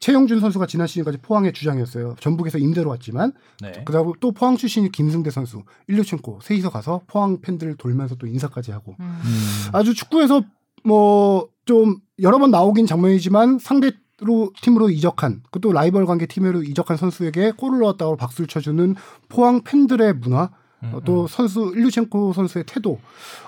최영준 0.00 0.40
선수가 0.40 0.66
지난 0.66 0.86
시즌까지 0.86 1.18
포항의 1.18 1.52
주장이었어요. 1.52 2.16
전북에서 2.18 2.58
임대로 2.58 2.90
왔지만 2.90 3.32
네. 3.60 3.84
그다음 3.84 4.12
또 4.20 4.32
포항 4.32 4.56
출신이 4.56 4.90
김승대 4.90 5.30
선수, 5.30 5.62
일류첸코 5.86 6.40
셋이서 6.42 6.70
가서 6.70 7.02
포항 7.06 7.40
팬들 7.40 7.76
돌면서 7.76 8.16
또 8.16 8.26
인사까지 8.26 8.72
하고 8.72 8.96
음. 8.98 9.04
음. 9.04 9.68
아주 9.72 9.94
축구에서 9.94 10.42
뭐 10.84 11.52
좀 11.64 11.96
여러 12.20 12.38
번 12.38 12.50
나오긴 12.50 12.86
장면이지만 12.86 13.58
상대 13.58 13.92
로 14.24 14.52
팀으로 14.60 14.88
이적한 14.90 15.42
그것도 15.50 15.72
라이벌 15.72 16.06
관계 16.06 16.26
팀으로 16.26 16.62
이적한 16.62 16.96
선수에게 16.96 17.52
골을 17.52 17.80
넣었다고 17.80 18.16
박수를 18.16 18.46
쳐주는 18.46 18.94
포항 19.28 19.62
팬들의 19.62 20.14
문화 20.14 20.50
음, 20.82 20.90
어, 20.94 21.00
또 21.04 21.26
선수 21.26 21.72
일류첸코 21.74 22.32
선수의 22.32 22.64
태도 22.66 23.00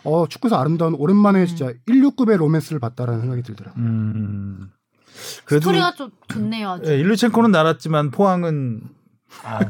어 0.04 0.26
축구에서 0.28 0.56
아름다운 0.56 0.94
오랜만에 0.94 1.46
진짜 1.46 1.72
16급의 1.88 2.36
로맨스를 2.36 2.80
봤다라는 2.80 3.20
생각이 3.20 3.42
들더라고요. 3.42 3.84
음. 3.84 4.70
그래도 5.44 5.62
스토리가 5.62 5.94
좀 5.94 6.10
좋네요. 6.28 6.70
아주. 6.70 6.90
예, 6.90 6.98
일루첸코는 6.98 7.50
날았지만 7.50 8.10
포항은 8.10 8.82
아, 9.44 9.60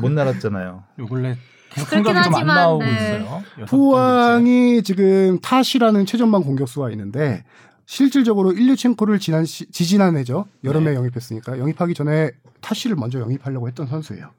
못 0.00 0.10
날았잖아요. 0.10 0.84
요 0.98 1.06
근래 1.06 1.36
그렇긴 1.72 2.04
성적이 2.04 2.22
좀안 2.24 2.34
하지만, 2.34 2.56
나오고 2.56 2.84
네. 2.84 3.26
포항이 3.68 4.82
지금 4.82 5.40
탓이라는 5.40 6.06
최전방 6.06 6.42
공격수가 6.42 6.90
있는데 6.90 7.44
실질적으로 7.86 8.52
일류첸코를 8.52 9.18
지난 9.18 9.44
시, 9.44 9.70
지지난해죠 9.70 10.46
여름에 10.64 10.90
네. 10.90 10.96
영입했으니까 10.96 11.58
영입하기 11.58 11.94
전에 11.94 12.30
타시를 12.60 12.96
먼저 12.96 13.20
영입하려고 13.20 13.68
했던 13.68 13.86
선수예요. 13.86 14.30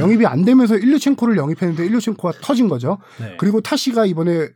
영입이 0.00 0.26
안 0.26 0.44
되면서 0.44 0.76
일류첸코를 0.76 1.36
영입했는데 1.36 1.86
일류첸코가 1.86 2.38
터진 2.42 2.68
거죠. 2.68 2.98
네. 3.20 3.36
그리고 3.38 3.60
타시가 3.60 4.04
이번에 4.06 4.48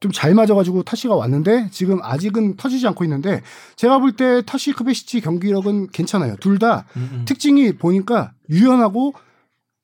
좀 0.00 0.12
잘 0.12 0.34
맞아가지고 0.34 0.82
타시가 0.84 1.14
왔는데 1.14 1.68
지금 1.70 1.98
아직은 2.02 2.56
터지지 2.56 2.86
않고 2.88 3.04
있는데 3.04 3.42
제가 3.76 3.98
볼 3.98 4.12
때 4.12 4.40
타시 4.46 4.72
크베시치 4.72 5.20
경기력은 5.20 5.88
괜찮아요. 5.88 6.36
둘다 6.36 6.86
음, 6.96 7.10
음. 7.12 7.24
특징이 7.26 7.72
보니까 7.76 8.32
유연하고 8.48 9.12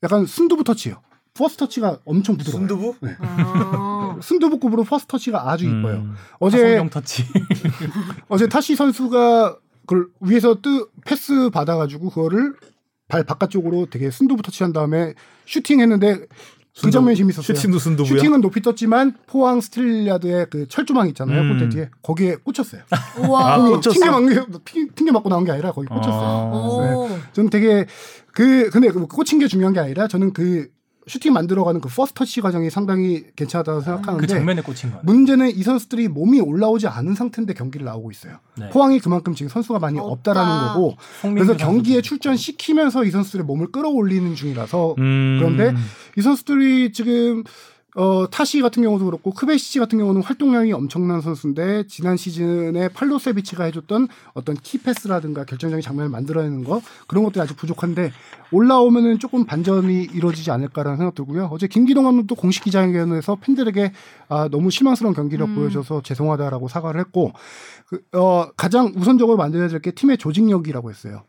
약간 0.02 0.24
순두부 0.24 0.64
터치예요. 0.64 1.02
first 1.36 1.58
touch가 1.58 1.98
엄청 2.04 2.36
부드러워요. 2.36 2.66
순두부? 2.68 2.94
네. 3.00 3.16
아. 3.20 4.16
순두부급으로 4.22 4.84
first 4.84 5.08
touch가 5.08 5.50
아주 5.50 5.64
이뻐요. 5.66 5.96
음. 5.96 6.14
어제 6.38 6.58
하성경 6.62 6.90
터치. 6.90 7.24
어제 8.28 8.48
타시 8.48 8.76
선수가 8.76 9.58
그걸 9.86 10.08
위에서 10.20 10.60
뜨 10.60 10.86
패스 11.04 11.50
받아가지고 11.50 12.10
그거를 12.10 12.54
발 13.08 13.22
바깥쪽으로 13.24 13.86
되게 13.90 14.10
순두부 14.10 14.42
터치한 14.42 14.72
다음에 14.72 15.14
슈팅했는데 15.46 16.16
그 16.18 16.26
순두부. 16.72 16.92
장면이 16.92 17.16
재밌었어요. 17.16 17.56
슈팅도 17.56 17.78
순두부야. 17.78 18.18
슈팅은 18.18 18.40
높이 18.40 18.60
떴지만 18.60 19.14
포항 19.26 19.60
스틸야드의 19.60 20.46
그 20.50 20.66
철조망 20.68 21.08
있잖아요. 21.08 21.40
음. 21.42 21.48
골대 21.50 21.68
뒤에 21.70 21.90
거기에 22.02 22.36
꽂혔어요. 22.36 22.82
우와. 23.28 23.54
아, 23.54 23.58
공이 23.58 23.70
꽂혔어? 23.76 23.92
튕겨 23.92 24.46
튕- 24.64 24.90
튕겨 24.94 25.12
맞고 25.12 25.28
나온 25.28 25.44
게 25.44 25.52
아니라 25.52 25.72
거기 25.72 25.86
꽂혔어요. 25.86 26.12
아. 26.12 26.50
오. 26.52 27.08
저는 27.32 27.48
되게 27.50 27.86
그 28.32 28.68
근데 28.70 28.88
그 28.88 29.06
꽂힌 29.06 29.38
게 29.38 29.46
중요한 29.48 29.72
게 29.72 29.80
아니라 29.80 30.08
저는 30.08 30.32
그 30.34 30.68
슈팅 31.08 31.32
만들어가는 31.32 31.80
그 31.80 31.88
first 31.88 32.14
touch 32.14 32.40
과정이 32.40 32.68
상당히 32.68 33.24
괜찮다고 33.36 33.80
생각하는데 33.80 34.20
그 34.20 34.26
장면에 34.26 34.60
꽂힌 34.60 34.90
거. 34.90 35.00
문제는 35.04 35.50
이 35.50 35.62
선수들이 35.62 36.08
몸이 36.08 36.40
올라오지 36.40 36.88
않은 36.88 37.14
상태인데 37.14 37.54
경기를 37.54 37.86
나오고 37.86 38.10
있어요. 38.10 38.38
네. 38.56 38.68
포항이 38.70 38.98
그만큼 38.98 39.34
지금 39.34 39.48
선수가 39.48 39.78
많이 39.78 39.98
없다. 40.00 40.12
없다라는 40.32 40.66
거고 40.74 40.96
그래서 41.22 41.56
경기에 41.56 41.96
선수도 41.96 42.08
출전 42.08 42.36
시키면서 42.36 43.04
이 43.04 43.10
선수들의 43.10 43.46
몸을 43.46 43.70
끌어올리는 43.70 44.34
중이라서 44.34 44.96
음. 44.98 45.38
그런데 45.40 45.74
이 46.18 46.22
선수들이 46.22 46.92
지금 46.92 47.44
어, 47.96 48.28
타시 48.30 48.60
같은 48.60 48.82
경우도 48.82 49.06
그렇고 49.06 49.30
크베시치 49.30 49.78
같은 49.78 49.98
경우는 49.98 50.22
활동량이 50.22 50.70
엄청난 50.74 51.22
선수인데 51.22 51.86
지난 51.86 52.18
시즌에 52.18 52.88
팔로세비치가 52.88 53.64
해줬던 53.64 54.08
어떤 54.34 54.54
키패스라든가 54.54 55.44
결정적인 55.44 55.80
장면을 55.80 56.10
만들어내는 56.10 56.64
거 56.64 56.82
그런 57.06 57.24
것들이 57.24 57.40
아직 57.40 57.56
부족한데 57.56 58.12
올라오면은 58.52 59.18
조금 59.18 59.46
반전이 59.46 60.08
이루어지지 60.12 60.50
않을까라는 60.50 60.98
생각 60.98 61.14
들고요. 61.14 61.48
어제 61.50 61.66
김기동 61.66 62.04
감독도 62.04 62.34
공식 62.34 62.64
기자회견에서 62.64 63.36
팬들에게 63.40 63.92
아, 64.28 64.48
너무 64.48 64.70
실망스러운 64.70 65.14
경기력 65.14 65.48
음. 65.48 65.54
보여줘서 65.54 66.02
죄송하다라고 66.02 66.68
사과를 66.68 67.00
했고 67.00 67.32
그, 67.86 68.02
어, 68.12 68.50
가장 68.56 68.92
우선적으로 68.94 69.38
만들어야 69.38 69.68
될 69.68 69.80
게 69.80 69.90
팀의 69.90 70.18
조직력이라고 70.18 70.90
했어요. 70.90 71.22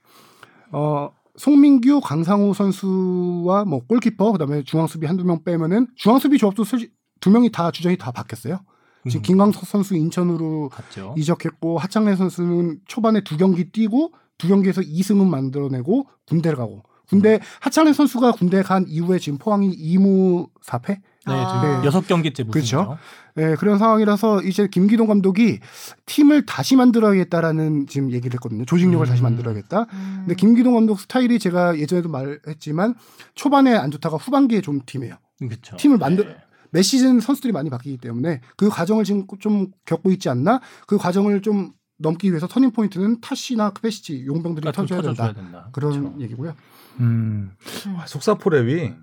어, 0.71 1.11
송민규, 1.37 2.01
강상우 2.01 2.53
선수와 2.53 3.65
뭐 3.65 3.81
골키퍼 3.87 4.31
그다음에 4.33 4.63
중앙 4.63 4.87
수비 4.87 5.05
한두 5.05 5.23
명 5.23 5.43
빼면은 5.43 5.87
중앙 5.95 6.19
수비 6.19 6.37
조합도 6.37 6.63
솔직 6.63 6.93
두 7.19 7.29
명이 7.29 7.51
다 7.51 7.71
주전이 7.71 7.97
다 7.97 8.11
바뀌었어요. 8.11 8.59
지금 9.07 9.19
음. 9.19 9.21
김광석 9.21 9.65
선수 9.65 9.95
인천으로 9.95 10.69
갔죠. 10.69 11.15
이적했고 11.17 11.77
하창래 11.77 12.15
선수는 12.15 12.79
초반에 12.87 13.21
두 13.21 13.37
경기 13.37 13.71
뛰고 13.71 14.13
두 14.37 14.47
경기에서 14.47 14.81
2승은 14.81 15.27
만들어내고 15.27 16.07
군대를 16.27 16.57
가고 16.57 16.83
군대 17.07 17.39
하창래 17.61 17.93
선수가 17.93 18.33
군대 18.33 18.61
간 18.61 18.85
이후에 18.87 19.17
지금 19.19 19.37
포항이 19.37 19.75
2무 19.75 20.49
4패? 20.63 20.99
네, 21.27 21.33
아. 21.33 21.47
지금 21.61 21.85
여섯 21.85 22.07
경기째 22.07 22.43
무승이죠. 22.43 22.77
그렇죠. 22.77 22.97
네, 23.35 23.55
그런 23.55 23.77
상황이라서 23.77 24.41
이제 24.43 24.67
김기동 24.67 25.07
감독이 25.07 25.59
팀을 26.05 26.45
다시 26.45 26.75
만들어야겠다라는 26.75 27.87
지금 27.87 28.11
얘기를 28.11 28.33
했거든요. 28.35 28.65
조직력을 28.65 29.05
음. 29.05 29.09
다시 29.09 29.21
만들어야겠다. 29.21 29.81
음. 29.91 30.15
근데 30.21 30.35
김기동 30.35 30.73
감독 30.73 30.99
스타일이 30.99 31.37
제가 31.39 31.77
예전에도 31.77 32.09
말했지만 32.09 32.95
초반에 33.35 33.75
안 33.75 33.91
좋다가 33.91 34.17
후반기에 34.17 34.61
좋은 34.61 34.81
팀이에요. 34.85 35.15
그렇죠. 35.39 35.77
팀을 35.77 35.97
만들- 35.97 36.25
네. 36.27 36.37
매 36.71 36.81
시즌 36.81 37.19
선수들이 37.21 37.53
많이 37.53 37.69
바뀌기 37.69 37.97
때문에 37.97 38.41
그 38.57 38.67
과정을 38.69 39.03
지금 39.05 39.25
좀 39.39 39.67
겪고 39.85 40.11
있지 40.11 40.27
않나? 40.29 40.59
그 40.85 40.97
과정을 40.97 41.41
좀 41.41 41.71
넘기 41.97 42.29
위해서 42.29 42.45
터닝 42.47 42.71
포인트는 42.71 43.21
타시나 43.21 43.69
크베시치 43.71 44.25
용병들이 44.25 44.61
그러니까 44.69 44.85
좀 44.85 44.85
터져야 44.85 45.01
된다. 45.13 45.33
된다. 45.33 45.69
그런 45.71 45.91
그렇죠. 46.01 46.21
얘기고요. 46.21 46.53
음. 46.99 47.51
아, 47.97 48.05
속사포 48.05 48.49
랩이 48.49 48.93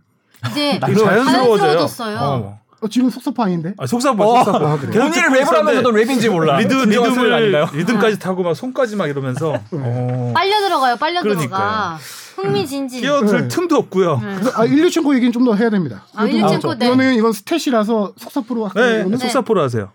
이제 0.50 0.78
자연스러워져요. 0.80 1.86
어. 2.20 2.60
어, 2.80 2.88
지금 2.88 3.08
속사포 3.08 3.42
아닌데? 3.42 3.72
아, 3.78 3.86
속사포, 3.86 4.22
어. 4.22 4.44
속사포. 4.44 4.66
아, 4.66 4.76
그래요? 4.78 4.92
계속 4.92 5.08
본인을 5.22 5.40
랩을 5.40 5.52
하면서도 5.54 5.90
랩인지 5.90 6.28
몰라. 6.30 6.58
리드? 6.58 6.74
리듬을, 6.84 7.66
리듬까지 7.72 8.18
타고 8.18 8.42
막 8.42 8.54
손까지 8.54 8.96
막 8.96 9.06
이러면서. 9.08 9.54
어. 9.72 10.32
빨려 10.34 10.60
들어가요. 10.60 10.96
빨려 10.96 11.22
그러니까요. 11.22 11.48
들어가. 11.48 11.98
흥미진진. 12.36 13.00
끼어들 13.00 13.42
네. 13.42 13.48
틈도 13.48 13.76
없고요. 13.76 14.18
네. 14.20 14.36
아, 14.56 14.64
일류첸코 14.64 15.14
얘기는 15.14 15.32
좀 15.32 15.44
더 15.46 15.54
해야 15.54 15.70
됩니다. 15.70 16.04
아, 16.14 16.24
일류첸코, 16.24 16.66
뭐, 16.66 16.74
네. 16.74 16.86
이거는 16.86 17.14
이건 17.14 17.30
stat이라서 17.30 18.12
속사포로 18.18 18.70
네, 18.74 18.80
하는 19.02 19.16
속사포로 19.16 19.62
하세요. 19.62 19.90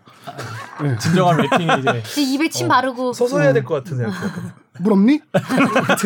진정한 1.00 1.38
rapping이 1.38 1.80
이제 1.80 2.04
제 2.16 2.22
입에 2.24 2.50
침 2.50 2.68
바르고. 2.70 3.14
서서 3.14 3.39
해야 3.41 3.52
될 3.54 3.64
것 3.66 3.76
같은 3.84 3.97
생각. 3.97 4.14
물 4.80 4.94
없니? 4.94 5.20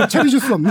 체리 0.09 0.29
주스 0.29 0.51
없니? 0.51 0.69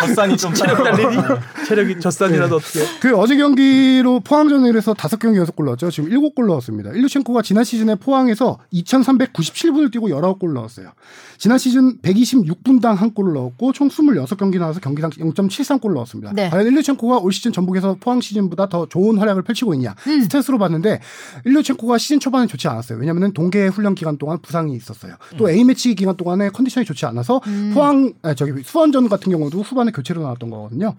젖산이 0.00 0.36
좀 0.36 0.54
체력 0.54 0.82
달리니? 0.82 1.22
체력이 1.66 2.00
젖산이라도 2.00 2.56
어떻게? 2.56 2.80
그 3.00 3.16
어제 3.16 3.36
경기로 3.36 4.20
포항전에서 4.20 4.94
다섯 4.94 5.18
경기 5.18 5.38
연속 5.38 5.56
골 5.56 5.66
넣었죠. 5.66 5.90
지금 5.90 6.10
일곱 6.10 6.34
골 6.34 6.46
넣었습니다. 6.46 6.90
일루첸코가 6.90 7.42
지난 7.42 7.64
시즌에 7.64 7.94
포항에서 7.96 8.58
2,397분을 8.72 9.92
뛰고 9.92 10.08
19골 10.08 10.52
넣었어요. 10.52 10.90
지난 11.38 11.58
시즌 11.58 11.98
126분당 12.00 12.94
한 12.94 13.12
골을 13.12 13.34
넣었고 13.34 13.72
총 13.72 13.88
26경기 13.88 14.58
나와서 14.58 14.80
경기당 14.80 15.10
0.73골 15.10 15.92
넣었습니다. 15.94 16.32
네. 16.32 16.48
과연 16.48 16.66
일류첸코가 16.66 17.18
올 17.18 17.32
시즌 17.32 17.52
전북에서 17.52 17.96
포항 18.00 18.20
시즌보다 18.20 18.68
더 18.68 18.86
좋은 18.86 19.18
활약을 19.18 19.42
펼치고 19.42 19.74
있냐? 19.74 19.94
음. 20.06 20.20
stat으로 20.20 20.58
봤는데 20.58 21.00
일류첸코가 21.44 21.98
시즌 21.98 22.20
초반에 22.20 22.46
좋지 22.46 22.68
않았어요. 22.68 22.98
왜냐하면 22.98 23.32
동계 23.32 23.66
훈련 23.68 23.94
기간 23.94 24.16
동안 24.16 24.38
부상이 24.40 24.74
있었어요. 24.74 25.14
또 25.36 25.50
A 25.50 25.64
매치 25.64 25.94
기간 25.94 26.16
동안에 26.16 26.50
컨디션 26.50 26.73
이 26.80 26.84
좋지 26.84 27.06
않아서 27.06 27.40
음. 27.46 27.72
포항 27.74 28.12
아, 28.22 28.34
저기 28.34 28.62
수원전 28.62 29.08
같은 29.08 29.30
경우도 29.32 29.60
후반에 29.62 29.90
교체로 29.92 30.22
나왔던 30.22 30.50
거거든요. 30.50 30.94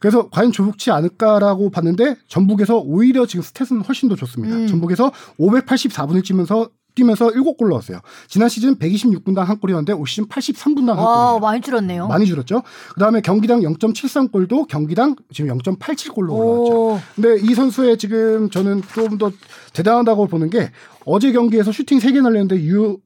그래서 0.00 0.28
과연 0.30 0.52
좋지 0.52 0.90
않을까라고 0.90 1.70
봤는데 1.70 2.16
전북에서 2.28 2.78
오히려 2.78 3.26
지금 3.26 3.42
스탯은 3.42 3.86
훨씬 3.86 4.08
더 4.08 4.16
좋습니다. 4.16 4.56
음. 4.56 4.66
전북에서 4.66 5.10
584분을 5.38 6.24
뛰면서 6.24 6.68
뛰면서 6.94 7.28
7골 7.28 7.68
넣었어요. 7.68 8.00
지난 8.26 8.48
시즌 8.48 8.78
126분당 8.78 9.44
한 9.44 9.58
골이었는데 9.58 9.92
올 9.92 10.06
시즌 10.06 10.26
83분당 10.28 10.94
한 10.94 10.96
와, 10.96 11.24
골이에요. 11.32 11.40
많이 11.40 11.60
줄었네요. 11.60 12.06
많이 12.08 12.24
줄었죠. 12.24 12.62
그다음에 12.94 13.20
경기당 13.20 13.60
0.73골도 13.60 14.66
경기당 14.66 15.14
지금 15.30 15.58
0.87골로 15.58 16.30
올라왔죠. 16.30 16.92
오. 16.94 17.00
근데 17.14 17.36
이 17.42 17.54
선수의 17.54 17.98
지금 17.98 18.48
저는 18.48 18.80
좀 18.94 19.18
더 19.18 19.30
대단하다고 19.74 20.26
보는 20.26 20.48
게 20.48 20.70
어제 21.04 21.32
경기에서 21.32 21.70
슈팅 21.70 21.98
3개 21.98 22.22
날렸는데 22.22 22.56
유효 22.60 22.98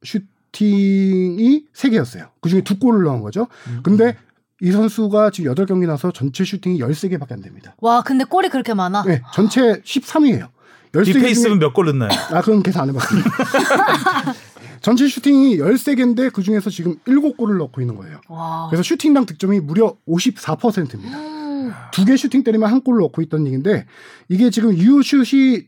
슈팅이 0.53 1.65
3개였어요. 1.73 2.29
그중에 2.41 2.63
두 2.63 2.79
골을 2.79 3.05
넣은 3.05 3.21
거죠. 3.21 3.47
근데 3.83 4.17
이 4.61 4.71
선수가 4.73 5.31
지금 5.31 5.55
8경기 5.55 5.87
나서 5.87 6.11
전체 6.13 6.45
슈팅이 6.45 6.79
13개밖에 6.81 7.33
안 7.33 7.41
됩니다. 7.41 7.75
와, 7.81 8.03
근데 8.03 8.25
골이 8.25 8.49
그렇게 8.49 8.75
많아. 8.75 9.05
네, 9.05 9.23
전체 9.33 9.81
13위예요. 9.81 10.49
13개 10.93 11.05
중에 11.05 11.13
이 11.15 11.18
페이스면 11.18 11.59
몇 11.61 11.73
골 11.73 11.87
넣나요? 11.87 12.11
아, 12.33 12.41
그건 12.43 12.63
계산 12.63 12.83
안 12.83 12.89
해봤습니다. 12.91 13.31
전체 14.83 15.07
슈팅이 15.09 15.59
13개인데 15.59 16.33
그 16.33 16.43
중에서 16.43 16.69
지금 16.71 16.97
7골을 17.07 17.59
넣고 17.59 17.81
있는 17.81 17.97
거예요. 17.97 18.21
와. 18.29 18.67
그래서 18.71 18.83
슈팅당 18.83 19.27
득점이 19.27 19.61
무려 19.61 19.97
54%입니다. 20.09 21.19
음. 21.19 21.73
두개 21.93 22.17
슈팅 22.17 22.43
때리면 22.43 22.69
한골 22.71 22.99
넣고 22.99 23.23
있단 23.23 23.47
얘기인데 23.47 23.87
이게 24.29 24.51
지금 24.51 24.73
유효슛이 24.77 25.67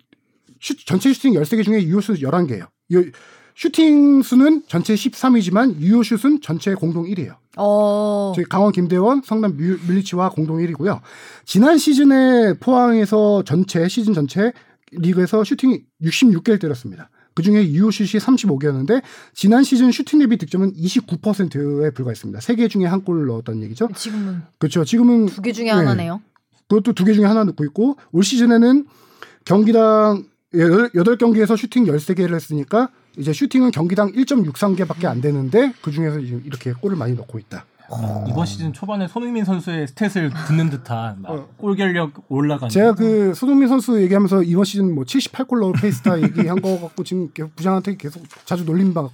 슛, 0.61 0.78
전체 0.87 1.12
슈팅 1.12 1.35
13개 1.35 1.62
중에 1.64 1.83
유효슛 1.83 2.20
11개예요. 2.20 2.66
슈팅 3.55 4.22
수는 4.22 4.62
전체 4.66 4.94
13위지만 4.94 5.78
유효 5.80 6.03
슛은 6.03 6.40
전체 6.40 6.74
공동 6.74 7.05
1위예요. 7.05 7.36
어. 7.59 8.32
저희 8.34 8.44
강원 8.46 8.72
김대원, 8.72 9.22
성남 9.24 9.57
뮤- 9.57 9.78
뮬리치와 9.87 10.30
공동 10.30 10.59
1위고요. 10.59 11.00
지난 11.44 11.76
시즌에 11.78 12.55
포항에서 12.61 13.42
전체 13.44 13.86
시즌 13.88 14.14
전체 14.14 14.53
리그에서 14.92 15.44
슈팅이 15.44 15.82
66개를 16.03 16.61
때렸습니다. 16.61 17.11
그중에 17.34 17.62
유효슛이 17.64 18.20
35개였는데 18.20 19.03
지난 19.32 19.64
시즌 19.64 19.90
슈팅 19.90 20.18
대비 20.18 20.36
득점은 20.36 20.74
29%에 20.74 21.90
불과했습니다. 21.90 22.40
3개 22.40 22.68
중에 22.68 22.84
한 22.84 23.03
골을 23.05 23.26
넣었다는 23.26 23.62
얘기죠. 23.62 23.88
지금은 23.94 24.42
그렇죠. 24.59 24.84
지금은 24.84 25.26
두 25.26 25.40
개 25.42 25.53
중에 25.53 25.66
네. 25.66 25.70
하나네요. 25.70 26.20
그것도 26.68 26.92
두 26.92 27.05
개 27.05 27.12
중에 27.14 27.24
하나 27.24 27.44
넣고 27.44 27.64
있고 27.64 27.96
올 28.12 28.22
시즌에는 28.24 28.86
경기당 29.44 30.24
8경기에서 30.55 31.57
슈팅 31.57 31.84
13개를 31.86 32.34
했으니까 32.34 32.90
이제 33.17 33.33
슈팅은 33.33 33.71
경기당 33.71 34.13
1.63개밖에 34.13 35.07
안 35.07 35.21
되는데 35.21 35.73
그 35.83 35.91
중에서 35.91 36.21
지금 36.21 36.43
이렇게 36.45 36.73
골을 36.73 36.97
많이 36.97 37.15
넣고 37.15 37.39
있다. 37.39 37.67
이번 38.28 38.47
시즌 38.47 38.72
초반에 38.72 39.07
손흥민 39.09 39.45
선수의 39.45 39.86
stat을 39.89 40.33
듣는 40.47 40.70
듯한 40.70 41.22
막 41.22 41.30
어. 41.32 41.49
골결력 41.59 42.12
올라가는. 42.28 42.68
제가 42.70 42.95
그 42.95 43.34
손흥민 43.34 43.68
선수 43.68 44.01
얘기하면서 44.03 44.43
이번 44.45 44.64
시즌 44.64 44.95
뭐 44.95 45.05
78골 45.05 45.61
넣을 45.61 45.72
페이스다 45.74 46.20
얘기한 46.22 46.61
거 46.62 46.80
갖고 46.80 47.05
지금 47.05 47.30
계속 47.32 47.55
부장한테 47.57 47.97
계속 47.97 48.22
자주 48.45 48.64
놀림 48.64 48.95
받고 48.95 49.12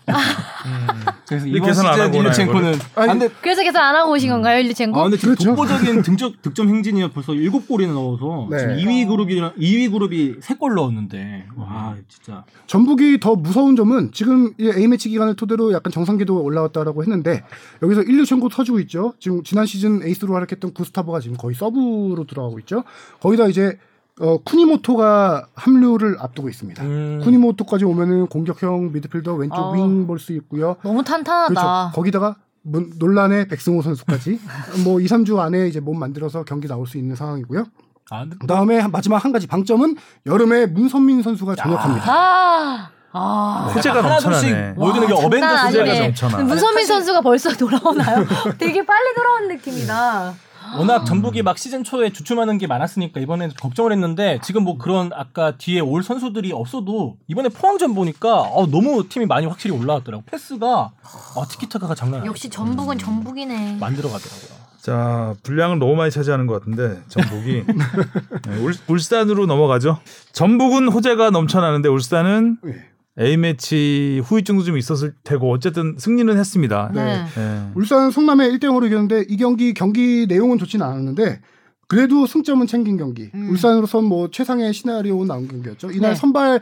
그래서 1.27 1.45
근데 1.45 1.57
이번 1.59 1.75
시즌 1.75 2.15
일류첸코는 2.15 2.69
아니, 2.95 3.11
아, 3.11 3.13
근데 3.13 3.29
그래서 3.41 3.63
계산 3.63 3.83
안 3.83 3.97
하고 3.97 4.13
오신 4.13 4.31
건가요, 4.31 4.61
일류첸코? 4.61 4.99
아 4.99 5.03
근데 5.05 5.17
지금 5.17 5.35
그렇죠. 5.35 5.51
독보적인 5.51 6.03
등적 6.03 6.43
득점 6.43 6.69
행진이야 6.69 7.11
벌써 7.11 7.33
7골이나 7.33 7.93
넣어서 7.93 8.49
네. 8.51 8.59
지금 8.59 8.77
2위 8.77 9.09
그룹이랑 9.09 9.55
2위 9.59 9.91
그룹이 9.91 10.41
3골 10.41 10.75
넣었는데 10.75 11.47
와 11.57 11.97
진짜 12.09 12.45
전북이 12.67 13.21
더 13.21 13.35
무서운 13.35 13.77
점은 13.77 14.11
지금 14.13 14.53
이 14.59 14.71
A매치 14.71 15.09
기간을 15.09 15.35
토대로 15.37 15.73
약간 15.73 15.93
정상궤도가 15.93 16.41
올라왔다라고 16.41 17.03
했는데 17.03 17.43
여기서 17.83 18.03
1, 18.03 18.23
2천고 18.23 18.51
터지 18.51 18.68
고 18.73 18.79
있죠. 18.81 19.15
지금 19.19 19.43
지난 19.43 19.67
시즌 19.67 20.03
에이스로 20.03 20.35
활약했던 20.35 20.73
구스타버가 20.75 21.21
지금 21.21 21.37
거의 21.37 21.55
서브로 21.55 22.25
들어가고 22.29 22.59
있죠. 22.61 22.85
거기다 23.21 23.47
이제 23.49 23.79
어, 24.21 24.37
쿠니모토가 24.39 25.47
합류를 25.55 26.17
앞두고 26.19 26.49
있습니다. 26.49 26.83
음. 26.83 27.21
쿠니모토까지 27.23 27.85
오면은 27.85 28.27
공격형 28.27 28.93
미드필더 28.93 29.35
왼쪽 29.35 29.57
아. 29.57 29.71
윙볼 29.73 30.19
수 30.19 30.33
있고요. 30.33 30.77
너무 30.83 31.05
탄탄하다. 31.05 31.49
그렇죠. 31.49 31.91
거기다가 31.95 32.37
문- 32.63 32.93
논란의 32.99 33.47
백승호 33.49 33.81
선수까지 33.83 34.41
뭐 34.85 35.01
2, 35.01 35.07
3주 35.07 35.39
안에 35.39 35.69
이제 35.69 35.79
몸 35.81 35.99
만들어서 35.99 36.43
경기 36.45 36.67
나올 36.67 36.87
수 36.87 36.99
있는 36.99 37.15
상황이고요. 37.15 37.65
아, 38.11 38.21
근데 38.23 38.37
그다음에 38.39 38.79
한- 38.79 38.91
마지막 38.91 39.25
한 39.25 39.31
가지 39.33 39.47
방점은 39.47 39.97
여름에 40.27 40.67
문선민 40.67 41.23
선수가 41.23 41.55
전역합니다. 41.55 42.05
아. 42.13 42.91
아. 43.13 43.71
호재가 43.75 44.05
하나둘씩 44.05 44.31
넘쳐나네. 44.51 44.75
보여주는 44.75 45.09
게 45.09 45.13
와, 45.15 45.21
어벤져스 45.21 45.81
아니네. 45.81 46.01
넘쳐나. 46.09 46.39
문선민 46.39 46.87
선수가 46.87 47.21
벌써 47.23 47.51
돌아오나요? 47.57 48.25
되게 48.59 48.85
빨리 48.85 49.15
돌아온 49.15 49.49
느낌이다. 49.49 50.35
워낙 50.77 51.05
전북이 51.07 51.43
막 51.43 51.57
시즌 51.57 51.83
초에 51.83 52.11
주춤하는 52.13 52.59
게 52.59 52.67
많았으니까 52.67 53.21
이번에는 53.21 53.55
걱정을 53.59 53.91
했는데 53.93 54.39
지금 54.43 54.65
뭐 54.65 54.77
그런 54.77 55.11
아까 55.15 55.53
뒤에 55.57 55.81
올 55.81 56.03
선수들이 56.03 56.53
없어도 56.53 57.17
이번에 57.27 57.49
포항전 57.49 57.95
보니까 57.95 58.41
어, 58.43 58.67
너무 58.67 59.09
팀이 59.09 59.25
많이 59.25 59.47
확실히 59.47 59.75
올라왔더라고 59.75 60.25
패스가 60.27 60.91
아, 61.03 61.47
티키타카가 61.49 61.95
장난 61.95 62.21
아니야 62.21 62.29
역시 62.29 62.51
전북은 62.51 62.99
전북이네. 62.99 63.79
만들어 63.81 64.11
가더라고요. 64.11 64.59
자 64.83 65.35
분량을 65.43 65.79
너무 65.79 65.97
많이 65.97 66.11
차지하는 66.11 66.47
것 66.47 66.59
같은데 66.61 67.01
전북이 67.09 67.65
네, 68.49 68.57
울, 68.59 68.75
울산으로 68.89 69.47
넘어가죠. 69.47 69.99
전북은 70.33 70.89
호재가 70.89 71.31
넘쳐나는데 71.31 71.89
울산은 71.89 72.59
네. 72.63 72.73
A 73.21 73.37
매치 73.37 74.23
후유증도 74.25 74.63
좀 74.63 74.79
있었을 74.79 75.15
테고 75.25 75.51
어쨌든 75.51 75.97
승리는 75.99 76.37
했습니다. 76.39 76.91
네. 76.95 77.25
네. 77.35 77.71
울산 77.75 78.11
성남에 78.11 78.49
1대 78.51 78.65
0으로 78.65 78.87
이겼는데 78.87 79.25
이 79.29 79.37
경기 79.37 79.75
경기 79.75 80.27
내용은 80.29 80.59
좋지는 80.59 80.87
않았는데 80.87 81.41
그래도 81.89 82.27
승점은 82.27 82.67
챙긴 82.67 82.97
경기. 82.97 83.31
음. 83.35 83.51
울산으로선 83.51 84.05
뭐 84.05 84.31
최상의 84.31 84.73
시나리오 84.73 85.25
나온 85.25 85.49
경기였죠. 85.49 85.91
이날 85.91 86.11
네. 86.11 86.15
선발 86.17 86.61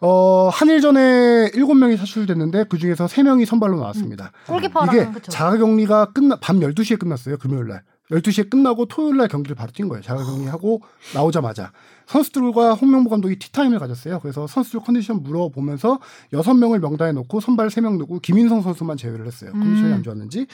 어 0.00 0.48
한일전에 0.48 1.50
7명이 1.54 1.96
사출됐는데 1.96 2.64
그중에서 2.64 3.06
3명이 3.06 3.44
선발로 3.44 3.78
나왔습니다. 3.78 4.32
골키퍼랑 4.48 4.96
이게. 4.96 5.20
자가격리가 5.28 6.06
끝나 6.12 6.36
밤 6.40 6.58
12시에 6.58 6.98
끝났어요. 6.98 7.36
금요일 7.36 7.68
날. 7.68 7.82
12시에 8.12 8.50
끝나고 8.50 8.86
토요일 8.86 9.16
날 9.16 9.28
경기를 9.28 9.56
바로 9.56 9.72
뛴 9.72 9.88
거예요. 9.88 10.02
자가 10.02 10.22
격리하고 10.24 10.82
나오자마자. 11.14 11.72
선수들과 12.06 12.74
홍명보 12.74 13.08
감독이 13.08 13.38
티타임을 13.38 13.78
가졌어요. 13.78 14.20
그래서 14.20 14.46
선수들 14.46 14.80
컨디션 14.80 15.22
물어보면서 15.22 15.98
6명을 16.32 16.78
명단에 16.80 17.12
놓고 17.12 17.40
선발 17.40 17.68
3명 17.68 17.96
놓고 17.98 18.18
김인성 18.20 18.60
선수만 18.62 18.96
제외를 18.98 19.26
했어요. 19.26 19.52
컨디션이 19.52 19.88
음. 19.88 19.94
안 19.94 20.02
좋았는지. 20.02 20.46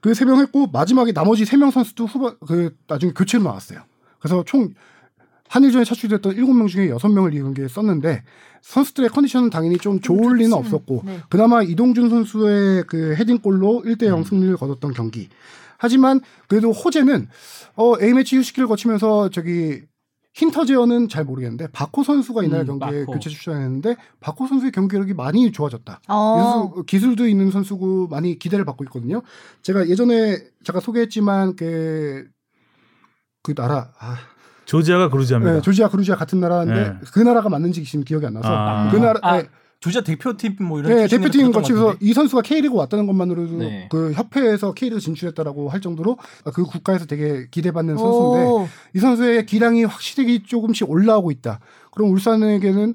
그 0.00 0.12
3명 0.12 0.40
했고 0.40 0.66
마지막에 0.66 1.12
나머지 1.12 1.44
3명 1.44 1.70
선수도 1.70 2.06
후반 2.06 2.34
그 2.46 2.74
나중에 2.88 3.12
교체로 3.12 3.44
나왔어요. 3.44 3.80
그래서 4.18 4.42
총 4.44 4.74
한일전에 5.48 5.84
차출됐던 5.84 6.34
7명 6.34 6.66
중에 6.68 6.88
6명을 6.88 7.34
이 7.34 7.38
경기에 7.38 7.68
썼는데 7.68 8.24
선수들의 8.62 9.10
컨디션은 9.10 9.50
당연히 9.50 9.78
좀 9.78 10.00
좋을 10.00 10.38
리는 10.38 10.50
좋지는- 10.50 10.58
없었고 10.58 11.02
네. 11.06 11.20
그나마 11.28 11.62
이동준 11.62 12.10
선수의 12.10 12.82
그 12.88 13.14
헤딩골로 13.16 13.82
1대0 13.86 14.24
승리를 14.26 14.56
거뒀던 14.56 14.92
경기. 14.92 15.28
하지만 15.78 16.20
그래도 16.48 16.72
호재는 16.72 17.28
어 17.76 18.00
A매치 18.00 18.36
휴식기를 18.36 18.68
거치면서 18.68 19.30
저기 19.30 19.82
힌터제어는 20.36 21.08
잘 21.08 21.24
모르겠는데 21.24 21.68
바코 21.72 22.02
선수가 22.02 22.44
이날 22.44 22.60
음, 22.60 22.78
경기에 22.78 23.00
바코. 23.00 23.12
교체 23.12 23.30
출전했는데 23.30 23.96
바코 24.20 24.46
선수의 24.46 24.70
경기력이 24.70 25.14
많이 25.14 25.50
좋아졌다. 25.50 26.00
어. 26.08 26.70
기술, 26.72 26.84
기술도 26.86 27.26
있는 27.26 27.50
선수고 27.50 28.08
많이 28.08 28.38
기대를 28.38 28.66
받고 28.66 28.84
있거든요. 28.84 29.22
제가 29.62 29.88
예전에 29.88 30.38
제가 30.62 30.80
소개했지만 30.80 31.56
그, 31.56 32.28
그 33.42 33.54
나라 33.54 33.92
아, 33.98 34.16
조지아가 34.66 35.08
그루지아입니다. 35.08 35.54
네, 35.54 35.60
조지아 35.62 35.88
그루지아 35.88 36.16
같은 36.16 36.38
나라인데 36.38 36.74
네. 36.74 36.96
그 37.12 37.20
나라가 37.20 37.48
맞는지 37.48 37.82
지금 37.84 38.04
기억이 38.04 38.26
안 38.26 38.34
나서 38.34 38.48
아. 38.50 38.90
그 38.90 38.96
나라 38.96 39.18
아, 39.22 39.40
네, 39.40 39.48
조지아 39.80 40.02
대표팀 40.02 40.56
뭐 40.60 40.80
이런 40.80 40.94
네, 40.94 41.06
대표팀 41.06 41.52
거치면서. 41.52 41.96
이 42.00 42.12
선수가 42.12 42.42
K리그 42.42 42.74
왔다는 42.74 43.06
것만으로도 43.06 43.58
네. 43.58 43.88
그 43.90 44.12
협회에서 44.12 44.72
K리그 44.72 45.00
진출했다라고 45.00 45.68
할 45.68 45.80
정도로 45.80 46.18
그 46.54 46.64
국가에서 46.64 47.06
되게 47.06 47.46
기대받는 47.50 47.96
선수인데 47.96 48.46
오. 48.48 48.68
이 48.94 48.98
선수의 48.98 49.46
기량이 49.46 49.84
확실히 49.84 50.42
조금씩 50.42 50.90
올라오고 50.90 51.30
있다. 51.30 51.60
그럼 51.92 52.10
울산에게는 52.10 52.94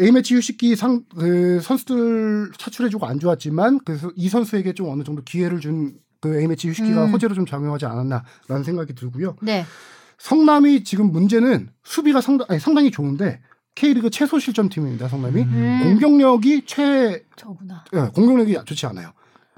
A매치 0.00 0.34
휴식기 0.34 0.76
상, 0.76 1.02
그 1.16 1.60
선수들 1.60 2.52
차출해주고 2.58 3.06
안 3.06 3.18
좋았지만 3.18 3.80
그래서 3.84 4.10
이 4.16 4.28
선수에게 4.28 4.72
좀 4.72 4.88
어느 4.88 5.02
정도 5.04 5.22
기회를 5.22 5.60
준 5.60 5.98
그 6.20 6.38
A매치 6.38 6.68
휴식기가 6.68 7.06
음. 7.06 7.12
호재로 7.12 7.34
좀 7.34 7.46
작용하지 7.46 7.86
않았나라는 7.86 8.62
생각이 8.64 8.94
들고요. 8.94 9.36
네. 9.42 9.64
성남이 10.18 10.84
지금 10.84 11.10
문제는 11.10 11.70
수비가 11.82 12.20
상당, 12.20 12.46
아니, 12.50 12.60
상당히 12.60 12.90
좋은데 12.90 13.40
K리그 13.74 14.10
최소 14.10 14.38
실점 14.38 14.68
팀입니다. 14.68 15.08
성남이 15.08 15.42
음. 15.42 15.80
공격력이 15.84 16.64
최 16.66 17.24
저구나. 17.36 17.84
예, 17.94 18.10
공격력이 18.14 18.58
좋지 18.64 18.86
않아요. 18.86 19.12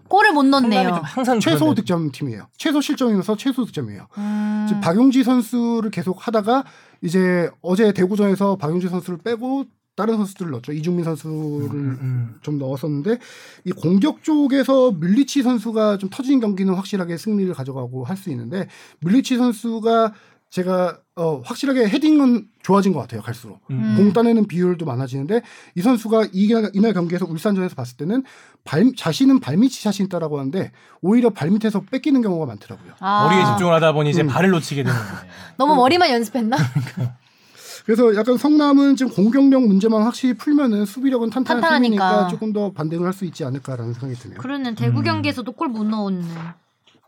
골을 0.09 0.33
못 0.33 0.43
넣네요. 0.45 0.89
좀 0.91 0.99
항상 1.03 1.41
최소 1.41 1.75
득점 1.75 2.13
팀이에요. 2.13 2.47
최소 2.59 2.81
실점이면서 2.83 3.37
최소 3.37 3.65
득점이에요. 3.65 4.09
음. 4.19 4.67
지금 4.69 4.81
박용지 4.83 5.25
선수를 5.25 5.91
계속 5.91 6.27
하다가 6.27 6.65
이제 7.01 7.51
어제 7.63 7.93
대구전에서 7.93 8.57
박용지 8.57 8.89
선수를 8.89 9.19
빼고 9.25 9.65
다른 9.97 10.17
선수들을 10.17 10.51
넣었죠. 10.53 10.73
이중민 10.73 11.05
선수를 11.05 11.71
음. 11.71 12.35
좀 12.43 12.59
넣었었는데 12.59 13.19
이 13.65 13.73
공격 13.73 14.23
쪽에서 14.23 14.93
밀리치 14.93 15.43
선수가 15.43 15.99
좀 15.99 16.11
터진 16.11 16.41
경기는 16.41 16.73
확실하게 16.75 17.17
승리를 17.17 17.53
가져가고 17.55 18.05
할 18.05 18.17
수 18.17 18.31
있는데 18.31 18.69
밀리치 19.01 19.37
선수가 19.39 20.13
제가 20.57 20.99
어, 21.17 21.41
확실하게 21.45 21.89
헤딩은 21.89 22.47
좋아진 22.63 22.93
것 22.93 23.01
같아요. 23.01 23.23
갈수록 23.23 23.61
음. 23.71 23.95
공 23.97 24.13
따내는 24.13 24.47
비율도 24.47 24.85
많아지는데 24.85 25.41
이 25.77 25.81
선수가 25.81 26.27
이날, 26.35 26.71
이날 26.75 26.93
경기에서 26.93 27.25
울산전에서 27.25 27.75
봤을 27.75 27.97
때는 27.97 28.23
발, 28.63 28.93
자신은 28.95 29.41
발밑이 29.41 29.71
자신 29.83 30.05
있다라고 30.07 30.39
하는데 30.39 30.71
오히려 31.01 31.31
발밑에서 31.31 31.85
뺏기는 31.91 32.21
경우가 32.21 32.45
많더라고요. 32.45 32.93
아. 33.01 33.25
머리에 33.31 33.47
집중을 33.47 33.73
하다 33.73 33.93
보니 33.93 34.11
이제 34.11 34.21
음. 34.21 34.27
발을 34.27 34.51
놓치게 34.51 34.83
되는 34.83 34.95
거예요. 34.99 35.19
너무 35.57 35.75
머리만 35.75 36.11
연습했나? 36.11 36.59
그래서 37.87 38.15
약간 38.15 38.37
성남은 38.37 38.97
지금 38.97 39.11
공격력 39.11 39.63
문제만 39.67 40.03
확실히 40.03 40.35
풀면은 40.35 40.85
수비력은 40.85 41.31
탄탄한 41.31 41.63
탄탄하니까. 41.63 42.09
팀이니까 42.11 42.29
조금 42.29 42.53
더 42.53 42.73
반등을 42.73 43.07
할 43.07 43.13
수 43.15 43.25
있지 43.25 43.43
않을까라는 43.45 43.95
생각이 43.95 44.15
드네요. 44.21 44.39
그러는 44.39 44.75
대구 44.75 44.99
음. 44.99 45.05
경기에서도 45.05 45.51
골못 45.53 45.87
넣었네. 45.87 46.27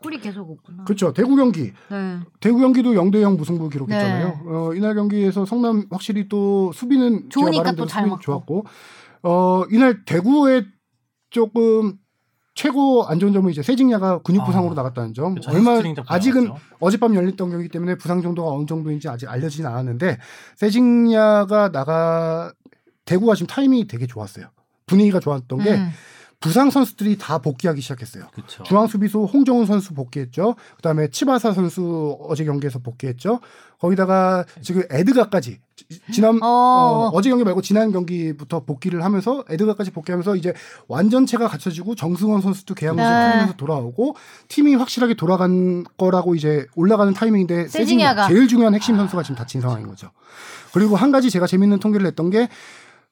골이 0.01 0.19
계속 0.19 0.49
없구나. 0.49 0.83
그렇죠. 0.83 1.13
대구 1.13 1.35
경기 1.35 1.73
네. 1.89 2.19
대구 2.39 2.59
경기도 2.59 2.91
0대 2.93 3.21
0 3.21 3.37
무승부 3.37 3.69
기록했잖아요. 3.69 4.27
네. 4.27 4.35
어, 4.45 4.73
이날 4.75 4.93
경기에서 4.95 5.45
성남 5.45 5.85
확실히 5.89 6.27
또 6.27 6.71
수비는 6.73 7.29
좋으니까 7.29 7.59
말한 7.59 7.75
또 7.75 7.83
대로 7.83 7.87
잘 7.87 8.03
수비 8.03 8.09
먹고. 8.09 8.21
좋았고 8.21 8.65
어 9.23 9.63
이날 9.71 10.03
대구의 10.05 10.65
조금 11.29 11.97
최고 12.53 13.03
안 13.05 13.19
좋은 13.19 13.33
점은 13.33 13.51
이제 13.51 13.61
세징야가 13.61 14.19
근육 14.21 14.45
부상으로 14.45 14.71
아, 14.71 14.75
나갔다는 14.75 15.13
점. 15.13 15.35
그렇죠. 15.35 15.51
얼마 15.51 15.79
아직은. 16.07 16.51
어젯밤 16.79 17.15
열렸던 17.15 17.49
경기 17.49 17.67
때문에 17.67 17.95
부상 17.95 18.21
정도가 18.21 18.49
어느 18.49 18.65
정도인지 18.65 19.09
아직 19.09 19.29
알려지진 19.29 19.65
않았는데 19.65 20.17
세징야가 20.55 21.71
나가 21.71 22.53
대구가 23.05 23.35
지금 23.35 23.47
타이밍이 23.47 23.87
되게 23.87 24.07
좋았어요. 24.07 24.47
분위기가 24.85 25.19
좋았던 25.19 25.59
게 25.59 25.73
음. 25.73 25.89
부상 26.39 26.69
선수들이 26.69 27.17
다 27.17 27.39
복귀하기 27.39 27.81
시작했어요. 27.81 28.25
그렇죠. 28.33 28.63
중앙 28.63 28.85
수비수 28.87 29.23
홍정훈 29.23 29.65
선수 29.65 29.93
복귀했죠. 29.93 30.55
그다음에 30.75 31.07
치바사 31.09 31.53
선수 31.53 32.17
어제 32.27 32.43
경기에서 32.45 32.79
복귀했죠. 32.79 33.39
거기다가 33.79 34.45
지금 34.61 34.83
에드가까지 34.89 35.59
지- 35.75 35.85
지난 36.11 36.41
어. 36.43 36.47
어, 36.47 37.09
어 37.13 37.21
제 37.21 37.29
경기 37.29 37.43
말고 37.43 37.61
지난 37.61 37.91
경기부터 37.91 38.63
복귀를 38.63 39.03
하면서 39.03 39.43
에드가까지 39.49 39.91
복귀하면서 39.91 40.35
이제 40.35 40.53
완전체가 40.87 41.47
갖춰지고 41.47 41.95
정승원 41.95 42.41
선수도 42.41 42.75
계약 42.75 42.95
무슨 42.95 43.09
네. 43.09 43.25
풀리면서 43.31 43.53
돌아오고 43.57 44.15
팀이 44.47 44.75
확실하게 44.75 45.15
돌아간 45.15 45.83
거라고 45.97 46.35
이제 46.35 46.67
올라가는 46.75 47.11
타이밍인데 47.13 47.67
세징야가. 47.69 48.23
세징야 48.23 48.27
제일 48.27 48.47
중요한 48.47 48.75
핵심 48.75 48.95
선수가 48.97 49.23
지금 49.23 49.35
다친 49.35 49.61
상황인 49.61 49.87
거죠. 49.87 50.11
그리고 50.73 50.95
한 50.95 51.11
가지 51.11 51.29
제가 51.31 51.47
재밌는 51.47 51.79
통계를 51.79 52.03
냈던 52.05 52.29
게 52.29 52.49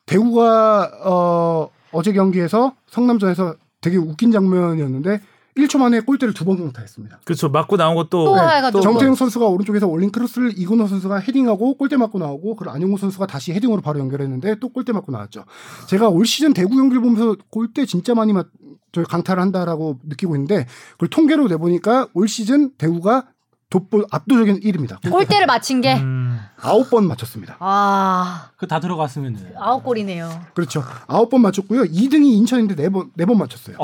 대구가 0.06 0.92
어, 1.04 1.70
어제 1.94 2.12
경기에서 2.12 2.76
성남전에서 2.88 3.56
되게 3.82 3.98
웃긴 3.98 4.32
장면이었는데 4.32 5.22
1초 5.58 5.78
만에 5.78 6.00
골대를 6.00 6.34
두번 6.34 6.58
경타했습니다. 6.58 7.20
그렇죠. 7.26 7.50
맞고 7.50 7.78
나온 7.78 7.96
것도 7.96 8.10
또 8.10 8.36
네. 8.36 8.82
정태영 8.82 9.14
선수가 9.16 9.46
오른쪽에서 9.46 9.88
올린 9.88 10.12
크로스를 10.12 10.58
이근호 10.58 10.88
선수가 10.88 11.20
헤딩하고 11.20 11.76
골대 11.76 11.96
맞고 11.96 12.18
나오고 12.18 12.56
그리고 12.56 12.74
안용호 12.74 12.98
선수가 12.98 13.28
다시 13.28 13.54
헤딩으로 13.54 13.82
바로 13.82 14.00
연결했는데 14.00 14.56
또 14.60 14.70
골대 14.70 14.94
맞고 14.94 15.12
나왔죠. 15.12 15.46
제가 15.88 16.10
올 16.10 16.26
시즌 16.26 16.54
대구 16.54 16.76
경기를 16.76 17.02
보면서 17.02 17.36
골대 17.50 17.86
진짜 17.86 18.16
많이 18.16 18.34
맞, 18.34 18.48
저 18.92 19.04
강타를 19.04 19.42
한다라고 19.42 20.00
느끼고 20.04 20.36
있는데 20.36 20.66
그걸 20.94 21.10
통계로 21.10 21.48
내보니까 21.48 22.08
올 22.14 22.28
시즌 22.28 22.72
대구가 22.78 23.28
돋보 23.74 24.06
압도적인 24.12 24.60
1위입니다. 24.60 25.10
골대를 25.10 25.48
맞힌 25.48 25.82
게 25.82 25.96
음, 25.96 26.40
아홉 26.62 26.92
번 26.92 27.08
맞췄습니다. 27.08 27.56
아, 27.60 28.50
그 28.58 28.68
다 28.68 28.80
들어갔으면 28.80 29.36
아홉 29.58 29.84
골이네요. 29.84 30.30
그렇죠. 30.54 30.84
아홉 31.08 31.30
번 31.32 31.42
맞췄고요. 31.42 31.82
2등이 31.86 32.34
인천인데 32.38 32.76
네 32.76 32.90
번 32.90 33.10
네 33.18 33.26
번 33.26 33.40
맞췄어요. 33.40 33.78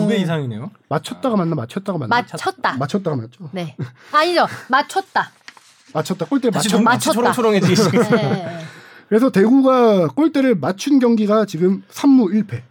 두배 0.00 0.16
이상이네요. 0.18 0.72
맞췄다가 0.88 1.36
맞나 1.36 1.54
맞췄다가 1.54 1.98
맞나 1.98 2.16
맞췄다. 2.16 2.76
맞췄다가 2.76 3.16
맞죠. 3.16 3.48
네. 3.52 3.76
아니죠. 4.12 4.46
맞췄다. 4.68 5.30
맞췄다 5.94 6.26
골대 6.26 6.50
다시 6.50 6.68
맞췄. 6.68 6.78
좀 6.78 6.84
맞췄다. 6.84 6.98
다시 7.04 7.14
초롱초롱해지시. 7.14 7.90
네. 8.16 8.58
그래서 9.08 9.30
대구가 9.30 10.08
골대를 10.08 10.56
맞춘 10.56 10.98
경기가 10.98 11.44
지금 11.46 11.84
3무 11.92 12.32
1패. 12.32 12.62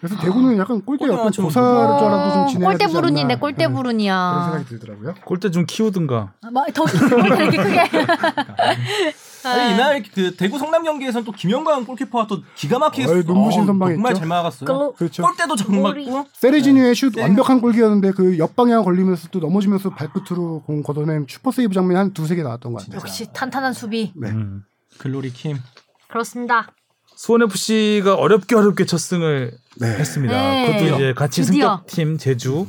그래서 0.00 0.16
대구는 0.20 0.58
약간 0.58 0.82
골대 0.82 1.06
골대 1.06 1.14
어떤 1.14 1.24
맞추면 1.26 1.50
조사라도 1.50 2.32
좀 2.34 2.46
진행해야 2.48 2.68
골대 2.70 2.84
되지 2.86 2.94
부르니네. 2.94 3.22
않나. 3.32 3.38
골대 3.40 3.56
네, 3.56 3.64
그런 3.64 3.74
부르니야. 3.74 4.42
생각이 4.44 4.64
들더라고요. 4.66 5.14
골대 5.24 5.50
좀 5.50 5.64
키우든가. 5.66 6.32
뭐, 6.52 6.64
더 6.74 6.84
골대 6.84 7.44
이렇게 7.44 7.56
크게. 7.56 7.80
아니, 9.46 9.74
이날 9.74 10.02
그 10.12 10.34
대구 10.34 10.58
성남 10.58 10.82
경기에서는 10.82 11.24
또 11.24 11.30
김영광 11.32 11.84
골키퍼가 11.84 12.26
또 12.26 12.42
기가 12.56 12.78
막히게 12.80 13.08
어이, 13.08 13.22
눈부신 13.24 13.62
어, 13.62 13.66
선방했죠. 13.66 13.96
정말 13.96 14.14
잘 14.14 14.26
막았어요. 14.26 14.66
그- 14.92 14.96
그렇죠. 14.98 15.22
골대도 15.22 15.56
잘 15.56 15.80
머리. 15.80 16.10
맞고 16.10 16.28
세레지니의 16.34 16.94
슛 16.94 17.12
네. 17.14 17.22
완벽한 17.22 17.60
골기였는데 17.60 18.10
그 18.12 18.38
옆방향 18.38 18.82
걸리면서 18.84 19.28
또 19.30 19.38
넘어지면서 19.38 19.90
발끝으로 19.90 20.62
공 20.66 20.82
걷어낸 20.82 21.26
슈퍼 21.28 21.52
세이브 21.52 21.72
장면이 21.74 21.96
한 21.96 22.12
두세 22.12 22.34
개 22.34 22.42
나왔던 22.42 22.72
것 22.72 22.82
같아요. 22.84 22.98
역시 23.00 23.28
탄탄한 23.32 23.72
수비. 23.72 24.12
네. 24.16 24.30
음. 24.30 24.64
글로리 24.98 25.32
킴. 25.32 25.58
그렇습니다. 26.08 26.66
수원 27.16 27.42
FC가 27.42 28.14
어렵게 28.14 28.54
어렵게 28.54 28.84
첫 28.84 28.98
승을 28.98 29.52
네. 29.80 29.86
했습니다. 29.88 30.34
네. 30.34 30.66
그것도 30.66 30.94
이제 30.96 31.14
같이 31.14 31.42
드디어. 31.42 31.78
승격팀 31.86 32.18
제주. 32.18 32.66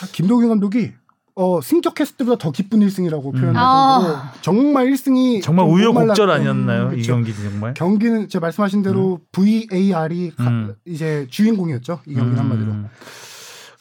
자, 0.00 0.06
김동현 0.12 0.50
감독이 0.50 0.92
어, 1.34 1.60
승격했을 1.62 2.16
때보다 2.18 2.36
더 2.36 2.50
기쁜 2.50 2.80
1승이라고 2.80 3.32
표현할 3.32 3.54
아. 3.56 3.98
정도로 4.02 4.18
정말 4.42 4.86
1승이 4.90 5.42
정말 5.42 5.66
좀 5.66 5.74
우여곡절 5.74 6.30
아니었나요? 6.30 6.88
이 6.88 7.02
그렇죠. 7.02 7.12
경기 7.12 7.34
정말. 7.34 7.72
경기는 7.74 8.28
제가 8.28 8.44
말씀하신 8.44 8.82
대로 8.82 9.20
VAR이 9.32 10.32
음. 10.40 10.74
이제 10.84 11.26
주인공이었죠. 11.30 12.00
이 12.06 12.14
경기 12.14 12.36
한마디로. 12.36 12.70
음. 12.72 12.88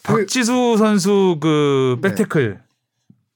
박지수 0.04 0.78
선수 0.78 1.38
그 1.42 1.98
네. 2.02 2.10
백태클 2.10 2.60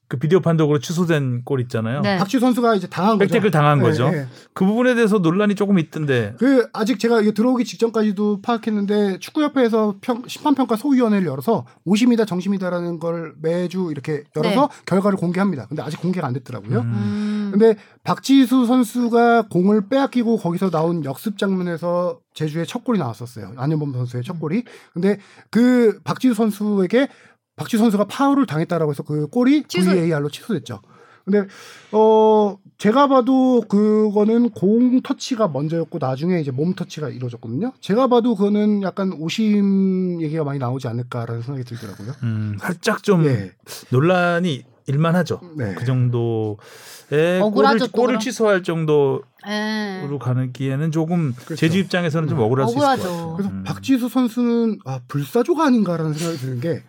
그 0.06 0.18
비디오 0.18 0.40
판독으로 0.40 0.80
취소된 0.80 1.42
골 1.44 1.60
있잖아요. 1.62 2.02
네. 2.02 2.18
박쥐 2.18 2.38
선수가 2.38 2.74
이제 2.74 2.86
당한 2.86 3.18
거죠. 3.18 3.32
백태클 3.32 3.50
당한 3.50 3.78
네, 3.78 3.84
거죠. 3.84 4.10
네. 4.10 4.26
그 4.52 4.64
부분에 4.64 4.94
대해서 4.94 5.18
논란이 5.18 5.54
조금 5.54 5.78
있던데. 5.78 6.34
그 6.38 6.68
아직 6.72 6.98
제가 7.00 7.22
이게 7.22 7.32
들어오기 7.32 7.64
직전까지도 7.64 8.42
파악했는데 8.42 9.18
축구협회에서 9.20 9.96
평, 10.00 10.22
심판평가 10.26 10.76
소위원회를 10.76 11.26
열어서 11.26 11.64
오심이다 11.84 12.26
정심이다라는 12.26 12.98
걸 12.98 13.34
매주 13.40 13.88
이렇게 13.90 14.24
열어서 14.36 14.68
결과를 14.86 15.16
공개합니다. 15.16 15.66
근데 15.66 15.82
아직 15.82 16.00
공개가 16.00 16.26
안 16.26 16.34
됐더라고요. 16.34 16.80
음. 16.80 16.84
음. 16.84 17.48
근데 17.50 17.76
박지수 18.02 18.66
선수가 18.66 19.48
공을 19.48 19.88
빼앗기고 19.88 20.38
거기서 20.38 20.70
나온 20.70 21.04
역습 21.04 21.38
장면에서 21.38 22.18
제주의 22.34 22.66
첫 22.66 22.84
골이 22.84 22.98
나왔었어요. 22.98 23.52
안현범 23.56 23.92
선수의 23.92 24.24
첫 24.24 24.38
골이. 24.38 24.64
근데 24.92 25.18
그 25.50 26.00
박지수 26.04 26.34
선수에게 26.34 27.08
박지수 27.56 27.82
선수가 27.82 28.04
파울을 28.04 28.46
당했다라고 28.46 28.90
해서 28.92 29.02
그 29.02 29.26
골이 29.28 29.62
취소- 29.64 29.92
VAR로 29.92 30.28
취소됐죠. 30.28 30.80
근데 31.24 31.46
어 31.92 32.58
제가 32.76 33.06
봐도 33.08 33.62
그거는 33.62 34.50
공 34.50 35.00
터치가 35.00 35.48
먼저였고 35.48 35.98
나중에 35.98 36.38
이제 36.40 36.50
몸 36.50 36.74
터치가 36.74 37.08
이루어졌거든요. 37.08 37.72
제가 37.80 38.08
봐도 38.08 38.34
그거는 38.34 38.82
약간 38.82 39.12
오심 39.18 40.20
얘기가 40.20 40.44
많이 40.44 40.58
나오지 40.58 40.86
않을까라는 40.88 41.40
생각이 41.42 41.64
들더라고요. 41.64 42.12
음, 42.24 42.56
살짝 42.60 43.02
좀 43.02 43.24
예. 43.24 43.52
논란이 43.90 44.64
일만하죠. 44.86 45.40
네. 45.56 45.72
그 45.74 45.86
정도의 45.86 47.40
억울하죠, 47.40 47.78
골을, 47.78 47.78
또 47.78 47.92
골을. 47.92 48.18
취소할 48.18 48.62
정도로 48.62 49.22
예. 49.48 50.02
가기에는 50.20 50.90
조금 50.90 51.32
그렇죠. 51.32 51.56
제주 51.56 51.78
입장에서는 51.78 52.28
좀 52.28 52.38
억울할 52.40 52.68
수 52.68 52.72
있을 52.76 52.80
것 52.80 52.84
억울하죠. 52.92 53.02
같아요. 53.08 53.34
그래서 53.36 53.50
음. 53.50 53.62
박지수 53.64 54.08
선수는 54.10 54.80
아 54.84 55.00
불사조가 55.08 55.64
아닌가라는 55.64 56.12
생각이 56.12 56.38
드는 56.38 56.60
게 56.60 56.82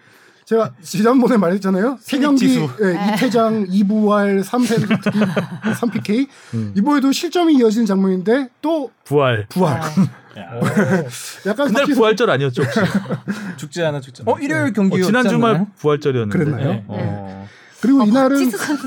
제가 0.46 0.72
지난번에 0.82 1.38
말했잖아요. 1.38 1.98
세 2.02 2.20
경기 2.20 2.48
지수. 2.48 2.70
예, 2.84 3.14
이태장 3.16 3.66
2부활 3.66 4.44
3펜 4.44 5.02
3PK 5.74 6.28
음. 6.54 6.74
이번에도 6.78 7.12
실점이 7.12 7.56
이어지는 7.56 7.88
장면인데 7.88 8.50
또 8.62 8.92
부활. 9.04 9.48
부활. 9.50 9.82
약간 11.48 11.68
그날 11.68 11.86
부활절 11.88 12.30
아니었죠? 12.30 12.62
혹시? 12.64 12.80
죽지 13.58 13.84
않아 13.84 14.02
죽지. 14.02 14.24
어 14.26 14.38
일요일 14.40 14.72
경기 14.74 15.02
어, 15.02 15.06
지난 15.06 15.28
주말 15.28 15.66
부활절이었는데. 15.78 16.38
그랬나요? 16.38 16.70
네. 16.74 16.84
어. 16.88 17.48
그리고 17.82 18.04
이날은 18.04 18.30
박지수 18.52 18.58
선수 18.58 18.84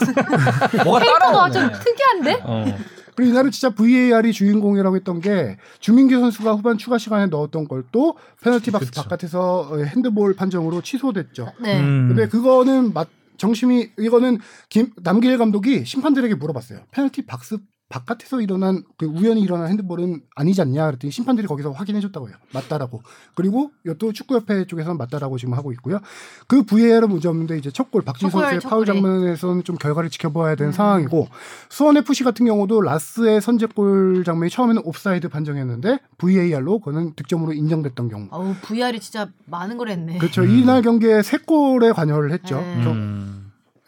뭐가 0.84 1.00
캐릭터가 1.00 1.50
좀 1.50 1.62
따라오네. 1.62 1.84
특이한데? 1.84 2.40
어. 2.44 2.78
그리고 3.18 3.32
이날은 3.32 3.50
진짜 3.50 3.70
VAR이 3.74 4.32
주인공이라고 4.32 4.94
했던 4.94 5.20
게 5.20 5.56
주민규 5.80 6.20
선수가 6.20 6.54
후반 6.54 6.78
추가 6.78 6.98
시간에 6.98 7.26
넣었던 7.26 7.66
걸 7.66 7.82
또 7.90 8.16
페널티 8.42 8.70
박스 8.70 8.90
그쵸. 8.90 9.02
바깥에서 9.02 9.70
어, 9.72 9.76
핸드볼 9.78 10.36
판정으로 10.36 10.82
취소됐죠. 10.82 11.52
네. 11.60 11.80
음. 11.80 12.08
근데 12.08 12.28
그거는 12.28 12.92
맞 12.92 13.08
정심이 13.38 13.90
이거는 13.98 14.38
김남일 14.68 15.36
감독이 15.38 15.84
심판들에게 15.84 16.34
물어봤어요. 16.36 16.80
페널티 16.92 17.26
박스 17.26 17.58
바깥에서 17.88 18.42
일어난 18.42 18.82
그 18.98 19.06
우연히 19.06 19.40
일어난 19.40 19.68
핸드볼은 19.68 20.20
아니지 20.36 20.60
않냐 20.60 20.86
그랬더니 20.86 21.10
심판들이 21.10 21.46
거기서 21.46 21.70
확인해 21.72 22.00
줬다고요. 22.00 22.34
맞다라고. 22.52 23.02
그리고 23.34 23.70
또 23.98 24.12
축구협회 24.12 24.66
쪽에서는 24.66 24.98
맞다라고 24.98 25.38
지금 25.38 25.54
하고 25.54 25.72
있고요. 25.72 25.98
그 26.46 26.64
VAR은 26.64 27.08
문제 27.08 27.28
없는데 27.28 27.56
이제 27.56 27.70
첫 27.70 27.90
골 27.90 28.02
박지수 28.02 28.30
첫골, 28.30 28.42
선수의 28.42 28.60
파울 28.70 28.84
첫골이. 28.84 29.00
장면에서는 29.02 29.64
좀 29.64 29.76
결과를 29.76 30.10
지켜봐야 30.10 30.54
되는 30.54 30.70
음. 30.70 30.72
상황이고 30.72 31.28
수원 31.70 31.96
FC 31.96 32.24
같은 32.24 32.44
경우도 32.44 32.82
라스의 32.82 33.40
선제골 33.40 34.24
장면이 34.26 34.50
처음에는 34.50 34.82
옵사이드 34.84 35.30
판정이었는데 35.30 35.98
VAR로 36.18 36.80
그거는 36.80 37.14
득점으로 37.14 37.54
인정됐던 37.54 38.08
경우. 38.10 38.28
어우 38.30 38.54
VR이 38.60 39.00
진짜 39.00 39.30
많은 39.46 39.78
걸 39.78 39.88
했네. 39.88 40.18
그렇죠. 40.18 40.42
음. 40.42 40.50
이날 40.50 40.82
경기에 40.82 41.22
세 41.22 41.38
골에 41.38 41.92
관여를 41.92 42.32
했죠. 42.32 42.60
네. 42.60 42.72
그래서 42.74 42.90
음. 42.92 43.37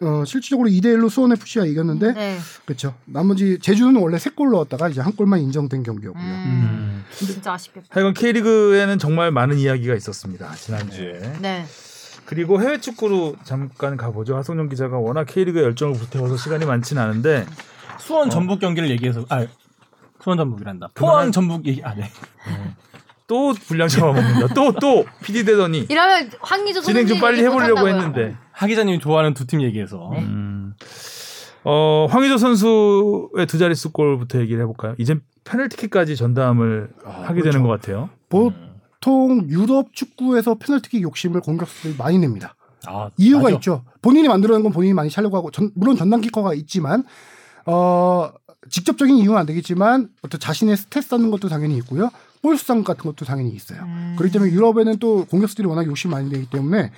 어, 0.02 0.24
실질적으로 0.24 0.68
2대 0.68 0.86
1로 0.96 1.10
수원 1.10 1.32
FC가 1.32 1.66
이겼는데 1.66 2.12
네. 2.14 2.38
그렇죠. 2.64 2.94
나머지 3.04 3.58
제주는 3.60 3.94
원래 4.00 4.18
세 4.18 4.30
골 4.30 4.50
넣었다가 4.50 4.88
이제 4.88 5.00
한 5.00 5.12
골만 5.12 5.40
인정된 5.40 5.82
경기였고요. 5.82 6.22
음, 6.22 6.30
음. 6.30 7.04
진짜 7.12 7.52
아쉽겠다. 7.52 7.86
하여간 7.90 8.14
K리그에는 8.14 8.98
정말 8.98 9.30
많은 9.30 9.58
이야기가 9.58 9.94
있었습니다. 9.94 10.54
지난주에. 10.54 11.38
네. 11.40 11.66
그리고 12.24 12.60
해외 12.62 12.78
축구로 12.80 13.36
잠깐 13.44 13.96
가보죠. 13.96 14.36
하성룡 14.36 14.68
기자가 14.68 14.98
워낙 14.98 15.24
K리그에 15.24 15.62
열정을 15.64 15.96
불태워서 15.98 16.36
시간이 16.36 16.64
많지는 16.64 17.02
않은데 17.02 17.44
수원 17.98 18.30
전북 18.30 18.60
경기를 18.60 18.88
얘기해서 18.90 19.24
아 19.28 19.44
수원 20.22 20.38
전북이란다. 20.38 20.90
포항 20.94 21.32
전북 21.32 21.66
얘기 21.66 21.82
아 21.82 21.94
네. 21.94 22.10
또 23.30 23.54
분량 23.68 23.86
잡아먹는다. 23.86 24.52
또 24.54 24.72
또 24.72 25.04
PD 25.22 25.44
되더니 25.44 25.86
이러면 25.88 26.30
황희조 26.40 26.80
진행 26.82 27.06
좀 27.06 27.20
빨리 27.20 27.42
해보려고. 27.44 27.86
했는데. 27.88 28.36
하 28.52 28.66
기자님이 28.66 28.98
좋아하는 28.98 29.32
두 29.34 29.46
팀 29.46 29.62
얘기해서 29.62 30.10
음. 30.18 30.74
어, 31.62 32.06
황의조 32.10 32.38
선수의 32.38 33.46
두 33.48 33.56
자릿수 33.58 33.92
골부터 33.92 34.40
얘기를 34.40 34.60
해볼까요? 34.62 34.94
이젠 34.98 35.20
페널티킥까지 35.44 36.16
전담을 36.16 36.90
하게 37.04 37.40
그렇죠. 37.40 37.50
되는 37.52 37.66
것 37.66 37.68
같아요. 37.80 38.10
보통 38.28 39.46
유럽 39.48 39.92
축구에서 39.94 40.56
페널티킥 40.56 41.02
욕심을 41.02 41.40
공격수들이 41.40 41.94
많이 41.98 42.18
냅니다. 42.18 42.54
아, 42.86 43.10
이유가 43.16 43.44
맞아. 43.44 43.54
있죠. 43.56 43.84
본인이 44.02 44.26
만들어낸 44.28 44.62
건 44.62 44.72
본인이 44.72 44.94
많이 44.94 45.08
차려고 45.10 45.36
하고 45.36 45.50
전- 45.50 45.70
물론 45.74 45.96
전담 45.96 46.20
키커가 46.22 46.54
있지만 46.54 47.04
어 47.66 48.30
직접적인 48.70 49.16
이유는 49.16 49.36
안 49.38 49.46
되겠지만 49.46 50.08
어떤 50.22 50.40
자신의 50.40 50.76
스탯 50.76 51.02
쌓는 51.02 51.30
것도 51.30 51.48
당연히 51.48 51.76
있고요. 51.78 52.10
볼 52.42 52.56
수상 52.56 52.82
같은 52.84 53.02
것도 53.04 53.24
당연히 53.24 53.50
있어요. 53.50 53.82
음. 53.82 54.14
그렇기 54.18 54.32
때문에 54.32 54.50
유럽에는 54.52 54.98
또 54.98 55.24
공격수들이 55.26 55.66
워낙 55.68 55.86
욕심 55.86 56.10
많이 56.10 56.28
내기 56.30 56.48
때문에 56.48 56.90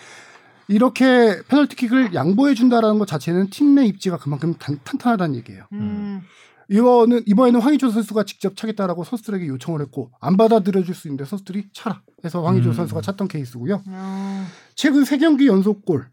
이렇게 0.68 1.42
페널티킥을 1.48 2.14
양보해 2.14 2.54
준다라는 2.54 2.98
것 2.98 3.06
자체는 3.08 3.50
팀 3.50 3.74
내 3.74 3.84
입지가 3.86 4.18
그만큼 4.18 4.54
탄, 4.58 4.78
탄탄하다는 4.84 5.34
얘기예요. 5.36 5.64
음. 5.72 6.20
이거는 6.68 7.22
이번에는 7.26 7.60
황희조 7.60 7.90
선수가 7.90 8.24
직접 8.24 8.56
차겠다라고 8.56 9.04
선수들에게 9.04 9.46
요청을 9.48 9.80
했고 9.82 10.10
안 10.20 10.36
받아들여 10.36 10.84
줄 10.84 10.94
수 10.94 11.08
있는데 11.08 11.24
선수들이 11.24 11.66
차라 11.72 12.00
해서 12.24 12.42
황희조 12.44 12.70
음. 12.70 12.74
선수가 12.74 13.00
찼던 13.02 13.28
케이스고요. 13.28 13.82
어. 13.86 14.46
최근 14.74 15.04
세 15.04 15.18
경기 15.18 15.48
연속 15.48 15.84
골, 15.84 16.06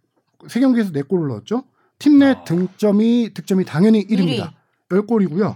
세 0.47 0.59
경기에서 0.59 0.91
네 0.91 1.01
골을 1.03 1.27
넣었죠. 1.29 1.63
팀내 1.99 2.25
아. 2.25 2.43
등점이 2.43 3.31
득점이 3.35 3.63
당연히 3.65 4.05
1위입니다. 4.07 4.51
10골이고요. 4.89 5.55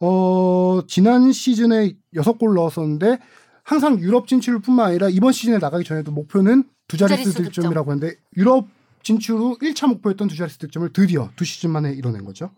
어, 0.00 0.80
지난 0.86 1.32
시즌에 1.32 1.96
6골 2.14 2.54
넣었었는데 2.54 3.18
항상 3.62 3.98
유럽 4.00 4.28
진출뿐만 4.28 4.86
아니라 4.86 5.08
이번 5.08 5.32
시즌에 5.32 5.58
나가기 5.58 5.84
전에도 5.84 6.10
목표는 6.12 6.64
두 6.86 6.96
자릿수 6.96 7.34
득점이라고 7.34 7.90
하는데 7.90 8.14
유럽 8.36 8.66
진출 9.02 9.36
후 9.36 9.58
1차 9.58 9.88
목표였던 9.88 10.28
두 10.28 10.36
자릿수 10.36 10.58
득점을 10.58 10.92
드디어 10.92 11.30
두 11.36 11.44
시즌 11.44 11.70
만에 11.70 11.92
이뤄낸 11.92 12.24
거죠. 12.24 12.50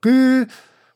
그 0.00 0.46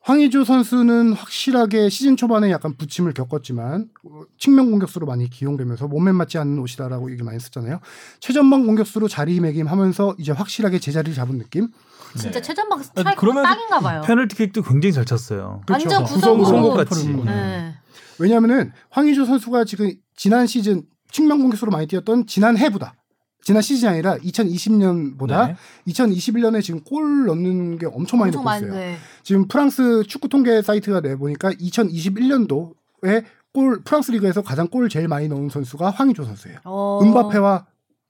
황의조 0.01 0.43
선수는 0.43 1.13
확실하게 1.13 1.89
시즌 1.89 2.15
초반에 2.15 2.51
약간 2.51 2.75
부침을 2.75 3.13
겪었지만 3.13 3.89
어, 4.03 4.21
측면 4.37 4.69
공격수로 4.69 5.07
많이 5.07 5.27
기용되면서 5.29 5.87
몸에 5.87 6.11
맞지 6.11 6.37
않는 6.37 6.59
옷이다라고 6.59 7.11
얘기 7.11 7.23
많이 7.23 7.35
했었잖아요. 7.35 7.79
최전방 8.19 8.67
공격수로 8.67 9.07
자리매김하면서 9.07 10.17
이제 10.19 10.31
확실하게 10.31 10.77
제자리를 10.77 11.15
잡은 11.15 11.39
느낌. 11.39 11.69
진짜 12.17 12.39
네. 12.39 12.41
최전방 12.41 12.81
스트라이크 12.81 13.19
그러면서 13.19 13.49
딱인가 13.49 13.79
봐요. 13.79 14.01
페널티킥도 14.05 14.63
굉장히 14.63 14.93
잘 14.93 15.05
쳤어요. 15.05 15.61
완전 15.69 15.89
그렇죠. 16.03 16.13
구성으로. 16.15 16.45
송곳 16.45 16.75
같이. 16.77 17.07
음. 17.09 17.25
네. 17.25 17.73
왜냐하면은 18.19 18.71
황의조 18.89 19.25
선수가 19.25 19.65
지금 19.65 19.91
지난 20.15 20.47
시즌 20.47 20.83
측면 21.11 21.39
공격수로 21.39 21.71
많이 21.71 21.87
뛰었던 21.87 22.27
지난 22.27 22.57
해보다 22.57 22.95
지난 23.43 23.61
시즌이 23.61 23.89
아니라 23.91 24.17
2020년보다 24.17 25.47
네. 25.47 25.55
2021년에 25.87 26.63
지금 26.63 26.81
골 26.83 27.25
넣는 27.27 27.77
게 27.77 27.85
엄청 27.85 28.19
많이 28.19 28.29
엄청 28.35 28.43
넣고 28.43 28.55
있어요. 28.57 28.73
네. 28.73 28.95
지금 29.23 29.47
프랑스 29.47 30.03
축구 30.07 30.29
통계 30.29 30.61
사이트가 30.61 31.01
내보니까 31.01 31.51
2021년도에 31.51 33.23
골 33.53 33.81
프랑스 33.83 34.11
리그에서 34.11 34.41
가장 34.41 34.67
골 34.67 34.89
제일 34.89 35.07
많이 35.07 35.27
넣은 35.27 35.49
선수가 35.49 35.91
황의조 35.91 36.23
선수예요. 36.25 36.59
어. 36.65 36.99
음바페와 37.03 37.65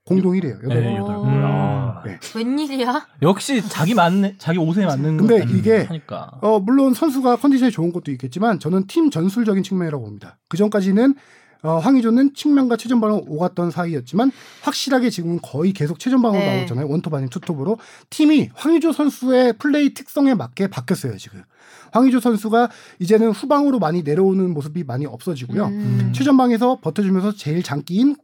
공동 0.06 0.34
1위예요. 0.34 0.64
여덟 0.64 0.82
네, 0.82 0.90
골. 0.92 0.96
여덟 1.02 1.16
오. 1.18 1.22
골. 1.22 1.30
아. 1.44 1.85
네. 2.06 2.20
웬일이야? 2.36 3.08
역시 3.22 3.62
자기 3.68 3.94
맞는 3.94 4.36
자기 4.38 4.60
옷에 4.60 4.86
맞는 4.86 5.18
근데 5.18 5.40
것 5.40 5.50
이게 5.50 5.84
하니까. 5.84 6.32
어, 6.42 6.60
물론 6.60 6.94
선수가 6.94 7.38
컨디션이 7.38 7.72
좋은 7.72 7.92
것도 7.92 8.12
있겠지만 8.12 8.60
저는 8.60 8.88
팀 8.88 9.10
전술적인 9.10 9.64
측면이라고 9.64 10.04
봅니다. 10.04 10.38
그 10.48 10.58
전까지는 10.58 11.16
어, 11.64 11.80
황의조는 11.80 12.36
측면과 12.36 12.78
최전방을 12.78 13.24
오갔던 13.28 13.72
사이였지만 13.72 14.32
확실하게 14.62 15.10
지금은 15.10 15.40
거의 15.42 15.74
계속 15.74 15.98
최전방으로 15.98 16.40
네. 16.40 16.48
나오고 16.48 16.62
있잖아요. 16.62 16.88
원톱 16.88 17.14
아닌 17.16 17.28
투톱으로 17.30 17.80
팀이 18.12 18.52
황의조 18.54 18.92
선수의 18.92 19.54
플레이 19.58 19.96
특성에 19.96 20.36
맞게 20.36 20.68
바뀌었어요. 20.68 21.18
지금 21.18 21.44
황의조 21.92 22.20
선수가 22.20 22.70
이제는 23.00 23.32
후방으로 23.32 23.80
많이 23.80 24.04
내려오는 24.04 24.54
모습이 24.54 24.84
많이 24.84 25.08
없어지고요. 25.08 25.66
음. 25.66 26.12
최전방에서 26.14 26.82
버텨주면서 26.82 27.34
제일 27.34 27.64
장기인 27.64 28.16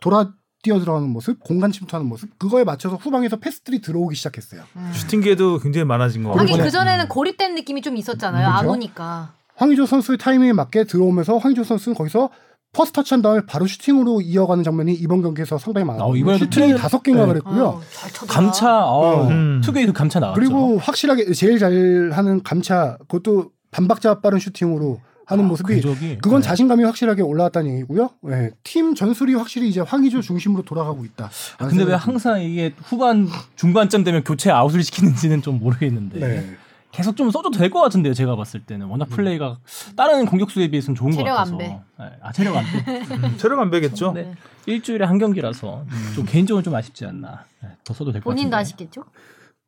돌아 0.00 0.34
뛰어 0.64 0.80
들어가는 0.80 1.08
모습, 1.08 1.38
공간 1.44 1.70
침투하는 1.70 2.08
모습, 2.08 2.36
그거에 2.38 2.64
맞춰서 2.64 2.96
후방에서 2.96 3.36
패스들이 3.36 3.80
들어오기 3.80 4.16
시작했어요. 4.16 4.62
음. 4.76 4.90
슈팅 4.92 5.20
기회도 5.20 5.58
굉장히 5.60 5.84
많아진 5.84 6.24
것 6.24 6.56
같고. 6.56 6.64
그 6.64 6.70
전에는 6.70 7.08
고립된 7.08 7.54
느낌이 7.54 7.82
좀 7.82 7.96
있었잖아요. 7.96 8.48
안 8.48 8.60
그렇죠. 8.60 8.72
오니까. 8.72 9.34
황의조 9.56 9.86
선수의 9.86 10.18
타이밍에 10.18 10.52
맞게 10.52 10.84
들어오면서 10.84 11.36
황의조 11.36 11.62
선수는 11.62 11.94
거기서 11.94 12.30
first 12.72 12.94
touch한 12.96 13.22
다음에 13.22 13.42
바로 13.46 13.66
슈팅으로 13.66 14.20
이어가는 14.22 14.64
장면이 14.64 14.94
이번 14.94 15.22
경기에서 15.22 15.58
상당히 15.58 15.84
많아요. 15.84 16.02
어, 16.06 16.38
슈팅이 16.38 16.76
다섯 16.76 17.02
개인가 17.04 17.24
네. 17.26 17.34
그랬고요. 17.34 17.80
쳐다. 18.12 18.32
감차 18.32 18.86
어, 18.86 19.28
음. 19.28 19.60
특유의 19.62 19.86
그 19.86 19.92
감차 19.92 20.18
나왔죠. 20.18 20.40
그리고 20.40 20.78
확실하게 20.78 21.32
제일 21.34 21.58
잘하는 21.60 22.42
감차 22.42 22.96
그것도 23.06 23.50
반박자 23.70 24.20
빠른 24.20 24.40
슈팅으로 24.40 25.00
하는 25.26 25.46
모습이 25.46 25.74
궤적이 25.76 26.18
그건 26.20 26.40
네. 26.42 26.48
자신감이 26.48 26.84
확실하게 26.84 27.22
올라왔다는 27.22 27.72
얘기고요. 27.74 28.10
네, 28.22 28.50
팀 28.62 28.94
전술이 28.94 29.34
확실히 29.34 29.68
이제 29.68 29.80
황의조 29.80 30.20
중심으로 30.20 30.62
돌아가고 30.64 31.04
있다. 31.04 31.30
아, 31.58 31.66
근데 31.66 31.84
왜 31.84 31.94
항상 31.94 32.40
이게 32.42 32.74
후반 32.82 33.28
중반쯤 33.56 34.04
되면 34.04 34.22
교체 34.24 34.50
아웃을 34.50 34.82
시키는지는 34.82 35.42
좀 35.42 35.58
모르겠는데 35.58 36.18
네. 36.20 36.56
계속 36.92 37.16
좀 37.16 37.30
써도 37.30 37.50
될 37.50 37.70
것 37.70 37.80
같은데요. 37.80 38.14
제가 38.14 38.36
봤을 38.36 38.60
때는 38.60 38.86
워낙 38.86 39.08
플레이가 39.08 39.58
다른 39.96 40.26
공격수에 40.26 40.68
비해서는 40.68 40.94
좋은 40.94 41.10
것 41.10 41.24
같아서. 41.24 41.52
안 41.52 41.58
배. 41.58 41.66
네. 41.66 42.10
아 42.22 42.30
체력 42.32 42.56
안 42.56 42.64
배. 42.64 42.92
음, 43.14 43.36
체력 43.36 43.58
안 43.58 43.70
배겠죠. 43.70 44.14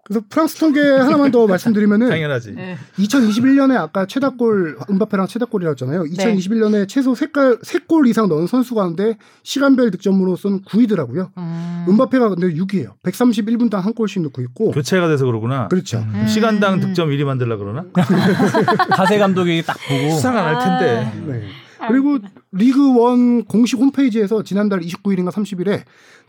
그래서 0.07 0.25
프랑스 0.31 0.57
통계 0.61 0.81
하나만 0.81 1.33
더 1.33 1.47
말씀드리면은 1.49 2.09
당연하지. 2.09 2.53
네. 2.53 2.77
2021년에 2.99 3.77
아까 3.77 4.07
최다골 4.07 4.79
음바페랑 4.89 5.27
최다골이라고 5.27 5.73
했잖아요. 5.73 6.05
2021년에 6.05 6.89
최소 6.89 7.13
3골, 7.13 7.61
3골 7.65 8.07
이상 8.09 8.29
넣은 8.29 8.47
선수 8.47 8.75
가운데 8.77 9.17
시간별 9.43 9.91
득점으로서는 9.91 10.61
9위더라고요. 10.63 11.31
음. 11.37 11.87
음바페가 11.89 12.29
근데 12.31 12.55
6위예요. 12.55 12.93
131분당 13.03 13.81
한 13.81 13.95
골씩 13.95 14.23
넣고 14.23 14.41
있고. 14.43 14.71
교체가 14.71 15.09
돼서 15.09 15.27
그러구나. 15.27 15.67
그렇죠. 15.69 15.99
음, 15.99 16.13
음. 16.15 16.27
시간당 16.29 16.79
득점 16.79 17.11
1위 17.11 17.25
만들라 17.25 17.57
그러나? 17.57 17.85
가세 18.91 19.19
감독이 19.19 19.63
딱 19.67 19.77
보고 19.89 20.15
수상 20.15 20.37
안 20.37 20.47
할 20.47 20.59
텐데. 20.79 21.13
네. 21.27 21.49
그리고 21.89 22.19
리그 22.53 22.99
원 22.99 23.45
공식 23.45 23.79
홈페이지에서 23.79 24.43
지난달 24.43 24.81
29일인가 24.81 25.31
30일에 25.31 25.83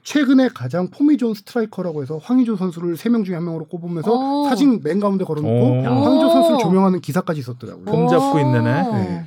최근에 0.08 0.50
가장 0.54 0.90
폼이 0.90 1.18
좋은 1.18 1.34
스트라이커라고 1.34 2.02
해서 2.02 2.18
황의조 2.24 2.56
선수를 2.56 2.96
3명 2.96 3.26
중에 3.26 3.36
한 3.36 3.44
명으로 3.44 3.66
꼽으면서 3.66 4.10
오. 4.10 4.48
사진 4.48 4.80
맨 4.82 5.02
가운데 5.02 5.26
걸어놓고 5.26 5.52
오. 5.52 5.84
황의조 5.84 6.30
선수를 6.30 6.60
조명하는 6.60 7.02
기사까지 7.02 7.42
있었더라고요. 7.42 7.84
폼 7.84 8.08
잡고 8.08 8.40
있네네. 8.40 8.84
네. 8.84 9.26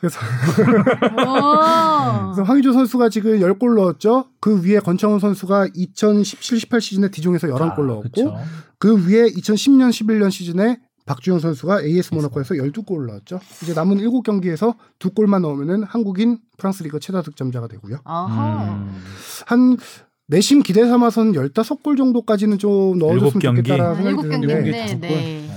그래서, 0.00 0.18
오. 0.18 2.22
그래서 2.24 2.42
황의조 2.42 2.72
선수가 2.72 3.10
지금 3.10 3.38
10골 3.38 3.76
넣었죠. 3.76 4.24
그 4.40 4.60
위에 4.64 4.80
권창훈 4.80 5.20
선수가 5.20 5.68
2017-18 5.68 6.80
시즌에 6.80 7.08
디종에서 7.08 7.46
11골 7.46 7.86
넣었고 7.86 8.02
그쵸. 8.02 8.36
그 8.80 9.06
위에 9.06 9.28
2010년 9.28 9.90
11년 9.90 10.32
시즌에 10.32 10.80
박주영 11.04 11.40
선수가 11.40 11.82
AS 11.82 12.14
모나코에서 12.14 12.54
12골을 12.54 13.06
넣었죠. 13.06 13.40
이제 13.62 13.74
남은 13.74 13.98
7경기에서 13.98 14.74
2골만 14.98 15.42
넣으면은 15.42 15.82
한국인 15.82 16.38
프랑스 16.58 16.82
리그 16.82 17.00
최다 17.00 17.22
득점자가 17.22 17.68
되고요. 17.68 17.98
아하. 18.04 18.74
음. 18.74 19.02
한 19.46 19.76
내심 20.26 20.62
기대 20.62 20.86
삼아선 20.86 21.32
15골 21.32 21.96
정도까지는 21.96 22.58
좀 22.58 22.98
넣어줬으면 22.98 23.26
일곱 23.26 23.38
경기? 23.40 23.62
좋겠다라는 23.62 23.96
생각이 23.96 24.28
드는데 24.28 24.96
골. 24.96 25.00
네. 25.00 25.48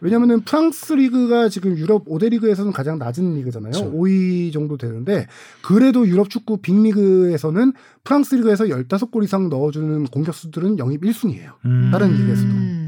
왜냐면은 0.00 0.42
프랑스 0.42 0.92
리그가 0.92 1.48
지금 1.48 1.78
유럽 1.78 2.04
5대 2.04 2.28
리그에서는 2.30 2.72
가장 2.72 2.98
낮은 2.98 3.36
리그잖아요. 3.36 3.72
그렇죠. 3.72 3.90
5위 3.90 4.52
정도 4.52 4.76
되는데 4.76 5.26
그래도 5.62 6.06
유럽 6.06 6.28
축구 6.28 6.58
빅리그에서는 6.58 7.72
프랑스 8.04 8.34
리그에서 8.34 8.64
15골 8.64 9.24
이상 9.24 9.48
넣어주는 9.48 10.04
공격수들은 10.08 10.78
영입 10.78 11.00
1순위예요. 11.02 11.52
음. 11.64 11.88
다른 11.90 12.12
리그에서도. 12.12 12.83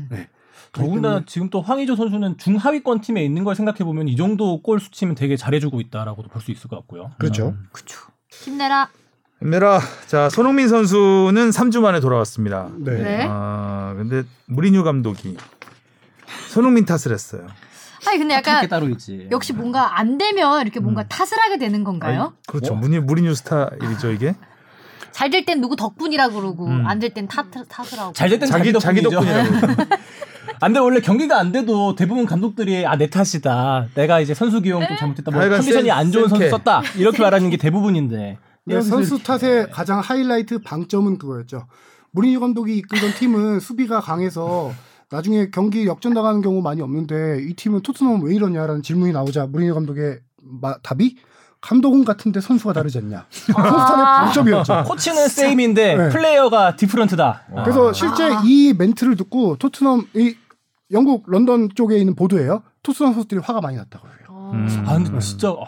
음. 0.78 0.86
더군다나 0.86 1.22
지금 1.26 1.50
또 1.50 1.60
황의조 1.60 1.96
선수는 1.96 2.38
중하위권 2.38 3.00
팀에 3.00 3.24
있는 3.24 3.44
걸 3.44 3.54
생각해 3.54 3.78
보면 3.78 4.08
이 4.08 4.16
정도 4.16 4.60
골 4.62 4.80
수치면 4.80 5.14
되게 5.14 5.36
잘해주고 5.36 5.80
있다라고도 5.80 6.28
볼 6.28 6.42
수 6.42 6.50
있을 6.50 6.68
것 6.68 6.76
같고요. 6.76 7.12
그렇죠. 7.18 7.48
음. 7.48 7.68
그쵸. 7.72 7.98
힘내라. 8.30 8.88
힘내라. 9.40 9.80
자, 10.06 10.28
손흥민 10.30 10.68
선수는 10.68 11.50
3주 11.50 11.80
만에 11.80 12.00
돌아왔습니다. 12.00 12.70
네. 12.78 13.02
네. 13.02 13.26
아, 13.28 13.94
근데 13.96 14.22
무리뉴 14.46 14.82
감독이 14.84 15.36
손흥민 16.48 16.84
탓을 16.84 17.12
했어요. 17.12 17.46
아니 18.06 18.18
근데 18.18 18.34
게 18.34 18.38
약간 18.50 18.68
따로 18.68 18.88
있지. 18.88 19.28
역시 19.32 19.52
뭔가 19.52 19.98
안 19.98 20.16
되면 20.16 20.62
이렇게 20.62 20.78
뭔가 20.80 21.02
음. 21.02 21.06
탓을 21.08 21.32
하게 21.42 21.58
되는 21.58 21.82
건가요? 21.84 22.22
아니, 22.22 22.32
그렇죠. 22.46 22.74
뭐? 22.74 22.82
무리, 22.88 23.00
무리뉴 23.00 23.34
스타일이죠, 23.34 24.12
이게. 24.12 24.34
잘 25.12 25.30
될 25.30 25.44
땐 25.46 25.60
누구 25.62 25.76
덕분이라 25.76 26.28
그러고 26.28 26.66
음. 26.66 26.86
안될 26.86 27.14
땐 27.14 27.26
탓, 27.26 27.46
탓을 27.50 27.98
하고. 27.98 28.12
잘 28.12 28.28
될 28.28 28.38
땐 28.38 28.48
자기, 28.48 28.72
자기 28.78 29.02
덕분이죠. 29.02 29.32
덕분이라고. 29.42 29.84
안돼 30.60 30.78
원래 30.80 31.00
경기가 31.00 31.38
안 31.38 31.52
돼도 31.52 31.94
대부분 31.96 32.26
감독들이 32.26 32.86
아 32.86 32.96
내 32.96 33.08
탓이다. 33.10 33.88
내가 33.94 34.20
이제 34.20 34.32
선수 34.34 34.60
기용 34.62 34.86
좀 34.86 34.96
잘못했다. 34.96 35.30
뭐 35.30 35.40
컨디션이 35.40 35.84
센- 35.88 35.90
안 35.90 36.10
좋은 36.10 36.28
선수. 36.28 36.48
썼다. 36.48 36.82
이렇게 36.96 37.22
말하는 37.22 37.50
게 37.50 37.56
대부분인데. 37.56 38.38
네, 38.64 38.80
선수 38.80 39.22
탓의 39.22 39.70
가장 39.70 40.00
하이라이트 40.00 40.60
방점은 40.62 41.18
그거였죠. 41.18 41.66
무리뉴 42.12 42.40
감독이 42.40 42.76
이끌던 42.78 43.10
팀은 43.18 43.60
수비가 43.60 44.00
강해서 44.00 44.72
나중에 45.10 45.50
경기 45.52 45.86
역전당하는 45.86 46.40
경우 46.42 46.62
많이 46.62 46.80
없는데 46.82 47.44
이 47.48 47.54
팀은 47.54 47.82
토트넘 47.82 48.22
왜 48.24 48.34
이러냐라는 48.34 48.82
질문이 48.82 49.12
나오자 49.12 49.46
무리뉴 49.46 49.74
감독의 49.74 50.18
마- 50.60 50.78
답이 50.82 51.16
감독은 51.60 52.04
같은데 52.04 52.40
선수가 52.40 52.72
다르지 52.72 52.98
않냐. 52.98 53.26
선수 53.30 53.52
탓의 53.54 54.04
방점이었죠. 54.04 54.84
코치는 54.88 55.28
세임인데 55.28 55.96
네. 55.96 56.08
플레이어가 56.08 56.76
디프런트다. 56.76 57.42
그래서 57.64 57.92
실제 57.92 58.24
아. 58.24 58.42
이 58.44 58.72
멘트를 58.76 59.16
듣고 59.16 59.56
토트넘 59.56 60.06
이 60.14 60.34
영국 60.90 61.24
런던 61.28 61.68
쪽에 61.74 61.98
있는 61.98 62.14
보도예요. 62.14 62.62
토트넘 62.82 63.14
선수들이 63.14 63.40
화가 63.40 63.60
많이 63.60 63.76
났다고 63.76 64.06
해요. 64.06 64.16
어. 64.28 64.50
음. 64.54 64.84
아 64.86 64.94
근데 64.94 65.18
진짜 65.18 65.50
어, 65.50 65.64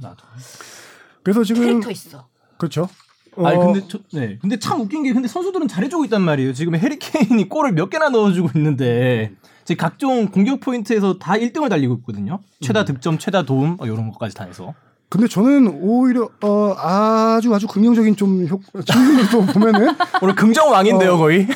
나도. 0.00 0.24
그래서 1.22 1.44
지금 1.44 1.64
캐릭터 1.64 1.90
있어. 1.90 2.28
그렇죠. 2.58 2.88
아니 3.36 3.56
어, 3.56 3.72
근데 3.72 3.86
저, 3.88 3.98
네. 4.12 4.38
근데 4.40 4.58
참 4.58 4.80
웃긴 4.80 5.02
게 5.02 5.12
근데 5.12 5.26
선수들은 5.26 5.66
잘해주고 5.68 6.04
있단 6.04 6.22
말이에요. 6.22 6.52
지금 6.52 6.76
해리 6.76 6.98
케인이 6.98 7.48
골을 7.48 7.72
몇 7.72 7.88
개나 7.88 8.10
넣어주고 8.10 8.50
있는데 8.56 9.32
지금 9.64 9.80
각종 9.80 10.28
공격 10.28 10.60
포인트에서 10.60 11.18
다 11.18 11.32
1등을 11.34 11.68
달리고 11.68 11.94
있거든요. 12.00 12.40
최다 12.60 12.84
득점, 12.84 13.18
최다 13.18 13.44
도움 13.44 13.76
뭐 13.76 13.86
이런 13.86 14.10
것까지 14.12 14.34
다 14.34 14.44
해서. 14.44 14.74
근데 15.08 15.28
저는 15.28 15.80
오히려 15.82 16.30
어, 16.42 16.74
아주 16.78 17.54
아주 17.54 17.66
긍정적인 17.66 18.16
좀 18.16 18.46
효, 18.48 18.60
측면으로 18.82 19.52
보면은 19.52 19.94
오늘 20.22 20.34
긍정 20.34 20.70
왕인데요 20.70 21.14
어. 21.14 21.16
거의. 21.18 21.48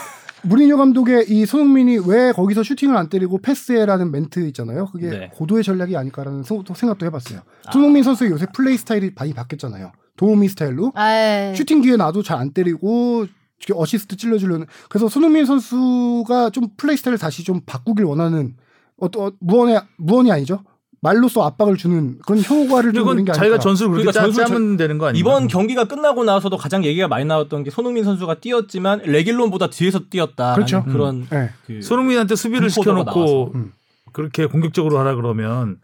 무리뉴 0.49 0.77
감독의 0.77 1.27
이 1.29 1.45
손흥민이 1.47 1.99
왜 2.07 2.33
거기서 2.33 2.63
슈팅을 2.63 2.97
안 2.97 3.09
때리고 3.09 3.39
패스해라는 3.39 4.11
멘트 4.11 4.41
있잖아요. 4.49 4.87
그게 4.87 5.09
네. 5.11 5.31
고도의 5.35 5.65
전략이 5.65 5.97
아닐까라는 5.97 6.43
생- 6.43 6.63
생각도 6.75 7.07
해봤어요. 7.07 7.41
손흥민 7.73 8.03
선수의 8.03 8.31
요새 8.31 8.47
플레이 8.55 8.77
스타일이 8.77 9.11
많이 9.15 9.33
바뀌었잖아요. 9.33 9.93
도우미 10.17 10.49
스타일로 10.49 10.93
에이. 10.97 11.57
슈팅 11.57 11.81
기회 11.83 11.97
나도 11.97 12.23
잘 12.23 12.39
안 12.39 12.53
때리고 12.53 13.27
어시스트 13.75 14.17
찔러주려는 14.17 14.67
그래서 14.89 15.09
손흥민 15.09 15.47
선수가 15.47 16.51
좀 16.51 16.69
플레이 16.77 16.97
스타일을 16.97 17.19
다시 17.19 17.43
좀 17.45 17.61
바꾸길 17.67 18.05
원하는 18.05 18.55
어떤 18.99 19.33
무언의 19.41 19.81
무언이 19.99 20.31
아니죠. 20.31 20.63
말로써 21.07 21.45
압박을 21.45 21.77
주는 21.77 22.19
그런 22.27 22.43
효과를 22.43 22.93
좀 22.93 23.07
내는 23.07 23.25
게 23.25 23.33
자기가 23.33 23.55
아닐까. 23.55 23.63
전술을 23.63 23.93
그렇게 23.93 24.11
그러니까 24.11 24.21
짜, 24.21 24.27
전술 24.27 24.45
짜면 24.45 24.77
되는 24.77 24.99
거 24.99 25.07
아니에요? 25.07 25.21
이번 25.21 25.47
경기가 25.47 25.85
끝나고 25.85 26.25
나서도 26.25 26.57
가장 26.57 26.85
얘기가 26.85 27.07
많이 27.07 27.25
나왔던 27.25 27.63
게 27.63 27.71
손흥민 27.71 28.03
선수가 28.03 28.41
뛰었지만 28.41 29.03
레길론보다 29.05 29.71
뒤에서 29.71 30.01
뛰었다. 30.11 30.55
그렇죠. 30.55 30.85
그런 30.85 31.29
네. 31.31 31.51
그 31.67 31.81
손흥민한테 31.81 32.35
수비를 32.35 32.71
시켜놓고. 32.71 33.53
음. 33.55 33.73
그렇게 34.13 34.47
공격적으로 34.47 34.99
하라 34.99 35.15
그러면 35.15 35.77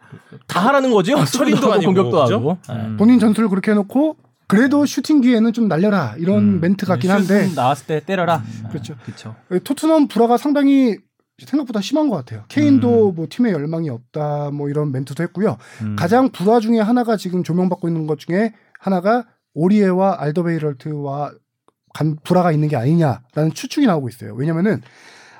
다 0.46 0.60
하라는 0.68 0.90
거죠. 0.90 1.18
아, 1.18 1.24
처리도 1.26 1.58
하고 1.58 1.72
아니고, 1.74 1.92
공격도 1.92 2.22
그죠? 2.22 2.34
하고. 2.34 2.58
음. 2.70 2.96
본인 2.98 3.18
전술을 3.18 3.50
그렇게 3.50 3.72
해놓고 3.72 4.16
그래도 4.46 4.86
슈팅 4.86 5.20
기회는 5.20 5.52
좀 5.52 5.68
날려라 5.68 6.14
이런 6.16 6.38
음. 6.38 6.60
멘트 6.62 6.86
같긴 6.86 7.10
한데 7.10 7.50
나왔을 7.54 7.86
때 7.86 8.00
때려라. 8.04 8.42
그렇죠. 8.70 8.94
그렇죠. 9.04 9.36
토트넘 9.62 10.08
불화가 10.08 10.38
상당히 10.38 10.96
생각보다 11.38 11.80
심한 11.80 12.08
것 12.08 12.16
같아요. 12.16 12.44
케인도 12.48 13.10
음. 13.10 13.14
뭐 13.14 13.26
팀에 13.28 13.52
열망이 13.52 13.88
없다 13.90 14.50
뭐 14.50 14.68
이런 14.68 14.92
멘트도 14.92 15.22
했고요. 15.24 15.56
음. 15.82 15.96
가장 15.96 16.30
불화 16.30 16.60
중에 16.60 16.78
하나가 16.78 17.16
지금 17.16 17.42
조명받고 17.42 17.88
있는 17.88 18.06
것 18.06 18.18
중에 18.18 18.52
하나가 18.78 19.26
오리에와 19.54 20.16
알더베이럴트와 20.20 21.32
간 21.94 22.16
불화가 22.22 22.52
있는 22.52 22.68
게 22.68 22.76
아니냐라는 22.76 23.52
추측이 23.54 23.86
나오고 23.86 24.08
있어요. 24.08 24.34
왜냐면은 24.34 24.80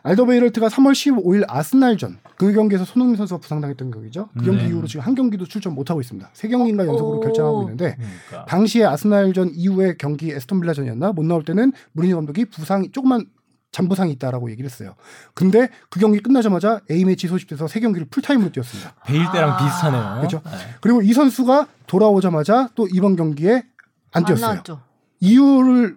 알더베이럴트가 0.04 0.68
3월 0.68 0.92
15일 0.92 1.44
아스날전 1.48 2.18
그 2.36 2.52
경기에서 2.52 2.84
손흥민 2.84 3.16
선수가 3.16 3.40
부상당했던 3.40 3.90
경기죠. 3.92 4.28
그 4.36 4.44
경기 4.44 4.64
네. 4.64 4.68
이후로 4.68 4.88
지금 4.88 5.04
한 5.06 5.14
경기도 5.14 5.46
출전 5.46 5.74
못 5.74 5.90
하고 5.90 6.00
있습니다. 6.00 6.28
세 6.32 6.48
경기인가 6.48 6.84
연속으로 6.86 7.18
오. 7.18 7.20
결정하고 7.20 7.62
있는데 7.62 7.96
그러니까. 7.96 8.44
당시에 8.46 8.84
아스날전 8.84 9.52
이후에 9.54 9.94
경기 9.98 10.32
에스톤 10.32 10.60
빌라전이었나 10.60 11.12
못 11.12 11.24
나올 11.24 11.44
때는 11.44 11.72
무리뉴 11.92 12.16
감독이 12.16 12.46
부상이 12.46 12.90
조금만 12.90 13.26
잔부상이 13.72 14.12
있다라고 14.12 14.50
얘기를 14.50 14.70
했어요. 14.70 14.94
근데 15.34 15.68
그 15.90 15.98
경기 15.98 16.20
끝나자마자 16.20 16.80
A 16.90 17.04
매치 17.04 17.26
소집돼서 17.26 17.66
세 17.66 17.80
경기를 17.80 18.06
풀타임으로 18.08 18.52
뛰었습니다. 18.52 18.94
베일 19.06 19.24
때랑 19.32 19.50
아. 19.50 19.56
비슷하네요. 19.56 20.16
그렇죠. 20.18 20.42
네. 20.44 20.74
그리고 20.80 21.02
이 21.02 21.12
선수가 21.12 21.66
돌아오자마자 21.86 22.68
또 22.74 22.86
이번 22.92 23.16
경기에 23.16 23.64
안안 24.12 24.26
뛰었어요. 24.26 24.46
나왔죠. 24.52 24.80
이유를 25.20 25.96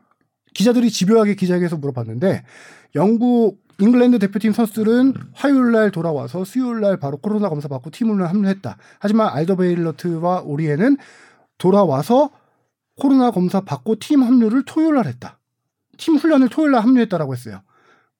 기자들이 0.53 0.89
집요하게 0.89 1.36
기자회견에서 1.36 1.78
물어봤는데 1.78 2.43
영국 2.95 3.59
잉글랜드 3.80 4.19
대표팀 4.19 4.53
선수들은 4.53 5.13
화요일 5.34 5.73
날 5.73 5.91
돌아와서 5.91 6.45
수요일 6.45 6.80
날 6.80 6.97
바로 6.97 7.17
코로나 7.17 7.49
검사 7.49 7.67
받고 7.67 7.89
팀을 7.89 8.26
합류했다. 8.26 8.78
하지만 8.99 9.36
알더베일러트와 9.36 10.43
오리에는 10.45 10.95
돌아와서 11.57 12.30
코로나 12.95 13.32
검사 13.32 13.59
받고 13.59 13.97
팀 13.99 14.23
합류를 14.23 14.63
토요일 14.63 14.95
날 14.95 15.07
했다. 15.07 15.39
팀 15.97 16.15
훈련을 16.15 16.47
토요일 16.47 16.71
날 16.71 16.84
합류했다라고 16.84 17.34
했어요. 17.34 17.61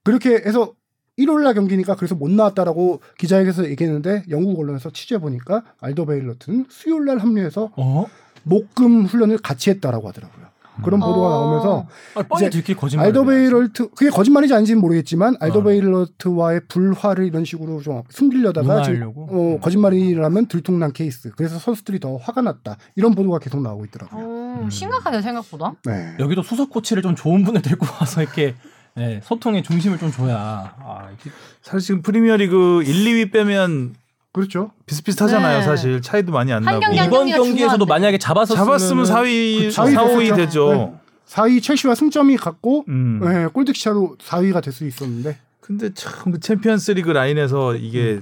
그렇게 0.06 0.36
해서 0.36 0.72
일요일 1.18 1.44
날 1.44 1.54
경기니까 1.54 1.96
그래서 1.96 2.16
못 2.16 2.30
나왔다라고 2.32 3.02
기자회견에서 3.18 3.70
얘기했는데 3.70 4.24
영국 4.30 4.60
언론에서 4.60 4.92
취재해 4.92 5.20
보니까 5.20 5.64
알더 5.82 6.06
베일러트는 6.06 6.66
수요일 6.70 7.06
날 7.06 7.18
합류해서 7.20 7.72
어? 7.76 8.06
목금 8.44 9.06
훈련을 9.06 9.40
같이 9.40 9.70
했다라고 9.72 10.08
하더라고요. 10.10 10.46
그런 10.84 11.00
보도가 11.00 11.28
어. 11.28 11.30
나오면서 11.30 11.88
아, 12.16 12.24
뻔히 12.24 12.48
이제 12.48 12.50
들킬 12.50 12.76
거짓말. 12.76 13.08
알더베이럴트 13.08 13.92
그게 13.92 14.10
거짓말인지 14.10 14.54
아닌지는 14.54 14.82
모르겠지만 14.82 15.36
어. 15.36 15.38
알더베이럴트와의 15.40 16.62
불화를 16.68 17.26
이런 17.26 17.46
식으로 17.46 17.82
좀 17.82 18.04
숨기려다가 18.10 18.84
지금? 18.84 19.14
어, 19.16 19.58
거짓말이라면 19.62 20.48
들통난 20.48 20.92
케이스. 20.92 21.32
그래서 21.32 21.58
선수들이 21.60 22.02
더 22.02 22.18
화가 22.18 22.42
났다. 22.42 22.78
이런 22.96 23.16
보도가 23.16 23.40
계속 23.40 23.62
나오고 23.62 23.86
있더라고요. 23.86 24.26
어, 24.26 24.70
심각하네요 24.70 25.22
생각보다. 25.22 25.76
네. 25.86 26.16
여기도 26.20 26.44
수석 26.44 26.70
코치를 26.70 27.02
좀 27.02 27.16
좋은 27.16 27.46
분을 27.46 27.62
데리고 27.62 27.86
와서 28.00 28.22
이렇게 28.22 28.56
네, 28.96 29.20
소통의 29.24 29.64
중심을 29.64 29.98
좀 29.98 30.12
줘야 30.12 30.74
아, 30.80 31.10
이게 31.20 31.30
사실 31.62 31.80
지금 31.88 32.02
프리미어리그 32.02 32.84
1, 32.84 32.94
2위 33.06 33.32
빼면 33.32 33.96
그렇죠. 34.32 34.72
비슷비슷하잖아요. 34.86 35.60
네. 35.60 35.64
사실 35.66 36.02
차이도 36.02 36.32
많이 36.32 36.52
안 36.54 36.64
나고. 36.64 36.82
이번 36.94 37.28
경기에서도. 37.30 37.86
만약에 37.86 38.18
잡았었으면 38.18 38.66
잡았으면 38.66 39.06
4위, 39.06 39.64
그 39.66 39.72
4, 39.72 39.86
사위 39.86 39.96
5위 39.96 40.20
됐었죠. 40.20 40.36
되죠. 40.36 40.74
네. 40.74 40.94
4위 41.28 41.64
첼시와 41.64 41.96
승점이 41.96 42.38
같고 42.38 42.86
음. 42.88 43.20
네, 43.24 43.48
골드시차로 43.48 44.18
4위가 44.20 44.62
될 44.64 44.72
수 44.74 44.86
있었는데 44.86 45.38
근데 45.62 45.94
참 45.94 46.32
그 46.34 46.40
챔피언스리그 46.40 47.10
라인에서 47.12 47.76
이게 47.76 48.22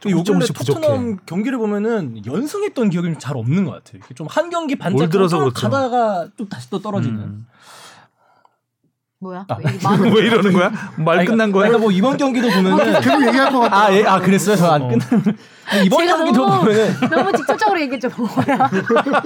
조금씩 0.00 0.54
부족해. 0.54 0.80
토트넘 0.80 1.18
경기를 1.26 1.58
보면은 1.58 2.24
연승했던 2.26 2.90
기억이 2.90 3.08
좀 3.08 3.18
잘 3.18 3.36
없는 3.36 3.64
것 3.64 3.82
같아요. 3.82 4.02
좀 4.14 4.26
한 4.30 4.50
경기 4.50 4.76
반짝 4.76 5.00
올 5.02 5.08
들어서 5.08 5.38
쭉 5.38 5.42
그렇죠. 5.54 5.70
가다가 5.70 6.28
또 6.36 6.48
다시 6.48 6.68
또 6.70 6.78
떨어지는. 6.80 7.18
음. 7.18 7.46
뭐야? 9.24 9.46
아. 9.48 9.56
왜 10.00 10.10
왜 10.10 10.26
이러는 10.26 10.52
거야? 10.52 10.70
말 10.96 11.18
아니, 11.20 11.26
끝난 11.26 11.50
거야? 11.50 11.62
그러니까 11.68 11.78
뭐 11.78 11.90
이번 11.90 12.16
경기도 12.18 12.48
보면은 12.50 13.00
계속 13.00 13.26
얘기할 13.26 13.50
것 13.52 13.60
같아. 13.60 13.84
아, 13.86 13.92
예, 13.94 14.04
아 14.04 14.20
그랬어요. 14.20 14.54
저안 14.56 14.82
어. 14.82 14.88
끝. 14.88 14.98
이번 15.86 16.04
제가 16.06 16.18
경기도 16.18 16.44
너무- 16.46 16.60
보면은 16.60 16.94
너무 17.10 17.32
직접적으로 17.32 17.80
얘기했죠. 17.80 18.10
뭐야? 18.18 18.70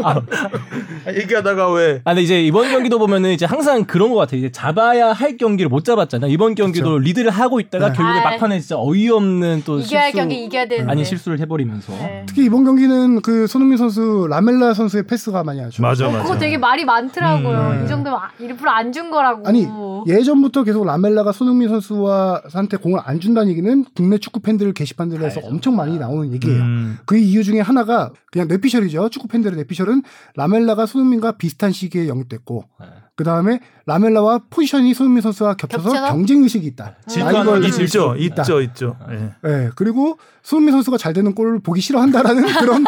아, 0.04 1.12
얘기하다가 1.12 1.72
왜 1.72 2.00
아, 2.04 2.10
근데 2.10 2.22
이제 2.22 2.40
이번 2.40 2.70
경기도 2.70 3.00
보면은 3.00 3.30
이제 3.30 3.44
항상 3.44 3.84
그런 3.84 4.10
것 4.10 4.16
같아요. 4.18 4.38
이제 4.38 4.52
잡아야 4.52 5.12
할 5.12 5.36
경기를 5.36 5.68
못 5.68 5.84
잡았잖아. 5.84 6.28
이번 6.28 6.54
경기도 6.54 6.98
리드를 6.98 7.32
하고 7.32 7.58
있다가 7.58 7.88
네. 7.90 7.96
결국에 7.96 8.20
아, 8.20 8.30
막판에 8.30 8.60
진짜 8.60 8.76
어이없는 8.78 9.62
또 9.66 9.80
이겨야 9.80 10.00
할 10.02 10.06
실수 10.12 10.16
경기 10.18 10.44
이겨야 10.44 10.66
되는데. 10.68 10.90
아닌 10.92 11.04
실수를 11.04 11.40
해버리면서. 11.40 11.92
네. 11.92 12.22
특히 12.26 12.44
이번 12.44 12.64
경기는 12.64 13.20
그 13.22 13.48
손흥민 13.48 13.76
선수 13.76 14.26
라멜라 14.30 14.74
선수의 14.74 15.08
패스가 15.08 15.42
많이 15.42 15.60
하죠. 15.60 15.82
맞아 15.82 16.06
어, 16.06 16.10
맞아. 16.12 16.22
그거 16.22 16.38
되게 16.38 16.56
말이 16.56 16.84
많더라고요. 16.84 17.58
음. 17.80 17.84
이 17.84 17.88
정도면 17.88 18.16
아- 18.20 18.30
일부러 18.38 18.70
안 18.70 18.88
준 18.92 19.10
거라고. 19.10 19.46
아니 19.46 19.66
예전부터 20.06 20.64
계속 20.64 20.84
라멜라가 20.84 21.32
손흥민 21.32 21.68
선수와 21.68 22.42
한테 22.52 22.76
공을 22.76 23.00
안 23.04 23.20
준다는 23.20 23.50
얘기는 23.50 23.84
국내 23.94 24.18
축구 24.18 24.40
팬들 24.40 24.72
게시판들에서 24.72 25.40
알죠. 25.40 25.48
엄청 25.48 25.76
많이 25.76 25.98
나오는 25.98 26.32
얘기예요. 26.32 26.62
음. 26.62 26.98
그 27.06 27.16
이유 27.16 27.44
중에 27.44 27.60
하나가 27.60 28.12
그냥 28.30 28.48
뇌피셜이죠. 28.48 29.08
축구 29.10 29.28
팬들의 29.28 29.56
뇌피셜은 29.56 30.02
라멜라가 30.36 30.86
손흥민과 30.86 31.32
비슷한 31.32 31.72
시기에 31.72 32.08
영입됐고 32.08 32.64
네. 32.80 32.86
그 33.18 33.24
다음에 33.24 33.58
라멜라와 33.86 34.42
포지션이 34.48 34.94
손흥민 34.94 35.22
선수와 35.22 35.54
겹쳐서, 35.54 35.88
겹쳐서? 35.88 36.12
경쟁 36.12 36.40
의식이 36.44 36.64
있다. 36.68 36.94
질투하는 37.08 37.38
라이벌 37.40 37.60
게 37.62 37.66
의식이 37.66 37.84
있죠, 37.86 38.14
있다. 38.16 38.42
있죠, 38.42 38.60
있죠. 38.60 38.96
예. 39.10 39.34
예, 39.44 39.70
그리고 39.74 40.18
손흥민 40.44 40.72
선수가 40.74 40.98
잘 40.98 41.14
되는 41.14 41.34
골을 41.34 41.58
보기 41.58 41.80
싫어한다라는 41.80 42.44
그런 42.62 42.84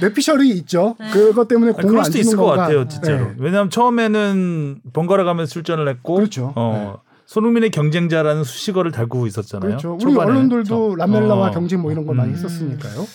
뇌피셜이 0.00 0.48
있죠. 0.58 0.94
그것 1.12 1.48
때문에 1.48 1.72
공을 1.72 1.88
그럴 1.88 1.98
안 1.98 2.04
주는 2.04 2.20
있을 2.20 2.36
것 2.36 2.44
건가. 2.44 2.62
같아요, 2.62 2.86
진짜로. 2.86 3.16
예. 3.16 3.34
왜냐하면 3.36 3.68
처음에는 3.70 4.80
번갈아 4.92 5.24
가면서 5.24 5.50
출전을 5.50 5.88
했고, 5.88 6.14
그렇죠. 6.14 6.52
어, 6.54 7.00
손흥민의 7.26 7.70
경쟁자라는 7.72 8.44
수식어를 8.44 8.92
달고 8.92 9.26
있었잖아요. 9.26 9.70
그렇죠. 9.70 9.98
우리. 10.00 10.16
언론들도 10.16 10.94
라멜라와 10.94 11.48
어. 11.48 11.50
경쟁 11.50 11.82
뭐 11.82 11.90
이런 11.90 12.06
걸 12.06 12.14
많이 12.14 12.30
음. 12.30 12.34
했었으니까요. 12.36 13.06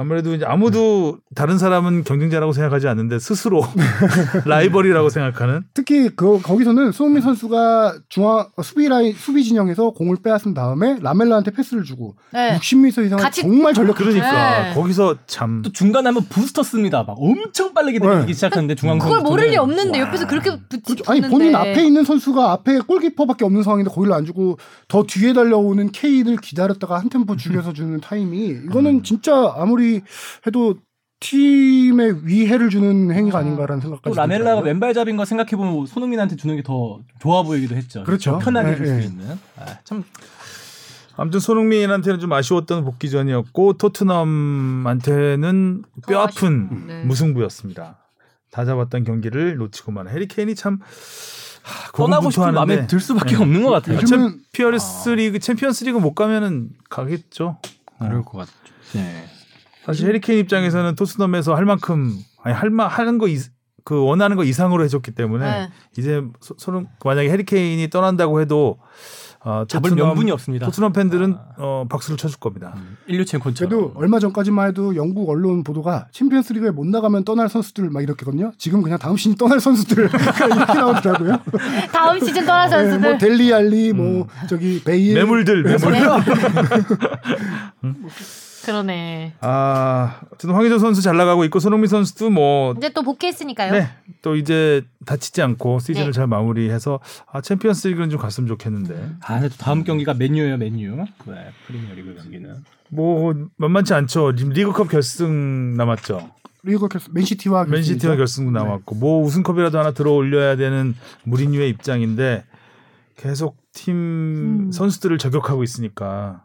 아무래도 0.00 0.34
이제 0.34 0.44
아무도 0.46 1.18
다른 1.34 1.58
사람은 1.58 2.04
경쟁자라고 2.04 2.52
생각하지 2.52 2.88
않는데 2.88 3.18
스스로 3.18 3.62
라이벌이라고 4.46 5.08
생각하는 5.10 5.62
특히 5.74 6.08
그 6.14 6.40
거기서는 6.40 6.92
손흥민 6.92 7.22
선수가 7.22 7.94
중앙 8.08 8.46
수비 8.62 8.88
라인 8.88 9.12
수비 9.14 9.44
진영에서 9.44 9.90
공을 9.90 10.16
빼앗은 10.22 10.54
다음에 10.54 10.96
라멜라한테 11.00 11.50
패스를 11.52 11.84
주고 11.84 12.14
네. 12.32 12.56
60m 12.58 13.06
이상 13.06 13.18
같이- 13.18 13.42
정말 13.42 13.74
전력 13.74 13.96
그러니까 13.96 14.62
네. 14.68 14.74
거기서 14.74 15.16
참 15.26 15.60
또 15.62 15.70
중간에 15.72 16.06
한번 16.06 16.24
부스터 16.30 16.62
씁니다. 16.62 17.02
막 17.06 17.16
엄청 17.20 17.74
빠르게 17.74 17.98
달리기 17.98 18.26
네. 18.28 18.32
시작하는데 18.32 18.74
중앙 18.76 18.98
그걸 18.98 19.20
모를 19.20 19.50
리 19.50 19.56
없는데 19.56 20.00
와. 20.00 20.06
옆에서 20.06 20.26
그렇게 20.26 20.50
붙 20.68 20.82
그렇죠. 20.84 21.04
아니 21.10 21.20
본인 21.20 21.54
앞에 21.54 21.84
있는 21.84 22.04
선수가 22.04 22.52
앞에 22.52 22.78
골키퍼밖에 22.78 23.44
없는 23.44 23.62
상황인데 23.62 23.90
거기를 23.90 24.14
안 24.14 24.24
주고 24.24 24.58
더 24.88 25.02
뒤에 25.02 25.32
달려오는 25.34 25.90
케인을 25.92 26.36
기다렸다가 26.36 26.98
한 26.98 27.10
템포 27.10 27.36
죽여서 27.36 27.72
주는 27.74 28.00
타임이 28.00 28.46
이거는 28.66 28.90
음. 28.98 29.02
진짜 29.02 29.52
아무리 29.56 29.89
해도 30.46 30.76
팀에 31.22 32.14
위해를 32.22 32.70
주는 32.70 33.12
행위가 33.12 33.38
아닌가라는 33.40 33.82
생각까지 33.82 34.14
또 34.14 34.20
라멜라가. 34.20 34.62
왼발잡이인 34.62 35.18
거 35.18 35.26
생각해 35.26 35.50
보면 35.50 35.84
손흥민한테 35.86 36.36
주는 36.36 36.56
게 36.56 36.62
더 36.62 37.00
좋아 37.20 37.42
보이기도 37.42 37.76
했죠. 37.76 38.04
그렇죠. 38.04 38.30
더 38.32 38.38
편하게 38.38 38.70
네, 38.70 38.76
줄수 38.76 38.92
네. 38.94 39.04
있는. 39.04 39.38
아, 39.58 39.66
참 39.84 40.02
아무튼 41.16 41.40
손흥민한테는 41.40 42.20
좀 42.20 42.32
아쉬웠던 42.32 42.84
복귀전이었고 42.84 43.74
토트넘한테는 43.74 45.82
뼈 46.06 46.20
아픈 46.20 46.86
네. 46.86 47.02
무승부였습니다. 47.04 47.98
다 48.50 48.64
잡았던 48.64 49.04
경기를 49.04 49.56
놓치고만 49.56 50.08
해리 50.08 50.26
케인이 50.26 50.54
참 50.54 50.78
하, 51.62 51.92
떠나고 51.92 52.30
싶은 52.30 52.54
마음이 52.54 52.86
들 52.86 52.98
수밖에 52.98 53.36
네. 53.36 53.42
없는 53.42 53.62
것 53.62 53.68
같아요. 53.70 53.96
요즘은 53.98 54.40
챔피언스 54.52 55.10
리그 55.10 55.38
챔피언스 55.38 55.84
리그 55.84 55.98
못 55.98 56.14
가면은 56.14 56.70
가겠죠. 56.88 57.58
어. 57.98 58.06
그럴 58.06 58.24
것 58.24 58.38
같죠. 58.38 58.52
네. 58.94 59.26
사실 59.84 60.08
해리 60.08 60.20
케인 60.20 60.38
입장에서는 60.40 60.94
토트넘에서 60.94 61.54
할 61.54 61.64
만큼 61.64 62.12
아니 62.42 62.54
할만 62.54 62.88
하는 62.88 63.18
거 63.18 63.61
그 63.61 64.04
원하는 64.04 64.36
거 64.36 64.44
이상으로 64.44 64.84
해줬기 64.84 65.12
때문에 65.12 65.44
네. 65.44 65.68
이제 65.98 66.22
소, 66.40 66.54
소름 66.58 66.86
만약에 67.04 67.30
해리 67.30 67.44
케인이 67.44 67.88
떠난다고 67.90 68.40
해도 68.40 68.78
어, 69.42 69.64
잡을 69.66 69.92
토트넘- 69.92 69.96
명분이 69.96 70.30
없습니다. 70.32 70.66
토트넘 70.66 70.92
팬들은 70.92 71.32
아. 71.34 71.54
어, 71.56 71.86
박수를 71.88 72.18
쳐줄 72.18 72.38
겁니다. 72.40 72.74
일류첸 73.06 73.40
콘처럼. 73.40 73.70
그래도 73.70 73.92
얼마 73.96 74.18
전까지만 74.18 74.68
해도 74.68 74.94
영국 74.96 75.30
언론 75.30 75.64
보도가 75.64 76.08
챔피언스리그에 76.12 76.70
못 76.72 76.86
나가면 76.86 77.24
떠날 77.24 77.48
선수들 77.48 77.88
막 77.88 78.02
이렇거든요. 78.02 78.52
지금 78.58 78.82
그냥 78.82 78.98
다음 78.98 79.16
시즌 79.16 79.36
떠날 79.38 79.58
선수들 79.58 80.10
이렇게 80.12 80.74
나오더라고요. 80.74 81.40
다음 81.90 82.18
시즌 82.20 82.42
네, 82.44 82.68
선수들. 82.68 82.98
뭐 83.00 83.16
델리 83.16 83.54
알리, 83.54 83.94
뭐 83.94 84.26
저기 84.46 84.82
베일, 84.84 85.14
매물들 85.14 85.62
매물. 85.62 85.94
네. 88.60 88.66
그러네. 88.66 89.34
아, 89.40 90.20
어쨌든 90.26 90.50
황희조 90.54 90.78
선수 90.78 91.02
잘 91.02 91.16
나가고 91.16 91.44
있고 91.44 91.58
손흥민 91.58 91.88
선수도 91.88 92.30
뭐 92.30 92.74
이제 92.76 92.90
또 92.92 93.02
복귀했으니까요. 93.02 93.72
네, 93.72 93.88
또 94.22 94.36
이제 94.36 94.82
다치지 95.06 95.42
않고 95.42 95.78
시즌을 95.80 96.06
네. 96.06 96.12
잘 96.12 96.26
마무리해서 96.26 97.00
아, 97.30 97.40
챔피언스 97.40 97.88
리그는 97.88 98.10
좀 98.10 98.20
갔으면 98.20 98.48
좋겠는데 98.48 99.10
아, 99.22 99.40
근데 99.40 99.48
또 99.48 99.56
다음 99.56 99.84
경기가 99.84 100.14
맨유예요, 100.14 100.58
맨유. 100.58 100.96
네, 100.96 101.52
프리미어 101.66 101.94
리그 101.94 102.14
경기는. 102.14 102.64
뭐 102.90 103.34
만만치 103.56 103.94
않죠. 103.94 104.34
지금 104.34 104.52
리그컵 104.52 104.88
결승 104.90 105.76
남았죠. 105.76 106.30
리그 106.62 106.88
결 106.88 107.00
맨시티와 107.10 107.64
맨시티와 107.64 108.16
결승도 108.16 108.50
남았고 108.50 108.96
뭐 108.96 109.22
우승컵이라도 109.24 109.78
하나 109.78 109.92
들어 109.92 110.12
올려야 110.12 110.56
되는 110.56 110.94
무리뉴의 111.24 111.70
입장인데 111.70 112.44
계속 113.16 113.56
팀 113.72 113.94
음. 113.94 114.72
선수들을 114.72 115.16
저격하고 115.18 115.62
있으니까 115.62 116.44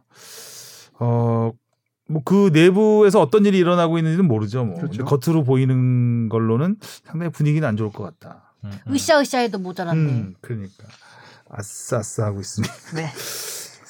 어. 1.00 1.52
뭐 2.08 2.22
그 2.24 2.50
내부에서 2.54 3.20
어떤 3.22 3.46
일이 3.46 3.58
일어나고 3.58 3.98
있는지는 3.98 4.28
모르죠. 4.28 4.64
뭐 4.66 4.78
그렇죠. 4.78 5.06
겉으로 5.06 5.44
보이는 5.44 6.30
걸로는 6.30 6.78
상당히 7.04 7.32
분위기는 7.32 7.68
안 7.68 7.78
좋을 7.78 7.92
것 7.92 8.04
같다. 8.04 8.54
으쌰으쌰해도 8.90 9.60
모자랐네. 9.60 10.00
음, 10.12 10.36
그러니까 10.42 10.84
아싸아싸 11.50 12.26
하고 12.26 12.40
있습니다. 12.42 12.74
네. 12.96 13.12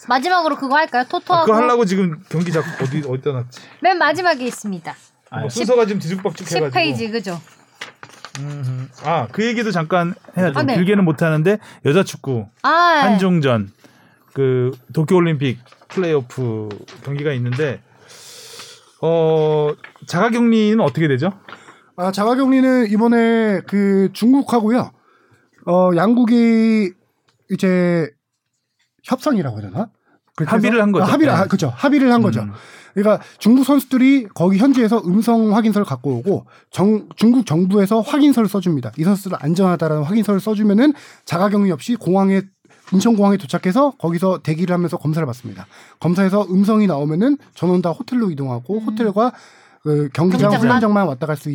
마지막으로 0.07 0.55
그거 0.57 0.76
할까요? 0.76 1.01
아, 1.01 1.05
토토하고 1.05 1.45
그거 1.45 1.57
하려고 1.57 1.86
지금 1.86 2.22
경기 2.30 2.51
잡 2.51 2.63
어디 2.82 3.03
어디다 3.07 3.32
놨지? 3.32 3.59
맨 3.82 3.97
마지막에 3.97 4.45
있습니다. 4.45 4.95
아, 5.32 5.39
뭐 5.39 5.49
순서가 5.49 5.86
지금 5.86 5.99
뒤죽박죽 5.99 6.51
해가지고. 6.51 6.80
10페이지 6.80 7.11
그죠? 7.11 7.39
아, 9.03 9.28
그 9.32 9.45
얘기도 9.45 9.72
잠깐 9.72 10.13
해야죠. 10.38 10.59
아, 10.59 10.63
네. 10.63 10.76
길게는 10.76 11.03
못 11.05 11.22
하는데 11.22 11.57
여자 11.86 12.03
축구 12.03 12.47
아, 12.61 12.70
한중전 12.70 13.72
그 14.34 14.72
도쿄 14.93 15.16
올림픽 15.16 15.59
플레이오프 15.88 16.70
경기가 17.03 17.32
있는데 17.34 17.82
어 19.02 19.72
자가격리는 20.08 20.80
어떻게 20.80 21.08
되죠? 21.08 21.32
아, 21.98 22.12
자가격리는 22.12 22.89
이번에 22.91 23.62
그 23.68 24.10
중국하고요. 24.14 24.91
어, 25.68 25.91
양국이 25.96 26.91
이제 27.52 28.10
협상이라고 29.04 29.62
해야 29.62 29.70
되나? 29.70 29.89
합의를 30.38 30.82
한 30.82 30.91
거죠. 30.91 31.06
아, 31.06 31.08
합의를 31.08 31.34
네. 31.34 31.39
아, 31.39 31.46
그죠. 31.46 31.72
합의를 31.74 32.12
한 32.12 32.22
거죠. 32.22 32.41
음. 32.41 32.52
그러니까 32.93 33.24
중국 33.39 33.66
선수들이 33.66 34.28
거기 34.34 34.58
현지에서 34.58 35.02
음성 35.06 35.54
확인서를 35.56 35.86
갖고 35.86 36.18
오고 36.18 36.46
정, 36.72 37.08
중국 37.16 37.46
정부에서 37.46 38.02
확인서를 38.02 38.50
써줍니다. 38.50 38.91
이 38.98 39.04
선수들은 39.04 39.38
안전하다라는 39.41 40.04
확인서를 40.04 40.39
써주면은 40.39 40.93
자가격리 41.26 41.72
없이 41.72 41.96
공항에 41.96 42.41
인천공항에 42.92 43.38
도착해서 43.38 43.92
거기서 43.98 44.40
대기를 44.44 44.74
하면서 44.74 44.98
검사를 44.98 45.26
받습니다. 45.26 45.66
검사에서 46.00 46.46
음성이 46.50 46.88
나오면은 46.88 47.38
전원 47.54 47.82
다 47.82 47.92
호텔로 47.92 48.32
이동하고 48.32 48.80
호텔과 48.80 49.34
그 49.84 50.10
경기장? 50.14 50.52
훈련장만 50.54 51.08
왔다 51.08 51.28
갈 51.28 51.36
수 51.38 51.50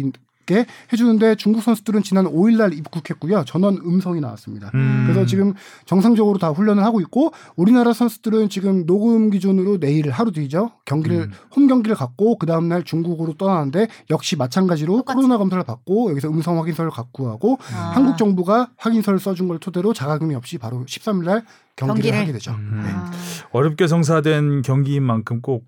있게 0.50 0.66
해주는데 0.92 1.36
중국 1.36 1.62
선수들은 1.62 2.02
지난 2.02 2.26
5일날 2.26 2.76
입국했고요. 2.76 3.44
전원 3.46 3.76
음성이 3.78 4.20
나왔습니다. 4.20 4.70
음. 4.74 5.04
그래서 5.06 5.24
지금 5.24 5.54
정상적으로 5.86 6.38
다 6.38 6.50
훈련을 6.50 6.84
하고 6.84 7.00
있고 7.00 7.32
우리나라 7.54 7.92
선수들은 7.92 8.48
지금 8.48 8.84
녹음 8.84 9.30
기준으로 9.30 9.78
내일 9.78 10.10
하루 10.10 10.32
뒤죠 10.32 10.72
경기를 10.84 11.18
음. 11.18 11.32
홈 11.54 11.68
경기를 11.68 11.96
갖고 11.96 12.36
그 12.36 12.46
다음 12.46 12.68
날 12.68 12.82
중국으로 12.82 13.34
떠나는데 13.34 13.86
역시 14.10 14.36
마찬가지로 14.36 14.98
똑같이. 14.98 15.14
코로나 15.14 15.38
검사를 15.38 15.62
받고 15.62 16.10
여기서 16.10 16.28
음성 16.28 16.58
확인서를 16.58 16.90
갖고 16.90 17.28
하고 17.28 17.58
아. 17.72 17.92
한국 17.94 18.18
정부가 18.18 18.70
확인서를 18.76 19.20
써준 19.20 19.48
걸 19.48 19.58
토대로 19.58 19.92
자가격리 19.92 20.34
없이 20.34 20.58
바로 20.58 20.84
13일 20.84 21.24
날 21.24 21.44
경기를, 21.76 22.10
경기를. 22.10 22.18
하게 22.18 22.32
되죠. 22.32 22.52
음. 22.52 22.82
네. 22.82 22.90
아. 22.92 23.10
어렵게 23.52 23.86
성사된 23.86 24.62
경기인 24.62 25.02
만큼 25.02 25.40
꼭 25.40 25.64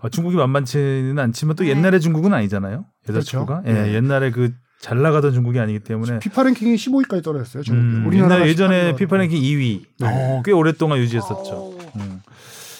어, 0.00 0.08
중국이 0.08 0.36
만만치는 0.36 1.18
않지만 1.18 1.56
또 1.56 1.64
네. 1.64 1.70
옛날의 1.70 2.00
중국은 2.00 2.32
아니잖아요. 2.32 2.84
여자 3.08 3.12
그렇죠. 3.12 3.24
축구가. 3.24 3.62
예, 3.66 3.72
네. 3.72 3.94
옛날에 3.94 4.30
그 4.30 4.54
잘 4.78 5.00
나가던 5.00 5.32
중국이 5.32 5.58
아니기 5.58 5.80
때문에 5.80 6.18
피파 6.20 6.42
랭킹이 6.44 6.76
15위까지 6.76 7.24
떨어졌어요. 7.24 7.62
중국이. 7.62 7.96
음, 7.96 8.06
우리나라가 8.06 8.34
옛날 8.36 8.48
예전에 8.48 8.92
18위로. 8.92 8.96
피파 8.96 9.16
랭킹 9.16 9.40
2위. 9.42 9.84
네. 9.98 10.06
어, 10.06 10.42
꽤 10.44 10.52
오랫동안 10.52 10.98
유지했었죠. 10.98 11.78
음. 11.96 12.20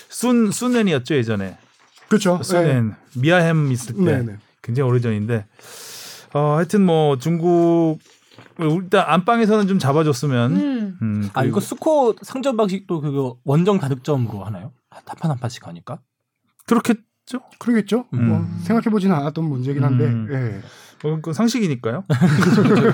순 0.08 0.50
순넨이었죠 0.50 1.14
예전에. 1.16 1.56
그렇죠. 2.08 2.36
네. 2.36 2.42
순넨 2.44 2.94
미아햄 3.16 3.72
있을 3.72 3.96
때 3.96 4.02
네, 4.02 4.22
네. 4.22 4.36
굉장히 4.62 4.88
오래전인데. 4.90 5.46
어, 6.34 6.56
하여튼 6.56 6.84
뭐 6.84 7.18
중국 7.18 7.98
일단 8.58 9.04
안방에서는 9.08 9.66
좀 9.66 9.78
잡아줬으면. 9.78 10.52
음. 10.56 10.98
음, 11.02 11.30
아 11.32 11.44
이거 11.44 11.60
스코어 11.60 12.14
상점 12.22 12.56
방식도 12.56 13.00
그거 13.00 13.38
원정 13.44 13.80
다득점으로 13.80 14.44
하나요? 14.44 14.72
한 14.90 15.02
판 15.18 15.30
한 15.30 15.38
판씩 15.38 15.66
하니까? 15.66 15.98
그렇 16.66 16.80
겠죠. 17.26 17.40
그러겠죠. 17.58 18.06
음. 18.14 18.28
뭐 18.28 18.46
생각해 18.62 18.90
보지는 18.90 19.14
않았던 19.16 19.44
문제긴 19.44 19.84
한데. 19.84 20.04
음. 20.04 20.28
예. 20.30 21.08
어, 21.08 21.18
그 21.20 21.32
상식이니까요. 21.32 22.04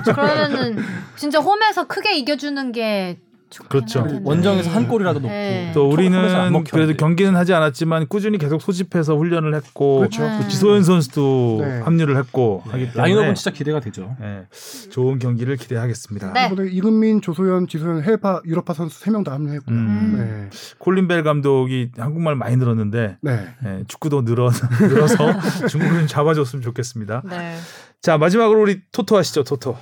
그러면은 0.03 0.77
진짜 1.15 1.39
홈에서 1.39 1.87
크게 1.87 2.17
이겨주는 2.17 2.71
게 2.73 3.19
그렇죠. 3.67 4.01
할 4.01 4.07
텐데. 4.07 4.21
원정에서 4.25 4.69
한 4.69 4.87
골이라도 4.87 5.19
넣고 5.19 5.29
네. 5.29 5.71
또안 5.73 5.91
우리는 5.91 6.63
그래도 6.63 6.91
돼. 6.93 6.97
경기는 6.97 7.35
하지 7.35 7.53
않았지만 7.53 8.07
꾸준히 8.07 8.37
계속 8.37 8.61
소집해서 8.61 9.15
훈련을 9.15 9.53
했고 9.55 9.99
그렇죠. 9.99 10.23
네. 10.23 10.39
또 10.41 10.47
지소연 10.47 10.83
선수도 10.83 11.59
네. 11.61 11.79
합류를 11.81 12.17
했고 12.17 12.63
하기 12.65 12.91
때문에 12.91 12.93
라인업은 12.95 13.35
진짜 13.35 13.51
기대가 13.51 13.79
되죠. 13.79 14.15
예, 14.21 14.45
좋은 14.91 15.19
경기를 15.19 15.57
기대하겠습니다. 15.57 16.33
네. 16.33 16.49
이번에 16.51 16.69
이근민, 16.71 17.21
조소연, 17.21 17.67
지소연, 17.67 18.03
해외파, 18.03 18.41
유럽파 18.45 18.73
선수 18.73 19.03
3명 19.03 19.23
다 19.23 19.33
합류했고요. 19.33 19.75
음. 19.75 20.15
네. 20.17 20.57
콜린 20.79 21.07
벨 21.07 21.23
감독이 21.23 21.91
한국말 21.97 22.35
많이 22.35 22.55
늘었는데 22.55 23.17
네. 23.21 23.47
예, 23.65 23.83
축구도 23.87 24.23
늘어 24.23 24.49
늘어서 24.81 25.17
중국을 25.69 26.07
잡아줬으면 26.07 26.63
좋겠습니다. 26.63 27.21
네. 27.29 27.55
자 28.01 28.17
마지막으로 28.17 28.61
우리 28.61 28.81
토토 28.91 29.17
하시죠 29.17 29.43
토토. 29.43 29.77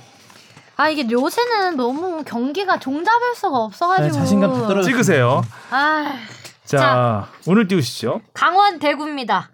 아 0.82 0.88
이게 0.88 1.08
요새는 1.08 1.76
너무 1.76 2.24
경기가 2.24 2.80
종잡을 2.80 3.36
수가 3.36 3.56
없어가지고 3.56 4.08
네, 4.08 4.12
자신감 4.12 4.52
다 4.52 4.66
떨어져. 4.66 4.88
찍으세요. 4.90 5.40
아 5.70 6.18
자, 6.64 6.78
자. 6.78 7.28
오늘 7.46 7.68
띄우시죠. 7.68 8.20
강원 8.34 8.80
대구입니다. 8.80 9.52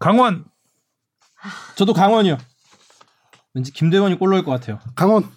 강원 0.00 0.44
저도 1.76 1.92
강원이요. 1.92 2.38
왠지 3.54 3.70
김대원이 3.70 4.18
골 4.18 4.30
넣을 4.30 4.42
것 4.44 4.50
같아요. 4.50 4.80
강원. 4.96 5.30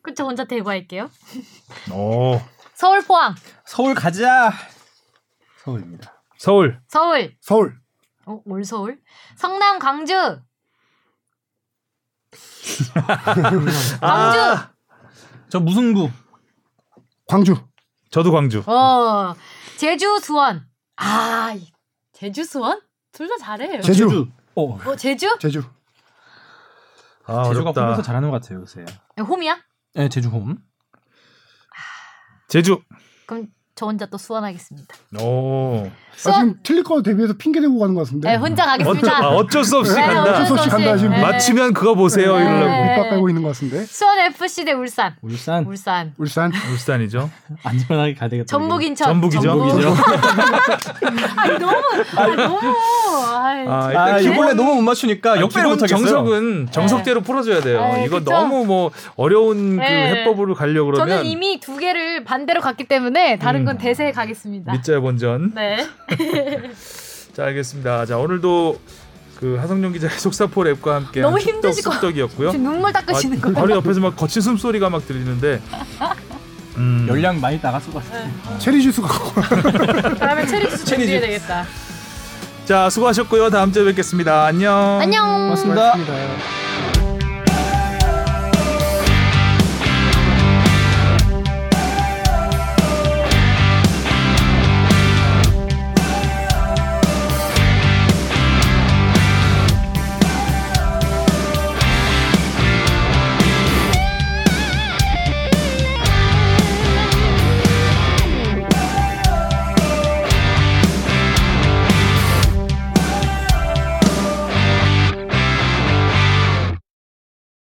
그쵸 0.00 0.24
혼자 0.24 0.44
대구 0.44 0.70
할게요. 0.70 1.10
오 1.92 2.40
서울 2.72 3.02
포항 3.02 3.34
서울 3.66 3.94
가자. 3.94 4.54
서울입니다. 5.62 6.14
서울 6.38 6.80
서울 6.88 7.36
서울. 7.42 7.78
어, 8.24 8.40
뭘 8.46 8.64
서울? 8.64 9.00
성남 9.36 9.78
광주 9.78 10.40
광주 14.00 14.40
아, 14.40 14.70
저 15.48 15.60
무승부. 15.60 16.10
광주. 17.26 17.54
저도 18.10 18.32
광주. 18.32 18.62
어 18.66 19.34
제주 19.76 20.18
수원 20.20 20.66
아 20.96 21.52
이- 21.56 21.72
제주 22.12 22.44
수원 22.44 22.80
둘 23.12 23.28
다 23.28 23.36
잘해요. 23.38 23.80
제주. 23.82 24.28
어. 24.54 24.78
어 24.84 24.96
제주 24.96 25.36
제주. 25.40 25.62
아 27.26 27.44
제주가 27.44 27.70
어렵다. 27.70 27.86
홈에서 27.86 28.02
잘하는 28.02 28.30
것 28.30 28.40
같아요 28.42 28.60
요새. 28.60 28.82
야, 28.82 29.22
홈이야? 29.22 29.58
네, 29.94 30.08
제주 30.08 30.28
홈. 30.28 30.58
제주. 32.48 32.82
그럼 33.26 33.46
저 33.80 33.86
혼자 33.86 34.04
또 34.04 34.18
수원 34.18 34.44
하겠습니다. 34.44 34.94
오. 35.22 35.86
아, 35.86 35.90
수원 36.14 36.38
지금 36.38 36.60
틀릴 36.62 36.84
거 36.84 37.00
대비해서 37.00 37.32
핑계 37.32 37.62
대고 37.62 37.78
가는 37.78 37.94
것 37.94 38.04
같은데. 38.04 38.28
네, 38.28 38.36
혼자 38.36 38.66
가겠습니다. 38.66 39.24
아, 39.24 39.28
어쩔 39.30 39.64
수 39.64 39.78
없이 39.78 39.94
네, 39.94 40.02
간다. 40.02 40.32
어쩔 40.32 40.44
수 40.44 40.52
없이 40.52 40.68
간다, 40.68 40.96
지금. 40.98 41.12
네. 41.12 41.22
맞히면 41.22 41.72
그거 41.72 41.94
보세요 41.94 42.36
네. 42.36 42.42
이러려고. 42.44 42.66
네. 42.68 42.90
밑밥 42.90 43.08
깔고 43.08 43.28
있는 43.30 43.42
것 43.42 43.48
같은데. 43.54 43.82
수원 43.86 44.18
FC 44.18 44.66
대 44.66 44.72
울산. 44.72 45.14
울산 45.22 45.64
울산. 45.64 46.12
울산. 46.18 46.52
울산이죠. 46.70 47.30
안전하게 47.62 48.14
가야 48.16 48.28
되겠다. 48.28 48.46
전북 48.48 48.82
인천. 48.84 49.08
전북이죠. 49.08 49.40
전북이죠. 49.40 49.94
아니 51.40 51.58
너무 51.58 51.74
아니, 52.16 52.36
너무 52.36 52.58
아이, 53.34 53.66
아, 53.66 53.86
아, 53.86 53.88
일단 53.88 54.18
기본- 54.20 54.34
이번에 54.34 54.52
너무 54.52 54.74
못 54.74 54.82
맞추니까 54.82 55.32
아, 55.32 55.40
역배를 55.40 55.70
못 55.70 55.76
하겠어요. 55.82 55.88
정석은 56.00 56.68
정석대로 56.70 57.22
풀어줘야 57.22 57.62
돼요. 57.62 57.80
네, 57.94 58.04
이거 58.04 58.18
그쵸? 58.18 58.30
너무 58.30 58.66
뭐 58.66 58.90
어려운 59.16 59.76
그 59.76 59.80
네. 59.82 60.08
해법으로 60.16 60.54
가려고 60.54 60.90
그러면 60.90 61.08
저는 61.16 61.24
이미 61.30 61.58
두 61.60 61.78
개를 61.78 62.24
반대로 62.24 62.60
갔기 62.60 62.84
때문에 62.84 63.38
다른 63.38 63.64
건 63.70 63.76
음. 63.76 63.78
대세에 63.78 64.12
가겠습니다. 64.12 64.72
밑자야 64.72 65.00
본전. 65.00 65.52
네. 65.54 65.86
자 67.32 67.44
알겠습니다. 67.44 68.06
자 68.06 68.18
오늘도 68.18 68.80
그 69.38 69.56
하성룡 69.60 69.92
기자의 69.92 70.18
속사포 70.18 70.62
랩과 70.62 70.88
함께 70.88 71.20
너무 71.20 71.38
습덕이었고요. 71.40 72.50
지금 72.50 72.64
눈물 72.64 72.92
닦으시는 72.92 73.38
아, 73.38 73.40
거예요. 73.42 73.54
바로 73.54 73.74
옆에서 73.76 74.00
막 74.00 74.16
거친 74.16 74.42
숨소리가 74.42 74.90
막 74.90 75.06
들리는데 75.06 75.62
음, 76.76 77.06
열량 77.08 77.40
많이 77.40 77.58
나갔을 77.62 77.92
것 77.92 78.04
같아요. 78.04 78.28
체리 78.58 78.82
주스 78.82 79.00
갖고. 79.00 79.40
다음에 80.18 80.46
체리 80.46 80.68
주스 80.68 80.84
체리 80.84 81.02
준비해야. 81.02 81.20
되겠다. 81.20 81.64
자 82.66 82.90
수고하셨고요. 82.90 83.50
다음 83.50 83.72
주에 83.72 83.84
뵙겠습니다. 83.84 84.44
안녕. 84.46 84.98
안녕. 85.00 85.24
고맙습니다. 85.44 85.92
고맙습니다. 85.92 86.99